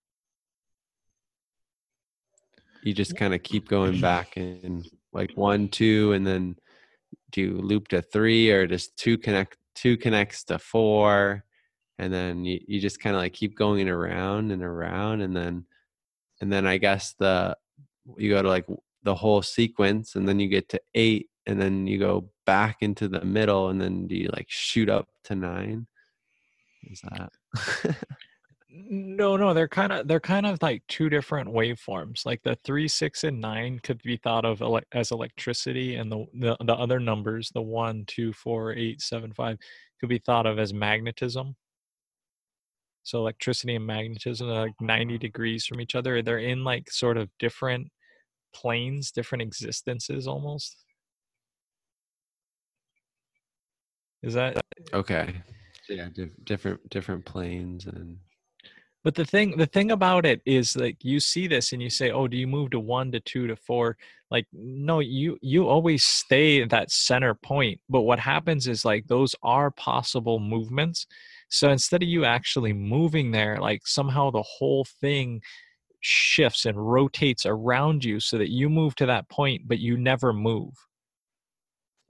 you 2.84 2.92
just 2.92 3.16
kind 3.16 3.34
of 3.34 3.42
keep 3.42 3.68
going 3.68 4.00
back 4.00 4.36
and 4.36 4.86
like 5.12 5.32
1 5.34 5.68
2 5.68 6.12
and 6.12 6.26
then 6.26 6.56
do 7.30 7.40
you 7.40 7.52
loop 7.60 7.88
to 7.88 8.02
3 8.02 8.50
or 8.50 8.66
just 8.66 8.96
2 8.98 9.18
connect 9.18 9.56
2 9.76 9.96
connects 9.96 10.44
to 10.44 10.58
4 10.58 11.44
and 11.98 12.12
then 12.12 12.44
you, 12.44 12.60
you 12.66 12.80
just 12.80 13.00
kind 13.00 13.16
of 13.16 13.22
like 13.22 13.32
keep 13.32 13.56
going 13.56 13.88
around 13.88 14.50
and 14.50 14.62
around 14.62 15.20
and 15.20 15.36
then 15.36 15.64
and 16.40 16.52
then 16.52 16.66
i 16.66 16.76
guess 16.76 17.14
the 17.18 17.56
you 18.16 18.30
go 18.30 18.42
to 18.42 18.48
like 18.48 18.66
the 19.02 19.14
whole 19.14 19.42
sequence 19.42 20.16
and 20.16 20.28
then 20.28 20.40
you 20.40 20.48
get 20.48 20.68
to 20.70 20.80
eight 20.94 21.28
and 21.46 21.60
then 21.60 21.86
you 21.86 21.98
go 21.98 22.30
back 22.46 22.78
into 22.80 23.08
the 23.08 23.24
middle 23.24 23.68
and 23.68 23.80
then 23.80 24.06
do 24.06 24.16
you 24.16 24.28
like 24.32 24.46
shoot 24.48 24.88
up 24.88 25.08
to 25.24 25.34
nine? 25.34 25.86
Is 26.90 27.02
that 27.02 27.32
No, 28.76 29.36
no, 29.36 29.54
they're 29.54 29.68
kind 29.68 29.92
of 29.92 30.08
they're 30.08 30.18
kind 30.18 30.46
of 30.46 30.60
like 30.60 30.82
two 30.88 31.08
different 31.08 31.48
waveforms. 31.48 32.26
Like 32.26 32.42
the 32.42 32.58
three, 32.64 32.88
six, 32.88 33.22
and 33.22 33.40
nine 33.40 33.78
could 33.78 34.02
be 34.02 34.16
thought 34.16 34.44
of 34.44 34.62
ele- 34.62 34.80
as 34.92 35.12
electricity, 35.12 35.94
and 35.94 36.10
the, 36.10 36.26
the 36.34 36.56
the 36.64 36.74
other 36.74 36.98
numbers, 36.98 37.52
the 37.54 37.62
one, 37.62 38.04
two, 38.08 38.32
four, 38.32 38.72
eight, 38.74 39.00
seven, 39.00 39.32
five, 39.32 39.58
could 40.00 40.08
be 40.08 40.18
thought 40.18 40.46
of 40.46 40.58
as 40.58 40.74
magnetism. 40.74 41.54
So 43.04 43.18
electricity 43.18 43.76
and 43.76 43.86
magnetism 43.86 44.48
are 44.48 44.62
like 44.62 44.80
ninety 44.80 45.14
ah. 45.16 45.18
degrees 45.18 45.64
from 45.66 45.80
each 45.80 45.94
other. 45.94 46.20
They're 46.20 46.38
in 46.38 46.64
like 46.64 46.90
sort 46.90 47.16
of 47.16 47.30
different 47.38 47.88
planes, 48.52 49.12
different 49.12 49.42
existences, 49.42 50.26
almost. 50.26 50.76
Is 54.22 54.34
that 54.34 54.60
okay 54.92 55.34
yeah 55.88 56.08
diff- 56.14 56.30
different 56.44 56.88
different 56.88 57.24
planes 57.24 57.86
and 57.86 58.16
But 59.04 59.14
the 59.14 59.24
thing 59.26 59.58
the 59.58 59.66
thing 59.66 59.90
about 59.90 60.24
it 60.24 60.40
is 60.46 60.76
like 60.76 61.04
you 61.04 61.20
see 61.20 61.46
this 61.46 61.72
and 61.72 61.82
you 61.82 61.90
say, 61.90 62.10
"Oh, 62.10 62.26
do 62.26 62.36
you 62.38 62.46
move 62.46 62.70
to 62.70 62.80
1 62.80 63.12
to 63.12 63.20
2 63.20 63.46
to 63.48 63.56
4?" 63.56 63.96
Like 64.30 64.46
no, 64.52 65.00
you 65.00 65.38
you 65.42 65.68
always 65.68 66.04
stay 66.04 66.62
at 66.62 66.70
that 66.70 66.90
center 66.90 67.34
point. 67.34 67.80
But 67.88 68.02
what 68.02 68.18
happens 68.18 68.66
is 68.66 68.84
like 68.84 69.06
those 69.06 69.34
are 69.42 69.70
possible 69.70 70.40
movements. 70.40 71.06
So 71.50 71.70
instead 71.70 72.02
of 72.02 72.08
you 72.08 72.24
actually 72.24 72.72
moving 72.72 73.30
there, 73.30 73.58
like 73.60 73.86
somehow 73.86 74.30
the 74.30 74.42
whole 74.42 74.86
thing 75.00 75.42
shifts 76.00 76.66
and 76.66 76.76
rotates 76.78 77.46
around 77.46 78.04
you 78.04 78.20
so 78.20 78.38
that 78.38 78.50
you 78.50 78.68
move 78.68 78.94
to 78.94 79.06
that 79.06 79.28
point 79.30 79.62
but 79.66 79.78
you 79.78 79.96
never 79.96 80.32
move 80.34 80.74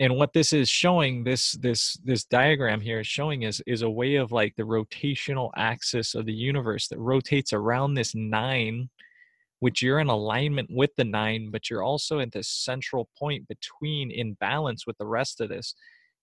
and 0.04 0.16
what 0.16 0.32
this 0.32 0.52
is 0.52 0.68
showing 0.68 1.24
this 1.24 1.52
this 1.52 1.94
this 2.04 2.24
diagram 2.24 2.80
here 2.80 3.00
is 3.00 3.06
showing 3.06 3.42
is 3.42 3.62
is 3.66 3.82
a 3.82 3.90
way 3.90 4.16
of 4.16 4.32
like 4.32 4.54
the 4.56 4.62
rotational 4.62 5.50
axis 5.56 6.14
of 6.14 6.26
the 6.26 6.32
universe 6.32 6.88
that 6.88 6.98
rotates 6.98 7.52
around 7.52 7.94
this 7.94 8.14
nine 8.14 8.88
which 9.60 9.80
you're 9.80 10.00
in 10.00 10.08
alignment 10.08 10.68
with 10.70 10.90
the 10.96 11.04
nine 11.04 11.50
but 11.50 11.70
you're 11.70 11.82
also 11.82 12.20
at 12.20 12.32
this 12.32 12.48
central 12.48 13.08
point 13.18 13.46
between 13.48 14.10
in 14.10 14.34
balance 14.34 14.86
with 14.86 14.98
the 14.98 15.06
rest 15.06 15.40
of 15.40 15.48
this 15.48 15.74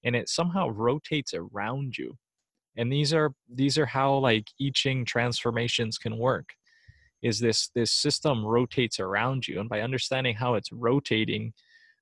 and 0.04 0.16
it 0.16 0.30
somehow 0.30 0.70
rotates 0.70 1.34
around 1.34 1.98
you. 1.98 2.18
And 2.78 2.92
these 2.92 3.14
are 3.14 3.34
these 3.54 3.78
are 3.78 3.86
how 3.86 4.16
like 4.16 4.48
i 4.62 4.72
ching 4.74 5.04
transformations 5.04 5.98
can 5.98 6.18
work 6.18 6.54
is 7.22 7.40
this 7.40 7.70
this 7.76 7.92
system 7.92 8.46
rotates 8.46 9.00
around 9.00 9.48
you 9.48 9.60
and 9.60 9.68
by 9.70 9.82
understanding 9.82 10.36
how 10.36 10.56
it's 10.56 10.72
rotating 10.72 11.54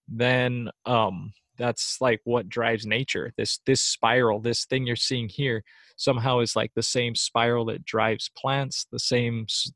then 0.08 0.70
um 0.86 1.34
that's 1.60 1.98
like 2.02 2.22
what 2.24 2.50
drives 2.50 2.86
nature 2.86 3.32
this 3.38 3.60
this 3.68 3.82
spiral 3.82 4.40
this 4.40 4.66
thing 4.66 4.88
you're 4.88 4.96
seeing 4.96 5.30
here 5.30 5.64
somehow 5.98 6.40
is 6.40 6.56
like 6.56 6.72
the 6.76 6.82
same 6.82 7.14
spiral 7.14 7.66
that 7.66 7.86
drives 7.86 8.32
plants 8.36 8.88
the 8.92 9.00
same 9.00 9.46
s- 9.48 9.72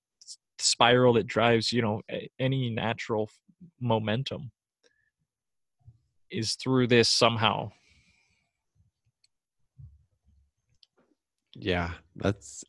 spiral 0.58 1.14
that 1.14 1.28
drives 1.28 1.72
you 1.72 1.82
know 1.82 2.02
any 2.40 2.70
natural 2.70 3.30
f- 3.30 3.38
momentum 3.82 4.50
is 6.34 6.56
through 6.56 6.88
this 6.88 7.10
somehow. 7.10 7.72
Yeah 11.56 11.92
that's 12.16 12.64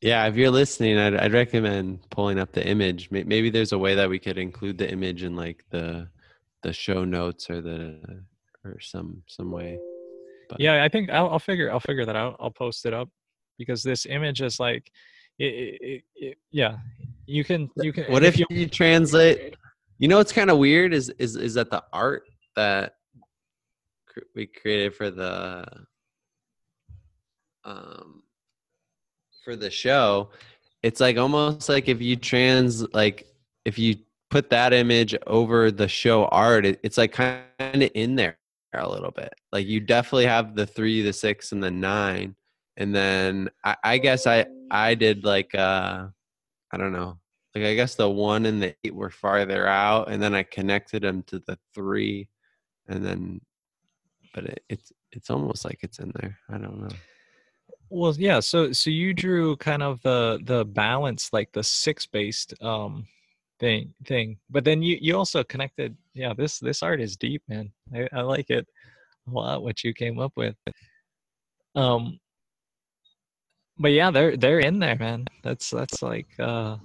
yeah 0.00 0.24
if 0.28 0.36
you're 0.36 0.50
listening 0.50 0.96
i'd, 0.96 1.16
I'd 1.16 1.32
recommend 1.32 2.08
pulling 2.10 2.38
up 2.38 2.52
the 2.52 2.64
image. 2.64 3.10
Maybe 3.10 3.50
there's 3.50 3.72
a 3.72 3.78
way 3.78 3.96
that 3.96 4.08
we 4.08 4.20
could 4.20 4.38
include 4.38 4.78
the 4.78 4.88
image 4.90 5.24
in 5.24 5.34
like 5.34 5.64
the 5.70 6.08
the 6.62 6.72
show 6.72 7.04
notes 7.04 7.50
or 7.50 7.60
the 7.60 8.22
or 8.68 8.80
some 8.80 9.22
some 9.26 9.50
way 9.50 9.78
But- 10.48 10.60
yeah 10.60 10.82
i 10.84 10.88
think 10.88 11.10
I'll, 11.10 11.30
I'll 11.30 11.38
figure 11.38 11.70
i'll 11.72 11.80
figure 11.80 12.04
that 12.04 12.16
out. 12.16 12.36
I'll 12.40 12.50
post 12.50 12.86
it 12.86 12.94
up 12.94 13.08
because 13.58 13.82
this 13.82 14.06
image 14.06 14.40
is 14.40 14.60
like 14.60 14.90
it, 15.38 15.78
it, 15.80 16.02
it, 16.16 16.38
yeah 16.50 16.78
you 17.26 17.44
can 17.44 17.70
you 17.76 17.92
can 17.92 18.04
what 18.04 18.24
if 18.24 18.38
you, 18.38 18.66
translate 18.66 19.56
you 19.98 20.08
know 20.08 20.16
what's 20.16 20.32
kind 20.32 20.50
of 20.50 20.58
weird 20.58 20.92
is 20.92 21.10
is 21.18 21.36
is 21.36 21.54
that 21.54 21.70
the 21.70 21.82
art 21.92 22.24
that 22.56 22.94
we 24.34 24.46
created 24.46 24.94
for 24.94 25.10
the 25.10 25.64
um 27.64 28.22
for 29.44 29.54
the 29.54 29.70
show 29.70 30.30
it's 30.82 31.00
like 31.00 31.18
almost 31.18 31.68
like 31.68 31.88
if 31.88 32.00
you 32.00 32.16
trans 32.16 32.82
like 32.94 33.26
if 33.64 33.78
you 33.78 33.96
put 34.30 34.50
that 34.50 34.72
image 34.72 35.14
over 35.26 35.70
the 35.70 35.88
show 35.88 36.26
art 36.26 36.64
it, 36.66 36.80
it's 36.82 36.98
like 36.98 37.12
kind 37.12 37.42
of 37.58 37.90
in 37.94 38.14
there 38.16 38.37
a 38.74 38.88
little 38.88 39.10
bit 39.10 39.34
like 39.52 39.66
you 39.66 39.80
definitely 39.80 40.26
have 40.26 40.54
the 40.54 40.66
three 40.66 41.02
the 41.02 41.12
six 41.12 41.52
and 41.52 41.62
the 41.62 41.70
nine 41.70 42.34
and 42.76 42.94
then 42.94 43.48
i, 43.64 43.76
I 43.82 43.98
guess 43.98 44.26
i 44.26 44.46
i 44.70 44.94
did 44.94 45.24
like 45.24 45.54
uh 45.54 46.06
i 46.72 46.76
don't 46.76 46.92
know 46.92 47.18
like 47.58 47.64
I 47.64 47.74
guess 47.74 47.94
the 47.94 48.08
one 48.08 48.46
and 48.46 48.62
the 48.62 48.74
eight 48.84 48.94
were 48.94 49.10
farther 49.10 49.66
out, 49.66 50.10
and 50.10 50.22
then 50.22 50.34
I 50.34 50.42
connected 50.42 51.02
them 51.02 51.22
to 51.24 51.38
the 51.40 51.58
three, 51.74 52.28
and 52.88 53.04
then, 53.04 53.40
but 54.34 54.44
it, 54.44 54.62
it's 54.68 54.92
it's 55.12 55.30
almost 55.30 55.64
like 55.64 55.80
it's 55.82 55.98
in 55.98 56.12
there. 56.20 56.38
I 56.50 56.58
don't 56.58 56.80
know. 56.80 56.94
Well, 57.90 58.14
yeah. 58.16 58.40
So, 58.40 58.72
so 58.72 58.90
you 58.90 59.14
drew 59.14 59.56
kind 59.56 59.82
of 59.82 60.00
the 60.02 60.40
the 60.44 60.64
balance, 60.66 61.32
like 61.32 61.52
the 61.52 61.64
six 61.64 62.06
based 62.06 62.54
um 62.62 63.06
thing 63.60 63.94
thing, 64.06 64.38
but 64.50 64.64
then 64.64 64.82
you 64.82 64.98
you 65.00 65.16
also 65.16 65.42
connected. 65.44 65.96
Yeah, 66.14 66.34
this 66.34 66.58
this 66.58 66.82
art 66.82 67.00
is 67.00 67.16
deep, 67.16 67.42
man. 67.48 67.72
I, 67.94 68.08
I 68.12 68.20
like 68.22 68.50
it 68.50 68.66
a 69.28 69.30
lot. 69.30 69.62
What 69.62 69.84
you 69.84 69.94
came 69.94 70.18
up 70.18 70.32
with. 70.36 70.56
Um, 71.74 72.18
but 73.78 73.92
yeah, 73.92 74.10
they're 74.10 74.36
they're 74.36 74.60
in 74.60 74.78
there, 74.78 74.96
man. 74.96 75.26
That's 75.42 75.70
that's 75.70 76.02
like 76.02 76.28
uh 76.38 76.76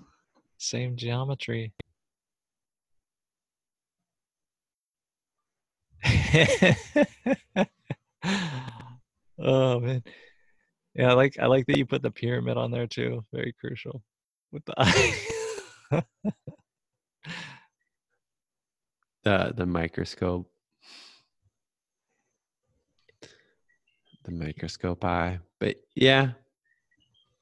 same 0.57 0.95
geometry. 0.95 1.73
oh 9.39 9.79
man. 9.79 10.03
Yeah, 10.95 11.09
I 11.11 11.13
like 11.13 11.37
I 11.39 11.47
like 11.47 11.65
that 11.67 11.77
you 11.77 11.85
put 11.85 12.01
the 12.03 12.11
pyramid 12.11 12.57
on 12.57 12.71
there 12.71 12.87
too. 12.87 13.23
Very 13.33 13.53
crucial. 13.59 14.03
With 14.51 14.65
the 14.65 14.73
eye. 14.77 16.03
The 19.23 19.53
the 19.55 19.65
microscope, 19.65 20.51
the 24.25 24.31
microscope 24.31 25.03
eye. 25.05 25.39
But 25.59 25.77
yeah, 25.95 26.31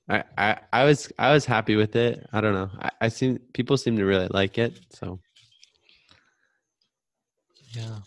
I 0.09 0.23
I 0.37 0.57
I 0.71 0.83
was 0.83 1.11
I 1.17 1.33
was 1.33 1.45
happy 1.45 1.75
with 1.75 1.95
it. 1.95 2.27
I 2.31 2.41
don't 2.41 2.53
know. 2.53 2.69
I, 2.79 2.91
I 3.01 3.07
seem 3.09 3.39
people 3.53 3.77
seem 3.77 3.97
to 3.97 4.05
really 4.05 4.27
like 4.29 4.57
it. 4.57 4.79
So 4.91 5.19
yeah. 7.73 7.99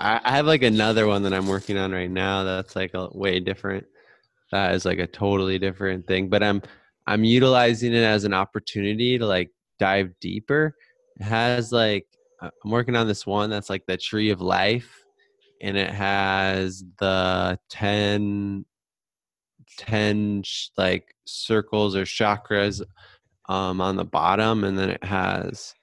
I, 0.00 0.20
I 0.24 0.32
have 0.32 0.46
like 0.46 0.62
another 0.62 1.06
one 1.06 1.22
that 1.22 1.32
I'm 1.32 1.46
working 1.46 1.78
on 1.78 1.92
right 1.92 2.10
now 2.10 2.42
that's 2.42 2.74
like 2.74 2.94
a 2.94 3.08
way 3.16 3.40
different. 3.40 3.86
That 4.50 4.74
is 4.74 4.84
like 4.84 4.98
a 4.98 5.06
totally 5.06 5.58
different 5.58 6.06
thing. 6.06 6.28
But 6.28 6.42
I'm 6.42 6.62
I'm 7.06 7.24
utilizing 7.24 7.92
it 7.92 8.02
as 8.02 8.24
an 8.24 8.34
opportunity 8.34 9.18
to 9.18 9.26
like 9.26 9.50
dive 9.78 10.12
deeper. 10.20 10.74
Has 11.20 11.72
like 11.72 12.06
I'm 12.40 12.70
working 12.70 12.96
on 12.96 13.06
this 13.06 13.26
one 13.26 13.50
that's 13.50 13.70
like 13.70 13.86
the 13.86 13.96
tree 13.96 14.30
of 14.30 14.40
life, 14.40 15.04
and 15.60 15.76
it 15.76 15.90
has 15.90 16.84
the 16.98 17.58
10, 17.70 18.64
10 19.78 20.42
like 20.76 21.14
circles 21.24 21.96
or 21.96 22.02
chakras 22.02 22.82
um, 23.48 23.80
on 23.80 23.96
the 23.96 24.04
bottom, 24.04 24.64
and 24.64 24.76
then 24.78 24.90
it 24.90 25.04
has 25.04 25.74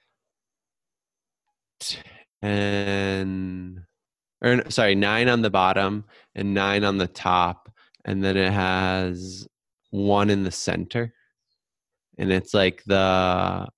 ten 2.40 3.84
or 4.42 4.70
sorry 4.70 4.94
nine 4.94 5.28
on 5.28 5.42
the 5.42 5.50
bottom 5.50 6.04
and 6.34 6.54
nine 6.54 6.84
on 6.84 6.98
the 6.98 7.06
top, 7.06 7.70
and 8.04 8.22
then 8.22 8.36
it 8.36 8.52
has 8.52 9.46
one 9.90 10.30
in 10.30 10.42
the 10.42 10.50
center, 10.50 11.12
and 12.18 12.32
it's 12.32 12.54
like 12.54 12.82
the 12.86 13.68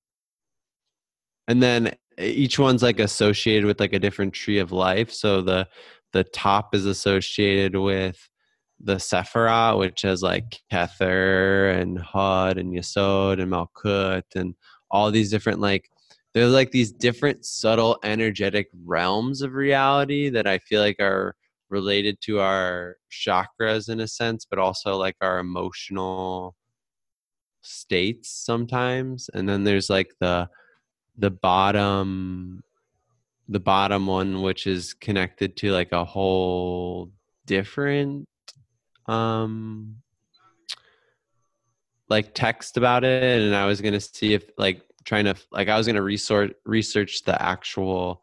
and 1.49 1.63
then 1.63 1.89
eh, 2.19 2.27
each 2.27 2.59
one's 2.59 2.83
like 2.83 3.01
associated 3.01 3.65
with 3.67 3.81
like 3.81 3.93
a 3.93 3.99
different 3.99 4.35
tree 4.35 4.59
of 4.59 4.73
life. 4.73 5.11
So 5.11 5.43
the 5.43 5.69
the 6.13 6.25
top 6.25 6.75
is 6.75 6.87
associated 6.87 7.77
with 7.77 8.29
the 8.81 8.97
Sephirah, 8.97 9.79
which 9.79 10.03
has 10.03 10.23
like 10.23 10.61
Kether 10.73 11.79
and 11.81 11.99
Hod 11.99 12.59
and 12.59 12.73
Yesod 12.73 13.41
and 13.41 13.51
Malkut 13.53 14.23
and 14.35 14.55
all 14.91 15.11
these 15.11 15.31
different 15.31 15.61
like 15.61 15.89
there's 16.35 16.53
like 16.53 16.73
these 16.73 16.93
different 16.93 17.45
subtle 17.45 17.99
energetic 18.03 18.69
realms 18.85 19.41
of 19.43 19.55
reality 19.55 20.29
that 20.31 20.47
I 20.47 20.59
feel 20.59 20.81
like 20.81 20.99
are 21.01 21.37
related 21.71 22.21
to 22.23 22.41
our 22.41 22.97
chakras 23.11 23.89
in 23.89 24.01
a 24.01 24.09
sense, 24.09 24.45
but 24.49 24.59
also 24.59 24.97
like 24.97 25.17
our 25.21 25.39
emotional 25.39 26.57
states 27.63 28.31
sometimes. 28.31 29.31
And 29.33 29.49
then 29.49 29.65
there's 29.65 29.89
like 29.89 30.13
the 30.21 30.49
the 31.17 31.31
bottom 31.31 32.63
the 33.49 33.61
bottom 33.61 34.07
one 34.07 34.43
which 34.43 34.67
is 34.67 34.95
connected 34.95 35.57
to 35.57 35.71
like 35.71 35.93
a 35.93 36.05
whole 36.05 37.11
different 37.47 38.29
um 39.07 39.97
like 42.09 42.35
text 42.35 42.77
about 42.77 43.05
it. 43.05 43.43
And 43.43 43.55
i 43.55 43.67
was 43.67 43.81
going 43.81 43.95
to 43.95 44.01
see 44.01 44.35
if 44.35 44.45
like 44.57 44.83
trying 45.05 45.25
to 45.27 45.35
like 45.53 45.69
i 45.69 45.77
was 45.77 45.87
going 45.87 45.97
to 45.97 46.03
research 46.03 46.53
research 46.65 47.23
the 47.25 47.41
actual 47.41 48.23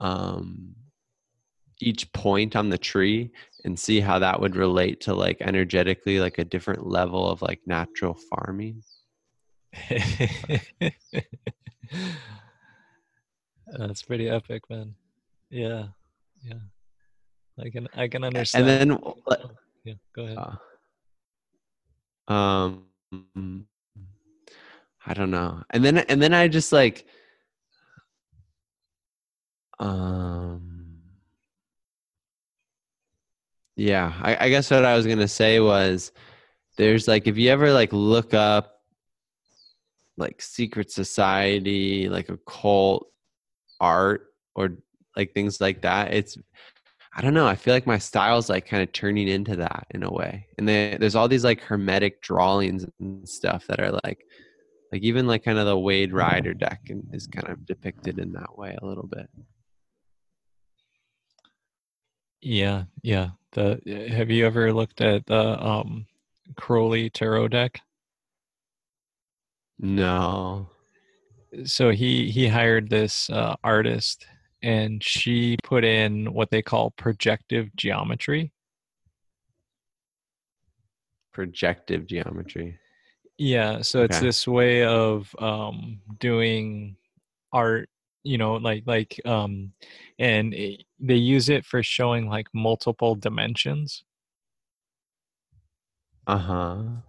um 0.00 0.74
each 1.80 2.12
point 2.12 2.56
on 2.56 2.68
the 2.68 2.78
tree 2.78 3.30
and 3.64 3.78
see 3.78 4.00
how 4.00 4.18
that 4.18 4.40
would 4.40 4.56
relate 4.56 5.00
to 5.02 5.14
like 5.14 5.40
energetically 5.40 6.18
like 6.18 6.38
a 6.38 6.44
different 6.44 6.86
level 6.86 7.30
of 7.30 7.40
like 7.42 7.60
natural 7.66 8.14
farming 8.30 8.82
That's 13.78 14.02
pretty 14.02 14.28
epic, 14.28 14.62
man. 14.70 14.94
Yeah, 15.50 15.88
yeah. 16.44 16.54
I 17.60 17.70
can 17.70 17.88
I 17.96 18.08
can 18.08 18.24
understand. 18.24 18.68
And 18.68 18.90
then, 18.90 18.98
yeah, 19.84 19.94
go 20.14 20.24
ahead. 20.24 20.38
Uh, 22.28 22.32
um, 22.32 22.84
I 25.06 25.14
don't 25.14 25.30
know. 25.30 25.62
And 25.70 25.84
then 25.84 25.98
and 25.98 26.22
then 26.22 26.32
I 26.34 26.48
just 26.48 26.72
like, 26.72 27.06
um, 29.78 31.00
yeah. 33.76 34.12
I, 34.22 34.46
I 34.46 34.48
guess 34.50 34.70
what 34.70 34.84
I 34.84 34.96
was 34.96 35.06
gonna 35.06 35.28
say 35.28 35.60
was, 35.60 36.12
there's 36.76 37.08
like 37.08 37.26
if 37.26 37.36
you 37.36 37.50
ever 37.50 37.72
like 37.72 37.92
look 37.92 38.34
up 38.34 38.77
like 40.18 40.42
secret 40.42 40.90
society, 40.90 42.08
like 42.08 42.28
occult 42.28 43.08
art 43.80 44.26
or 44.54 44.78
like 45.16 45.32
things 45.34 45.60
like 45.60 45.82
that 45.82 46.12
it's 46.12 46.36
i 47.16 47.20
don't 47.20 47.34
know 47.34 47.46
i 47.46 47.54
feel 47.54 47.74
like 47.74 47.86
my 47.86 47.98
style's 47.98 48.48
like 48.48 48.66
kind 48.66 48.82
of 48.82 48.92
turning 48.92 49.28
into 49.28 49.56
that 49.56 49.86
in 49.90 50.02
a 50.02 50.10
way. 50.10 50.46
And 50.58 50.68
then 50.68 50.98
there's 51.00 51.14
all 51.14 51.28
these 51.28 51.44
like 51.44 51.60
hermetic 51.60 52.20
drawings 52.22 52.84
and 53.00 53.28
stuff 53.28 53.66
that 53.66 53.80
are 53.80 53.92
like 54.04 54.24
like 54.92 55.02
even 55.02 55.26
like 55.26 55.44
kind 55.44 55.58
of 55.58 55.66
the 55.66 55.78
Waite 55.78 56.12
rider 56.12 56.54
deck 56.54 56.80
and 56.88 57.04
is 57.12 57.26
kind 57.26 57.48
of 57.48 57.66
depicted 57.66 58.18
in 58.18 58.32
that 58.32 58.56
way 58.56 58.76
a 58.80 58.86
little 58.86 59.06
bit. 59.06 59.28
Yeah 62.40 62.84
yeah 63.02 63.30
the 63.52 63.80
have 64.10 64.30
you 64.30 64.46
ever 64.46 64.72
looked 64.72 65.00
at 65.00 65.26
the 65.26 65.64
um 65.64 66.06
crowley 66.56 67.10
tarot 67.10 67.48
deck 67.48 67.80
no. 69.78 70.68
So 71.64 71.90
he 71.90 72.30
he 72.30 72.48
hired 72.48 72.90
this 72.90 73.30
uh, 73.30 73.56
artist 73.64 74.26
and 74.62 75.02
she 75.02 75.56
put 75.62 75.84
in 75.84 76.32
what 76.32 76.50
they 76.50 76.62
call 76.62 76.90
projective 76.92 77.74
geometry. 77.76 78.52
Projective 81.32 82.06
geometry. 82.06 82.78
Yeah 83.38 83.82
so 83.82 84.02
it's 84.02 84.18
this 84.18 84.48
way 84.48 84.84
of 84.84 85.32
um 85.38 86.00
doing 86.18 86.96
art 87.52 87.88
you 88.24 88.36
know 88.36 88.54
like 88.54 88.82
like 88.84 89.20
um 89.24 89.72
and 90.18 90.52
it, 90.54 90.82
they 90.98 91.14
use 91.14 91.48
it 91.48 91.64
for 91.64 91.82
showing 91.82 92.28
like 92.28 92.48
multiple 92.52 93.14
dimensions. 93.14 94.02
Uh-huh 96.26 97.00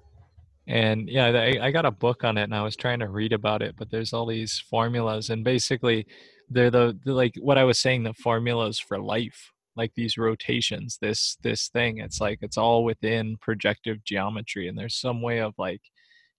and 0.69 1.09
yeah 1.09 1.25
I, 1.25 1.65
I, 1.65 1.71
got 1.71 1.87
a 1.87 1.91
book 1.91 2.23
on 2.23 2.37
it 2.37 2.43
and 2.43 2.55
i 2.55 2.61
was 2.61 2.75
trying 2.75 2.99
to 2.99 3.09
read 3.09 3.33
about 3.33 3.63
it 3.63 3.75
but 3.75 3.89
there's 3.89 4.13
all 4.13 4.27
these 4.27 4.63
formulas 4.69 5.31
and 5.31 5.43
basically 5.43 6.05
they're 6.47 6.69
the, 6.69 6.97
the 7.03 7.13
like 7.13 7.33
what 7.41 7.57
i 7.57 7.63
was 7.63 7.79
saying 7.79 8.03
the 8.03 8.13
formulas 8.13 8.79
for 8.79 8.99
life 8.99 9.51
like 9.75 9.91
these 9.95 10.17
rotations 10.17 10.97
this 11.01 11.37
this 11.41 11.69
thing 11.69 11.97
it's 11.97 12.21
like 12.21 12.37
it's 12.41 12.57
all 12.57 12.83
within 12.83 13.35
projective 13.41 14.03
geometry 14.03 14.67
and 14.67 14.77
there's 14.77 14.95
some 14.95 15.21
way 15.21 15.39
of 15.39 15.53
like 15.57 15.81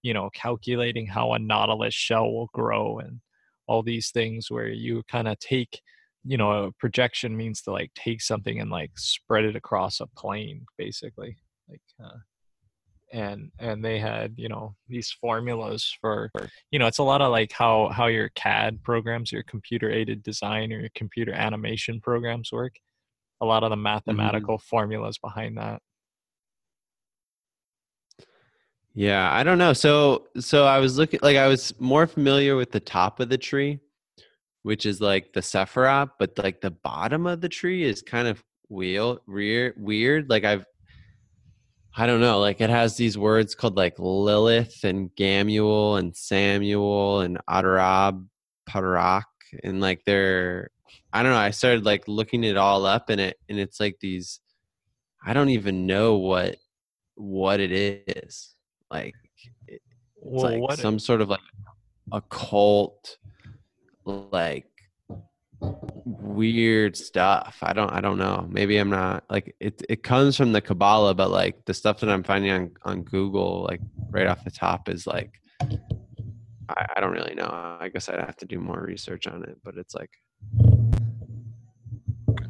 you 0.03 0.14
know 0.14 0.31
calculating 0.33 1.07
how 1.07 1.33
a 1.33 1.39
nautilus 1.39 1.95
shell 1.95 2.31
will 2.31 2.51
grow 2.55 2.99
and 3.01 3.20
all 3.66 3.83
these 3.83 4.11
things 4.11 4.51
where 4.51 4.68
you 4.68 5.03
kind 5.11 5.26
of 5.26 5.39
take 5.41 5.81
you 6.24 6.37
know 6.37 6.64
a 6.64 6.72
projection 6.72 7.37
means 7.37 7.62
to 7.62 7.72
like 7.72 7.91
take 7.95 8.22
something 8.22 8.61
and 8.61 8.70
like 8.70 8.93
spread 8.97 9.45
it 9.45 9.57
across 9.57 10.01
a 10.01 10.07
plane 10.07 10.64
basically 10.78 11.37
like 11.68 11.81
uh, 12.05 12.18
and 13.12 13.50
and 13.58 13.84
they 13.84 13.98
had 13.98 14.34
you 14.36 14.48
know 14.48 14.74
these 14.88 15.11
formulas 15.20 15.96
for 16.00 16.30
you 16.70 16.78
know 16.78 16.86
it's 16.86 16.98
a 16.98 17.02
lot 17.02 17.20
of 17.20 17.30
like 17.30 17.52
how 17.52 17.88
how 17.88 18.06
your 18.06 18.28
cad 18.30 18.82
programs 18.82 19.32
your 19.32 19.42
computer 19.42 19.90
aided 19.90 20.22
design 20.22 20.72
or 20.72 20.80
your 20.80 20.90
computer 20.94 21.32
animation 21.32 22.00
programs 22.00 22.52
work 22.52 22.74
a 23.40 23.46
lot 23.46 23.62
of 23.62 23.70
the 23.70 23.76
mm-hmm. 23.76 23.84
mathematical 23.84 24.56
mm-hmm. 24.56 24.68
formulas 24.68 25.18
behind 25.18 25.58
that 25.58 25.80
yeah 28.94 29.32
i 29.32 29.42
don't 29.42 29.58
know 29.58 29.72
so 29.72 30.26
so 30.38 30.64
i 30.64 30.78
was 30.78 30.96
looking 30.96 31.20
like 31.22 31.36
i 31.36 31.48
was 31.48 31.72
more 31.80 32.06
familiar 32.06 32.56
with 32.56 32.70
the 32.70 32.80
top 32.80 33.18
of 33.18 33.28
the 33.28 33.38
tree 33.38 33.80
which 34.62 34.86
is 34.86 35.00
like 35.00 35.32
the 35.32 35.40
Sephirah, 35.40 36.11
but 36.18 36.36
like 36.38 36.61
the 36.61 36.70
bottom 36.70 37.26
of 37.26 37.40
the 37.40 37.48
tree 37.48 37.84
is 37.84 38.02
kind 38.02 38.28
of 38.28 38.42
weird, 38.68 39.74
weird. 39.76 40.28
Like 40.28 40.44
I've 40.44 40.64
I 42.01 42.07
don't 42.07 42.22
know, 42.22 42.40
like 42.40 42.62
it 42.62 42.70
has 42.70 42.96
these 42.96 43.18
words 43.18 43.55
called 43.55 43.76
like 43.76 43.98
Lilith 43.98 44.84
and 44.84 45.11
Gamuel 45.16 45.98
and 45.98 46.16
Samael 46.16 47.20
and 47.20 47.36
Adarab 47.46 48.26
Parak 48.66 49.24
and 49.62 49.82
like 49.82 50.01
they're 50.07 50.70
I 51.12 51.22
don't 51.22 51.32
know, 51.32 51.38
I 51.38 51.51
started 51.51 51.84
like 51.84 52.09
looking 52.09 52.42
it 52.42 52.57
all 52.57 52.86
up 52.86 53.11
and 53.11 53.20
it 53.20 53.36
and 53.51 53.59
it's 53.59 53.78
like 53.78 53.98
these 54.01 54.40
I 55.22 55.34
don't 55.34 55.51
even 55.51 55.86
know 55.86 56.16
what 56.16 56.57
what 57.16 57.61
it 57.61 57.70
is. 57.70 58.55
Like 58.90 59.14
it's 59.68 59.84
well, 60.22 60.68
like 60.68 60.78
some 60.78 60.98
sort 60.98 61.20
of 61.20 61.28
like 61.28 61.40
occult 62.12 63.18
like 64.07 64.70
weird 65.61 66.96
stuff. 66.96 67.58
I 67.62 67.72
don't 67.72 67.90
I 67.90 68.00
don't 68.00 68.18
know. 68.18 68.46
Maybe 68.50 68.78
I'm 68.78 68.90
not 68.90 69.24
like 69.30 69.54
it 69.61 69.82
it 69.88 70.02
comes 70.02 70.36
from 70.36 70.52
the 70.52 70.61
Kabbalah, 70.61 71.14
but 71.14 71.30
like 71.30 71.64
the 71.64 71.74
stuff 71.74 72.00
that 72.00 72.11
I'm 72.11 72.22
finding 72.22 72.50
on, 72.50 72.70
on 72.82 73.02
Google, 73.02 73.66
like 73.68 73.80
right 74.11 74.26
off 74.26 74.44
the 74.44 74.50
top 74.50 74.88
is 74.88 75.06
like 75.06 75.40
I, 76.68 76.86
I 76.96 77.00
don't 77.00 77.12
really 77.12 77.34
know. 77.34 77.78
I 77.80 77.90
guess 77.92 78.08
I'd 78.08 78.20
have 78.20 78.36
to 78.36 78.46
do 78.46 78.58
more 78.58 78.80
research 78.80 79.26
on 79.26 79.42
it, 79.44 79.58
but 79.62 79.76
it's 79.76 79.94
like 79.94 80.11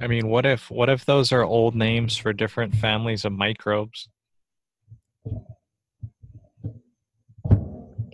I 0.01 0.07
mean, 0.07 0.29
what 0.29 0.47
if 0.47 0.71
what 0.71 0.89
if 0.89 1.05
those 1.05 1.33
are 1.33 1.45
old 1.45 1.75
names 1.75 2.17
for 2.17 2.33
different 2.33 2.75
families 2.75 3.25
of 3.25 3.33
microbes? 3.33 4.09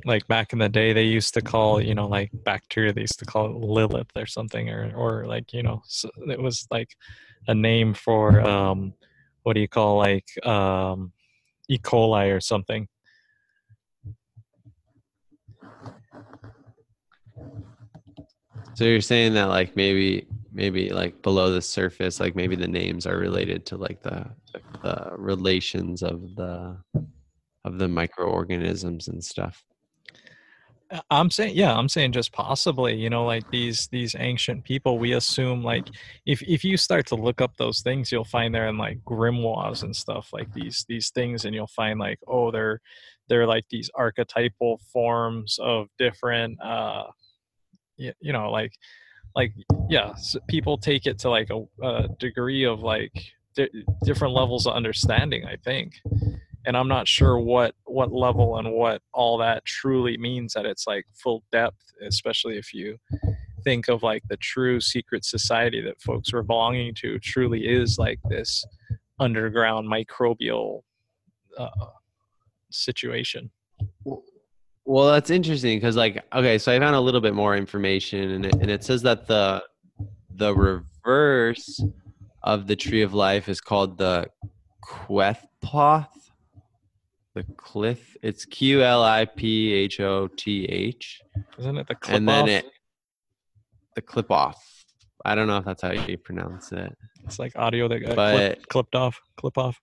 Like 0.06 0.26
back 0.28 0.52
in 0.52 0.58
the 0.58 0.68
day 0.68 0.92
they 0.92 1.02
used 1.02 1.34
to 1.34 1.42
call 1.42 1.80
you 1.80 1.94
know 1.94 2.06
like 2.06 2.30
bacteria 2.44 2.92
they 2.92 3.02
used 3.02 3.18
to 3.18 3.24
call 3.24 3.46
it 3.46 3.56
lilith 3.56 4.10
or 4.16 4.26
something 4.26 4.70
or 4.70 4.92
or 4.96 5.26
like 5.26 5.52
you 5.52 5.62
know 5.62 5.82
so 5.86 6.08
it 6.28 6.40
was 6.40 6.66
like 6.70 6.90
a 7.48 7.54
name 7.54 7.92
for 7.92 8.40
um 8.40 8.94
what 9.42 9.54
do 9.54 9.60
you 9.60 9.68
call 9.68 9.98
like 9.98 10.26
um 10.46 11.12
e 11.68 11.78
coli 11.78 12.34
or 12.34 12.40
something 12.40 12.88
So 18.76 18.84
you're 18.84 19.00
saying 19.00 19.32
that 19.34 19.46
like 19.48 19.74
maybe 19.74 20.26
maybe 20.52 20.90
like 20.90 21.22
below 21.22 21.50
the 21.50 21.62
surface, 21.62 22.20
like 22.20 22.36
maybe 22.36 22.56
the 22.56 22.68
names 22.68 23.06
are 23.06 23.16
related 23.16 23.64
to 23.66 23.78
like 23.78 24.02
the 24.02 24.26
the 24.82 25.12
relations 25.16 26.02
of 26.02 26.36
the 26.36 26.76
of 27.64 27.78
the 27.78 27.88
microorganisms 27.88 29.08
and 29.08 29.24
stuff. 29.24 29.64
Uh, 30.90 31.00
I'm 31.10 31.30
saying, 31.30 31.56
yeah, 31.56 31.76
I'm 31.76 31.88
saying 31.88 32.12
just 32.12 32.32
possibly, 32.32 32.94
you 32.94 33.10
know, 33.10 33.24
like 33.24 33.50
these 33.50 33.88
these 33.88 34.14
ancient 34.18 34.64
people, 34.64 34.98
we 34.98 35.12
assume 35.12 35.62
like 35.62 35.88
if 36.26 36.42
if 36.42 36.64
you 36.64 36.76
start 36.76 37.06
to 37.06 37.16
look 37.16 37.40
up 37.40 37.56
those 37.56 37.80
things, 37.80 38.12
you'll 38.12 38.24
find 38.24 38.54
they're 38.54 38.68
in 38.68 38.78
like 38.78 38.98
grimoires 39.04 39.82
and 39.82 39.94
stuff 39.94 40.30
like 40.32 40.52
these 40.52 40.84
these 40.88 41.10
things, 41.10 41.44
and 41.44 41.54
you'll 41.54 41.66
find 41.66 41.98
like 41.98 42.18
oh, 42.28 42.50
they're 42.50 42.80
they're 43.28 43.46
like 43.46 43.64
these 43.70 43.90
archetypal 43.94 44.80
forms 44.92 45.58
of 45.60 45.88
different, 45.98 46.60
uh, 46.62 47.04
you, 47.96 48.12
you 48.20 48.32
know, 48.32 48.50
like 48.50 48.72
like 49.34 49.52
yeah, 49.90 50.14
so 50.14 50.40
people 50.48 50.78
take 50.78 51.06
it 51.06 51.18
to 51.20 51.30
like 51.30 51.50
a, 51.50 51.64
a 51.84 52.08
degree 52.18 52.64
of 52.64 52.80
like 52.80 53.12
di- 53.54 53.84
different 54.04 54.34
levels 54.34 54.66
of 54.66 54.74
understanding. 54.74 55.44
I 55.44 55.56
think 55.56 55.94
and 56.66 56.76
i'm 56.76 56.88
not 56.88 57.08
sure 57.08 57.38
what 57.38 57.74
what 57.84 58.12
level 58.12 58.58
and 58.58 58.70
what 58.70 59.00
all 59.12 59.38
that 59.38 59.64
truly 59.64 60.16
means 60.18 60.56
at 60.56 60.66
its 60.66 60.86
like 60.86 61.06
full 61.14 61.42
depth 61.50 61.92
especially 62.06 62.58
if 62.58 62.74
you 62.74 62.98
think 63.66 63.88
of 63.88 64.02
like 64.02 64.22
the 64.28 64.36
true 64.36 64.80
secret 64.80 65.24
society 65.24 65.80
that 65.80 66.00
folks 66.00 66.32
were 66.32 66.42
belonging 66.42 66.94
to 66.94 67.18
truly 67.18 67.66
is 67.66 67.98
like 67.98 68.20
this 68.28 68.64
underground 69.18 69.88
microbial 69.88 70.82
uh, 71.58 71.68
situation. 72.70 73.50
Well 74.84 75.10
that's 75.10 75.30
interesting 75.30 75.78
because 75.78 75.96
like 75.96 76.24
okay 76.32 76.58
so 76.58 76.72
i 76.72 76.78
found 76.78 76.94
a 76.94 77.00
little 77.00 77.20
bit 77.20 77.34
more 77.34 77.56
information 77.56 78.30
and 78.30 78.46
it, 78.46 78.54
and 78.54 78.70
it 78.70 78.84
says 78.84 79.02
that 79.02 79.26
the 79.26 79.64
the 80.30 80.54
reverse 80.54 81.82
of 82.44 82.68
the 82.68 82.76
tree 82.76 83.02
of 83.02 83.12
life 83.12 83.48
is 83.48 83.60
called 83.60 83.98
the 83.98 84.28
Qliphoth 84.84 86.25
the 87.36 87.44
cliff. 87.58 88.16
It's 88.22 88.46
Q 88.46 88.82
L 88.82 89.02
I 89.04 89.26
P 89.26 89.72
H 89.72 90.00
O 90.00 90.26
T 90.28 90.64
H. 90.64 91.20
Isn't 91.58 91.76
it 91.76 91.86
the 91.86 91.94
clip 91.94 92.16
And 92.16 92.28
off? 92.30 92.46
then 92.46 92.48
it 92.64 92.70
the 93.94 94.00
clip 94.02 94.30
off. 94.30 94.84
I 95.24 95.34
don't 95.34 95.46
know 95.46 95.58
if 95.58 95.64
that's 95.66 95.82
how 95.82 95.92
you 95.92 96.16
pronounce 96.16 96.72
it. 96.72 96.96
It's 97.24 97.38
like 97.38 97.52
audio 97.56 97.88
that 97.88 98.00
got 98.00 98.16
But- 98.16 98.36
clipped, 98.36 98.68
clipped 98.68 98.94
off, 98.94 99.20
clip 99.36 99.58
off. 99.58 99.80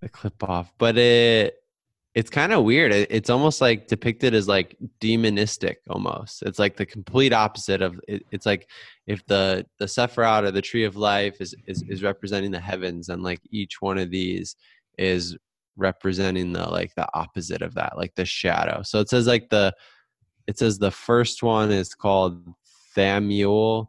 The 0.00 0.08
clip 0.08 0.42
off, 0.48 0.72
but 0.78 0.96
it 0.98 1.56
it's 2.14 2.30
kind 2.30 2.52
of 2.52 2.62
weird. 2.62 2.92
It, 2.92 3.08
it's 3.10 3.28
almost 3.30 3.60
like 3.60 3.88
depicted 3.88 4.34
as 4.34 4.46
like 4.46 4.76
demonistic 5.00 5.76
almost. 5.90 6.42
It's 6.42 6.60
like 6.60 6.76
the 6.76 6.86
complete 6.86 7.32
opposite 7.32 7.82
of 7.82 7.98
it, 8.06 8.24
it's 8.30 8.46
like 8.46 8.68
if 9.08 9.24
the 9.26 9.66
the 9.80 9.86
Sephiroth 9.86 10.44
or 10.44 10.50
the 10.52 10.62
tree 10.62 10.84
of 10.84 10.94
life 10.94 11.40
is, 11.40 11.56
is 11.66 11.82
is 11.88 12.02
representing 12.04 12.52
the 12.52 12.60
heavens 12.60 13.08
and 13.08 13.22
like 13.24 13.40
each 13.50 13.80
one 13.80 13.98
of 13.98 14.10
these 14.10 14.54
is 14.96 15.36
representing 15.76 16.52
the 16.52 16.68
like 16.68 16.94
the 16.94 17.08
opposite 17.14 17.62
of 17.62 17.74
that, 17.74 17.96
like 17.96 18.14
the 18.14 18.24
shadow. 18.24 18.82
So 18.82 19.00
it 19.00 19.08
says 19.08 19.26
like 19.26 19.50
the 19.50 19.74
it 20.46 20.58
says 20.58 20.78
the 20.78 20.90
first 20.90 21.42
one 21.42 21.72
is 21.72 21.94
called 21.94 22.54
Thaumiel, 22.96 23.88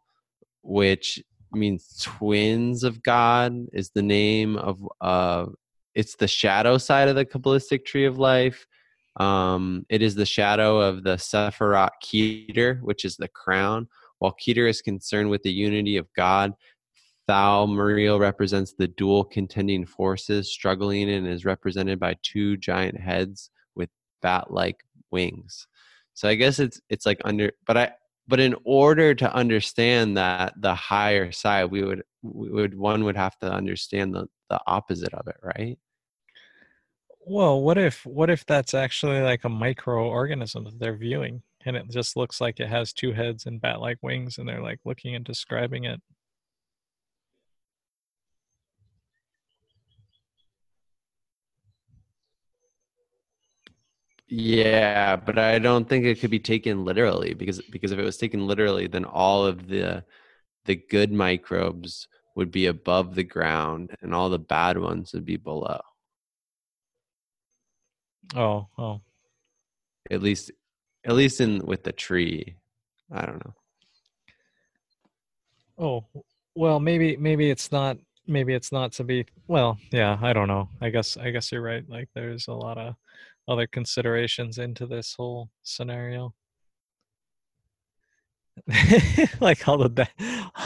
which 0.63 1.21
means 1.51 2.01
twins 2.01 2.83
of 2.83 3.01
God 3.03 3.55
is 3.71 3.91
the 3.91 4.01
name 4.01 4.57
of 4.57 4.79
uh 5.01 5.45
it's 5.93 6.15
the 6.15 6.27
shadow 6.27 6.77
side 6.77 7.07
of 7.07 7.15
the 7.15 7.25
Kabbalistic 7.25 7.85
tree 7.85 8.05
of 8.05 8.19
life. 8.19 8.67
Um, 9.17 9.85
it 9.87 10.01
is 10.01 10.13
the 10.13 10.25
shadow 10.25 10.79
of 10.81 11.03
the 11.03 11.15
Sephiroth 11.15 11.89
Keter, 12.03 12.81
which 12.81 13.05
is 13.05 13.15
the 13.15 13.29
crown. 13.29 13.87
While 14.19 14.35
Keter 14.41 14.69
is 14.69 14.81
concerned 14.81 15.29
with 15.29 15.41
the 15.43 15.53
unity 15.53 15.95
of 15.95 16.07
God, 16.13 16.53
Thal 17.27 17.67
Muriel 17.67 18.19
represents 18.19 18.73
the 18.73 18.87
dual 18.87 19.23
contending 19.23 19.85
forces 19.85 20.51
struggling 20.51 21.09
and 21.09 21.27
is 21.27 21.45
represented 21.45 21.99
by 21.99 22.15
two 22.21 22.57
giant 22.57 22.99
heads 22.99 23.49
with 23.75 23.89
bat-like 24.21 24.83
wings. 25.11 25.67
So 26.13 26.29
I 26.29 26.35
guess 26.35 26.59
it's 26.59 26.79
it's 26.89 27.05
like 27.05 27.21
under, 27.25 27.51
but 27.65 27.77
I 27.77 27.91
but 28.27 28.39
in 28.39 28.55
order 28.63 29.13
to 29.13 29.33
understand 29.33 30.17
that 30.17 30.53
the 30.59 30.73
higher 30.73 31.31
side, 31.31 31.65
we 31.65 31.83
would 31.83 32.03
we 32.21 32.49
would 32.49 32.77
one 32.77 33.03
would 33.03 33.17
have 33.17 33.37
to 33.39 33.51
understand 33.51 34.13
the 34.13 34.27
the 34.49 34.59
opposite 34.67 35.13
of 35.13 35.27
it, 35.27 35.37
right? 35.43 35.77
Well, 37.27 37.61
what 37.61 37.77
if 37.77 38.05
what 38.05 38.29
if 38.29 38.45
that's 38.45 38.73
actually 38.73 39.21
like 39.21 39.45
a 39.45 39.49
microorganism 39.49 40.65
that 40.65 40.79
they're 40.79 40.95
viewing 40.95 41.41
and 41.65 41.75
it 41.75 41.89
just 41.89 42.15
looks 42.15 42.39
like 42.39 42.59
it 42.59 42.67
has 42.67 42.93
two 42.93 43.13
heads 43.13 43.47
and 43.47 43.59
bat-like 43.59 43.97
wings 44.03 44.37
and 44.37 44.47
they're 44.47 44.61
like 44.61 44.79
looking 44.85 45.15
and 45.15 45.25
describing 45.25 45.85
it? 45.85 46.01
Yeah, 54.27 55.15
but 55.17 55.37
I 55.37 55.59
don't 55.59 55.87
think 55.87 56.05
it 56.05 56.19
could 56.19 56.31
be 56.31 56.39
taken 56.39 56.83
literally 56.83 57.33
because 57.35 57.61
because 57.69 57.91
if 57.91 57.99
it 57.99 58.03
was 58.03 58.17
taken 58.17 58.47
literally, 58.47 58.87
then 58.87 59.05
all 59.05 59.45
of 59.45 59.67
the 59.67 60.03
the 60.65 60.75
good 60.77 61.11
microbes 61.11 62.07
would 62.35 62.51
be 62.51 62.67
above 62.67 63.15
the 63.15 63.23
ground 63.23 63.95
and 64.01 64.13
all 64.15 64.29
the 64.29 64.39
bad 64.39 64.77
ones 64.79 65.13
would 65.13 65.25
be 65.25 65.37
below. 65.37 65.81
Oh, 68.35 68.69
oh. 68.77 69.01
At 70.09 70.21
least 70.23 70.51
at 71.03 71.13
least 71.13 71.41
in 71.41 71.65
with 71.65 71.83
the 71.83 71.91
tree. 71.91 72.57
I 73.11 73.25
don't 73.25 73.43
know. 73.45 73.53
Oh, 75.77 76.05
well, 76.55 76.79
maybe 76.79 77.17
maybe 77.17 77.49
it's 77.49 77.71
not 77.71 77.97
maybe 78.27 78.53
it's 78.53 78.71
not 78.71 78.91
to 78.93 79.03
be 79.03 79.25
well, 79.47 79.77
yeah, 79.91 80.17
I 80.21 80.33
don't 80.33 80.47
know. 80.47 80.69
I 80.81 80.89
guess 80.89 81.17
I 81.17 81.31
guess 81.31 81.51
you're 81.51 81.61
right. 81.61 81.87
Like 81.89 82.09
there's 82.13 82.47
a 82.47 82.53
lot 82.53 82.77
of 82.77 82.95
other 83.47 83.67
considerations 83.67 84.57
into 84.57 84.85
this 84.87 85.13
whole 85.15 85.49
scenario. 85.63 86.33
like 89.41 89.67
all 89.67 89.77
the 89.77 89.89
bad 89.89 90.09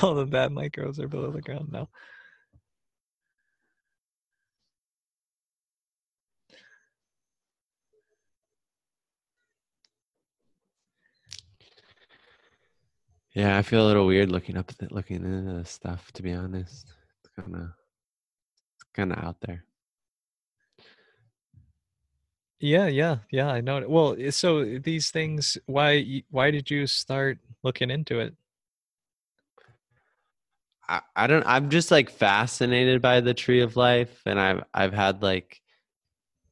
all 0.02 0.14
the 0.16 0.26
bad 0.26 0.52
microbes 0.52 1.00
are 1.00 1.08
below 1.08 1.32
the 1.32 1.42
ground 1.42 1.70
now. 1.72 1.90
Yeah, 13.36 13.58
I 13.58 13.62
feel 13.62 13.86
a 13.86 13.88
little 13.88 14.06
weird 14.06 14.32
looking 14.32 14.58
up 14.58 14.72
looking 14.92 15.18
into 15.18 15.54
this 15.54 15.70
stuff 15.70 16.12
to 16.14 16.24
be 16.24 16.34
honest. 16.34 16.92
It's 17.24 17.34
kind 17.36 17.56
of 17.56 17.62
it's 18.76 18.84
kind 18.94 19.12
of 19.14 19.20
out 19.20 19.38
there. 19.42 19.66
Yeah, 22.62 22.88
yeah, 22.88 23.20
yeah, 23.32 23.47
I 23.49 23.62
know. 23.62 23.86
Well, 23.88 24.16
eh, 24.20 24.32
so 24.32 24.60
eh, 24.60 24.80
these 24.84 25.12
things 25.12 25.57
why 25.66 26.24
why 26.30 26.51
did 26.51 26.70
you 26.70 26.88
start 26.88 27.39
looking 27.64 27.89
into 27.89 28.20
it? 28.20 28.36
I, 30.88 31.01
I 31.16 31.28
don't 31.28 31.45
I'm 31.45 31.70
just 31.70 31.91
like 31.91 32.10
fascinated 32.10 33.01
by 33.01 33.22
the 33.22 33.34
tree 33.34 33.62
of 33.62 33.76
life 33.76 34.22
and 34.26 34.39
I've 34.39 34.64
I've 34.74 34.93
had 34.93 35.22
like 35.22 35.62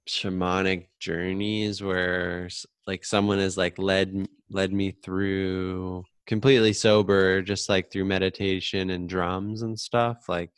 shamanic 0.10 0.88
journeys 1.00 1.82
where 1.84 2.50
like 2.86 3.04
someone 3.04 3.40
has 3.40 3.58
like 3.58 3.78
led 3.78 4.28
led 4.50 4.72
me 4.74 4.92
through 4.92 6.04
completely 6.26 6.74
sober 6.74 7.42
just 7.42 7.68
like 7.70 7.92
through 7.92 8.06
meditation 8.06 8.90
and 8.92 9.10
drums 9.10 9.64
and 9.64 9.80
stuff 9.80 10.30
like 10.30 10.52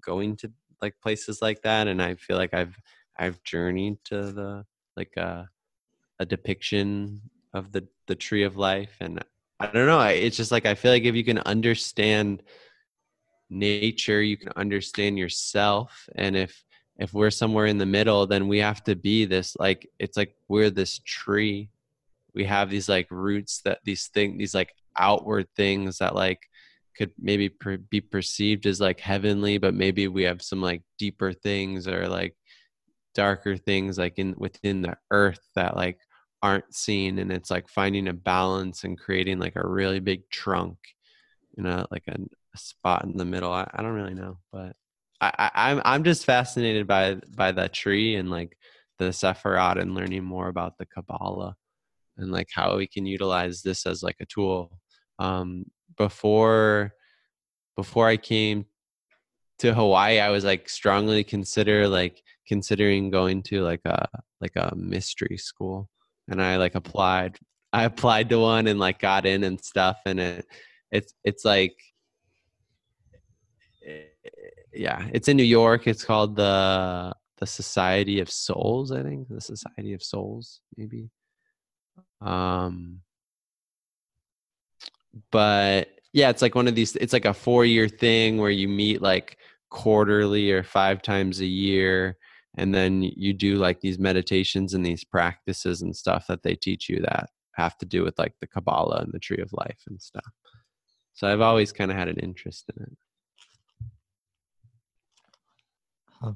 going 0.00 0.36
to 0.36 0.50
like 0.82 0.94
places 1.02 1.42
like 1.42 1.62
that 1.62 1.88
and 1.88 2.02
I 2.02 2.16
feel 2.16 2.36
like 2.36 2.54
I've 2.54 2.76
I've 3.18 3.42
journeyed 3.44 3.98
to 4.06 4.32
the 4.32 4.64
like 4.96 5.16
a 5.16 5.48
a 6.18 6.26
depiction 6.26 7.20
of 7.54 7.72
the 7.72 7.86
the 8.06 8.14
tree 8.14 8.44
of 8.44 8.56
life. 8.56 8.96
And 9.00 9.22
I 9.58 9.66
don't 9.66 9.86
know 9.86 10.00
it's 10.00 10.36
just 10.36 10.52
like 10.52 10.66
I 10.66 10.74
feel 10.74 10.92
like 10.92 11.04
if 11.04 11.14
you 11.14 11.24
can 11.24 11.38
understand 11.38 12.42
nature 13.48 14.22
you 14.22 14.36
can 14.36 14.52
understand 14.56 15.18
yourself. 15.18 16.08
And 16.14 16.36
if 16.36 16.64
if 16.98 17.14
we're 17.14 17.30
somewhere 17.30 17.66
in 17.66 17.78
the 17.78 17.86
middle 17.86 18.26
then 18.26 18.46
we 18.46 18.58
have 18.58 18.84
to 18.84 18.94
be 18.94 19.24
this 19.24 19.56
like 19.58 19.88
it's 19.98 20.16
like 20.16 20.34
we're 20.48 20.70
this 20.70 21.00
tree. 21.04 21.70
We 22.34 22.44
have 22.44 22.70
these 22.70 22.88
like 22.88 23.08
roots 23.10 23.62
that 23.64 23.80
these 23.84 24.08
things 24.08 24.38
these 24.38 24.54
like 24.54 24.72
outward 24.96 25.48
things 25.56 25.98
that 25.98 26.14
like 26.14 26.40
could 26.96 27.12
maybe 27.18 27.48
per- 27.48 27.78
be 27.78 28.00
perceived 28.00 28.66
as 28.66 28.80
like 28.80 29.00
heavenly 29.00 29.56
but 29.56 29.72
maybe 29.72 30.06
we 30.08 30.24
have 30.24 30.42
some 30.42 30.60
like 30.60 30.82
deeper 30.98 31.32
things 31.32 31.88
or 31.88 32.08
like 32.08 32.34
darker 33.14 33.56
things 33.56 33.98
like 33.98 34.18
in 34.18 34.34
within 34.38 34.82
the 34.82 34.96
earth 35.10 35.40
that 35.54 35.76
like 35.76 35.98
aren't 36.42 36.74
seen 36.74 37.18
and 37.18 37.30
it's 37.30 37.50
like 37.50 37.68
finding 37.68 38.08
a 38.08 38.12
balance 38.12 38.84
and 38.84 38.98
creating 38.98 39.38
like 39.38 39.56
a 39.56 39.66
really 39.66 40.00
big 40.00 40.28
trunk 40.30 40.76
you 41.56 41.62
know 41.62 41.86
like 41.90 42.04
a, 42.08 42.14
a 42.14 42.58
spot 42.58 43.04
in 43.04 43.16
the 43.16 43.24
middle 43.24 43.52
I, 43.52 43.68
I 43.74 43.82
don't 43.82 43.94
really 43.94 44.14
know 44.14 44.38
but 44.52 44.74
I, 45.20 45.32
I 45.38 45.50
i'm 45.70 45.82
i'm 45.84 46.04
just 46.04 46.24
fascinated 46.24 46.86
by 46.86 47.16
by 47.36 47.52
that 47.52 47.74
tree 47.74 48.16
and 48.16 48.30
like 48.30 48.56
the 48.98 49.06
Sephiroth 49.06 49.80
and 49.80 49.94
learning 49.94 50.24
more 50.24 50.48
about 50.48 50.78
the 50.78 50.86
kabbalah 50.86 51.56
and 52.20 52.30
like 52.30 52.48
how 52.52 52.76
we 52.76 52.86
can 52.86 53.06
utilize 53.06 53.62
this 53.62 53.86
as 53.86 54.02
like 54.02 54.16
a 54.20 54.26
tool. 54.26 54.78
Um, 55.18 55.64
before 55.96 56.92
before 57.76 58.08
I 58.08 58.16
came 58.16 58.66
to 59.60 59.74
Hawaii, 59.74 60.18
I 60.20 60.30
was 60.30 60.44
like 60.44 60.68
strongly 60.68 61.24
consider 61.24 61.88
like 61.88 62.22
considering 62.46 63.10
going 63.10 63.42
to 63.44 63.62
like 63.62 63.82
a 63.84 64.08
like 64.40 64.56
a 64.56 64.74
mystery 64.76 65.36
school, 65.36 65.88
and 66.28 66.42
I 66.42 66.56
like 66.56 66.74
applied. 66.74 67.38
I 67.72 67.84
applied 67.84 68.28
to 68.30 68.40
one 68.40 68.66
and 68.66 68.80
like 68.80 68.98
got 68.98 69.26
in 69.26 69.44
and 69.44 69.62
stuff, 69.62 69.98
and 70.06 70.18
it 70.18 70.46
it's 70.90 71.14
it's 71.24 71.44
like 71.44 71.76
eh, 73.86 74.02
yeah, 74.72 75.08
it's 75.12 75.28
in 75.28 75.36
New 75.36 75.44
York. 75.44 75.86
It's 75.86 76.04
called 76.04 76.36
the 76.36 77.12
the 77.38 77.46
Society 77.46 78.20
of 78.20 78.30
Souls, 78.30 78.92
I 78.92 79.02
think. 79.02 79.28
The 79.28 79.40
Society 79.40 79.94
of 79.94 80.02
Souls, 80.02 80.60
maybe. 80.76 81.10
Um 82.20 83.00
but 85.30 85.88
yeah, 86.12 86.30
it's 86.30 86.42
like 86.42 86.54
one 86.54 86.68
of 86.68 86.74
these 86.74 86.96
it's 86.96 87.12
like 87.12 87.24
a 87.24 87.34
4 87.34 87.64
year 87.64 87.88
thing 87.88 88.38
where 88.38 88.50
you 88.50 88.68
meet 88.68 89.02
like 89.02 89.38
quarterly 89.70 90.50
or 90.52 90.62
five 90.62 91.00
times 91.00 91.40
a 91.40 91.46
year 91.46 92.16
and 92.56 92.74
then 92.74 93.02
you 93.02 93.32
do 93.32 93.56
like 93.56 93.80
these 93.80 93.98
meditations 93.98 94.74
and 94.74 94.84
these 94.84 95.04
practices 95.04 95.82
and 95.82 95.94
stuff 95.94 96.26
that 96.26 96.42
they 96.42 96.54
teach 96.54 96.88
you 96.88 97.00
that 97.00 97.30
have 97.52 97.78
to 97.78 97.86
do 97.86 98.02
with 98.02 98.18
like 98.18 98.34
the 98.40 98.46
kabbalah 98.46 99.00
and 99.02 99.12
the 99.12 99.18
tree 99.18 99.40
of 99.40 99.52
life 99.52 99.80
and 99.88 100.00
stuff. 100.00 100.32
So 101.14 101.28
i've 101.28 101.40
always 101.40 101.72
kind 101.72 101.90
of 101.90 101.96
had 101.96 102.08
an 102.08 102.18
interest 102.18 102.70
in 102.76 102.82
it. 102.82 102.92
Huh. 106.20 106.32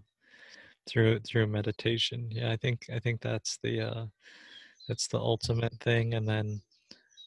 through 0.86 1.20
through 1.20 1.46
meditation. 1.46 2.28
Yeah 2.30 2.52
i 2.52 2.56
think 2.56 2.86
i 2.92 2.98
think 2.98 3.20
that's 3.20 3.58
the 3.62 3.80
uh 3.80 4.06
that's 4.88 5.08
the 5.08 5.18
ultimate 5.18 5.74
thing 5.80 6.14
and 6.14 6.28
then 6.28 6.60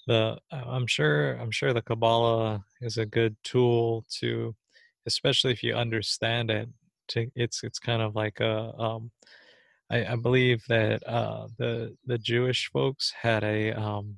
the 0.05 0.37
i'm 0.51 0.87
sure 0.87 1.33
i'm 1.33 1.51
sure 1.51 1.73
the 1.73 1.81
kabbalah 1.81 2.63
is 2.81 2.97
a 2.97 3.05
good 3.05 3.35
tool 3.43 4.05
to 4.19 4.55
especially 5.07 5.51
if 5.51 5.63
you 5.63 5.73
understand 5.73 6.51
it 6.51 6.69
to 7.07 7.27
it's 7.35 7.63
it's 7.63 7.79
kind 7.79 8.01
of 8.01 8.15
like 8.15 8.39
a 8.39 8.73
um 8.77 9.09
I, 9.89 10.05
I 10.05 10.15
believe 10.15 10.63
that 10.67 11.01
uh 11.07 11.47
the 11.57 11.95
the 12.05 12.17
Jewish 12.17 12.69
folks 12.71 13.13
had 13.21 13.43
a 13.43 13.71
um 13.71 14.17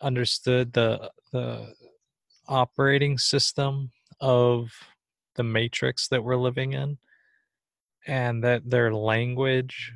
understood 0.00 0.72
the 0.72 1.10
the 1.32 1.74
operating 2.48 3.18
system 3.18 3.90
of 4.20 4.70
the 5.34 5.42
matrix 5.42 6.08
that 6.08 6.22
we're 6.22 6.36
living 6.36 6.72
in 6.72 6.96
and 8.06 8.44
that 8.44 8.68
their 8.68 8.94
language 8.94 9.92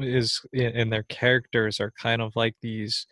is 0.00 0.44
and 0.52 0.92
their 0.92 1.04
characters 1.04 1.80
are 1.80 1.92
kind 1.92 2.20
of 2.20 2.34
like 2.36 2.56
these 2.60 3.06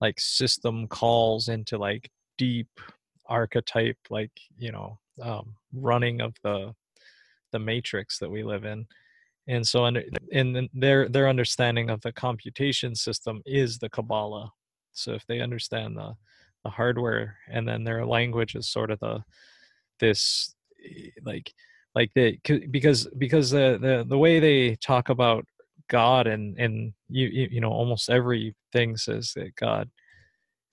like 0.00 0.18
system 0.18 0.88
calls 0.88 1.48
into 1.48 1.78
like 1.78 2.10
deep 2.38 2.80
archetype 3.28 3.98
like 4.10 4.32
you 4.58 4.72
know 4.72 4.98
um, 5.22 5.54
running 5.72 6.20
of 6.20 6.34
the 6.42 6.74
the 7.52 7.58
matrix 7.58 8.18
that 8.18 8.30
we 8.30 8.42
live 8.42 8.64
in. 8.64 8.86
And 9.48 9.66
so 9.66 9.84
under, 9.84 10.02
in 10.32 10.68
their 10.74 11.08
their 11.08 11.28
understanding 11.28 11.90
of 11.90 12.00
the 12.00 12.12
computation 12.12 12.94
system 12.94 13.42
is 13.46 13.78
the 13.78 13.88
kabbalah. 13.88 14.50
So 14.92 15.12
if 15.12 15.24
they 15.26 15.40
understand 15.40 15.96
the 15.96 16.14
the 16.64 16.70
hardware 16.70 17.38
and 17.48 17.66
then 17.68 17.84
their 17.84 18.04
language 18.04 18.56
is 18.56 18.68
sort 18.68 18.90
of 18.90 18.98
the 18.98 19.22
this 20.00 20.54
eh, 20.84 21.10
like 21.24 21.52
like 21.94 22.10
the 22.14 22.38
because 22.70 23.06
because 23.18 23.50
the 23.50 23.78
the, 23.80 24.04
the 24.08 24.18
way 24.18 24.40
they 24.40 24.74
talk 24.76 25.08
about 25.08 25.44
god 25.88 26.26
and 26.26 26.58
and 26.58 26.92
you 27.08 27.28
you 27.28 27.60
know 27.60 27.70
almost 27.70 28.10
everything 28.10 28.96
says 28.96 29.32
that 29.36 29.54
god 29.54 29.88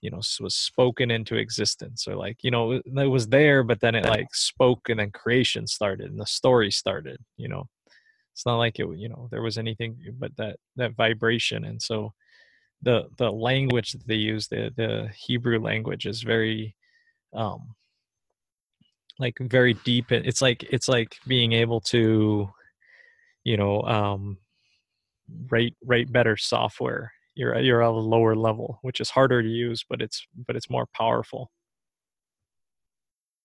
you 0.04 0.12
know 0.12 0.22
was 0.42 0.54
spoken 0.54 1.10
into 1.10 1.38
existence 1.38 2.08
or 2.10 2.16
like 2.16 2.38
you 2.44 2.52
know 2.52 2.74
it 2.74 3.08
was 3.10 3.28
there 3.28 3.64
but 3.64 3.80
then 3.80 3.96
it 3.96 4.06
like 4.06 4.36
spoke 4.36 4.90
and 4.90 5.00
then 5.00 5.10
creation 5.12 5.66
started 5.66 6.12
and 6.12 6.20
the 6.20 6.26
story 6.26 6.70
started 6.70 7.18
you 7.38 7.48
know? 7.48 7.64
It's 8.34 8.46
not 8.46 8.58
like 8.58 8.80
it 8.80 8.88
you 8.98 9.08
know 9.10 9.30
there 9.32 9.42
was 9.42 9.58
anything 9.58 9.96
but 10.20 10.36
that 10.38 10.58
that 10.76 10.96
vibration 10.96 11.64
and 11.64 11.82
so 11.82 12.14
the 12.82 13.08
the 13.18 13.32
language 13.32 13.94
that 13.94 14.06
they 14.06 14.16
use 14.16 14.48
the 14.48 14.72
the 14.76 15.10
hebrew 15.16 15.60
language 15.60 16.06
is 16.06 16.22
very 16.22 16.76
um 17.34 17.76
like 19.20 19.38
very 19.40 19.76
deep 19.86 20.12
it's 20.12 20.42
like 20.42 20.64
it's 20.64 20.90
like 20.90 21.16
being 21.28 21.54
able 21.54 21.80
to 21.80 22.50
you 23.44 23.56
know 23.56 23.82
um 23.84 24.38
write 25.50 25.76
write 25.86 26.12
better 26.12 26.36
software 26.36 27.14
you're 27.36 27.58
you're 27.60 27.82
at 27.82 27.90
a 27.90 27.92
lower 27.92 28.36
level, 28.36 28.80
which 28.82 29.00
is 29.00 29.10
harder 29.10 29.42
to 29.42 29.48
use, 29.48 29.86
but 29.88 30.02
it's 30.02 30.26
but 30.48 30.56
it's 30.56 30.70
more 30.70 30.88
powerful 30.96 31.52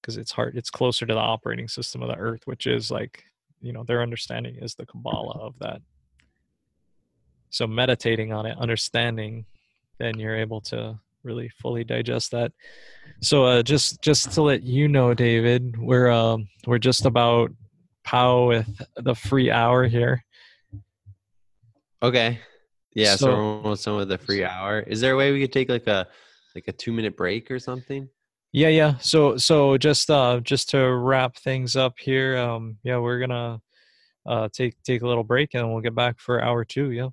because 0.01 0.17
it's 0.17 0.33
hard. 0.33 0.57
It's 0.57 0.71
closer 0.71 1.07
to 1.07 1.15
the 1.15 1.21
operating 1.21 1.69
system 1.69 2.03
of 2.03 2.09
the 2.09 2.17
Earth, 2.17 2.43
which 2.45 2.67
is 2.67 2.91
like 2.91 3.25
you 3.61 3.73
know 3.73 3.85
their 3.85 4.03
understanding 4.03 4.57
is 4.61 4.75
the 4.75 4.87
Kabbalah 4.87 5.39
of 5.41 5.55
that. 5.61 5.81
So 7.51 7.67
meditating 7.67 8.33
on 8.33 8.47
it, 8.47 8.59
understanding, 8.59 9.47
then 9.99 10.19
you're 10.19 10.37
able 10.37 10.61
to 10.63 10.99
really 11.23 11.49
fully 11.49 11.85
digest 11.85 12.31
that. 12.33 12.53
So 13.21 13.45
uh, 13.45 13.63
just 13.63 14.03
just 14.03 14.33
to 14.33 14.43
let 14.43 14.63
you 14.63 14.89
know, 14.89 15.15
David, 15.15 15.77
we're 15.79 16.11
um, 16.11 16.49
we're 16.67 16.79
just 16.79 17.07
about 17.07 17.51
pow 18.05 18.49
with 18.49 18.83
the 18.97 19.15
free 19.15 19.51
hour 19.51 19.85
here. 19.85 20.25
Okay. 22.03 22.41
Yeah, 22.95 23.17
so, 23.17 23.27
so 23.27 23.27
we're 23.29 23.43
almost 23.43 23.85
done 23.85 23.97
with 23.97 24.09
the 24.09 24.19
free 24.19 24.45
hour. 24.45 24.81
Is 24.81 25.01
there 25.01 25.15
a 25.15 25.17
way 25.17 25.33
we 25.33 25.41
could 25.41 25.53
take 25.53 25.69
like 25.69 25.87
a 25.87 26.09
like 26.55 26.69
a 26.69 26.73
two 26.73 26.93
minute 26.93 27.17
break 27.17 27.51
or 27.51 27.59
something? 27.59 28.09
Yeah, 28.53 28.69
yeah. 28.69 28.99
So 28.99 29.37
so 29.37 29.77
just 29.77 30.11
uh 30.11 30.41
just 30.41 30.71
to 30.71 30.91
wrap 30.95 31.37
things 31.37 31.77
up 31.77 31.95
here, 31.99 32.39
um 32.39 32.79
yeah, 32.83 32.99
we're 32.99 33.21
gonna 33.21 33.61
uh 34.27 34.49
take 34.53 34.83
take 34.83 35.03
a 35.03 35.07
little 35.07 35.25
break 35.25 35.55
and 35.55 35.71
we'll 35.71 35.83
get 35.83 35.95
back 35.95 36.19
for 36.19 36.43
hour 36.43 36.65
two, 36.65 36.91
yeah. 36.91 37.09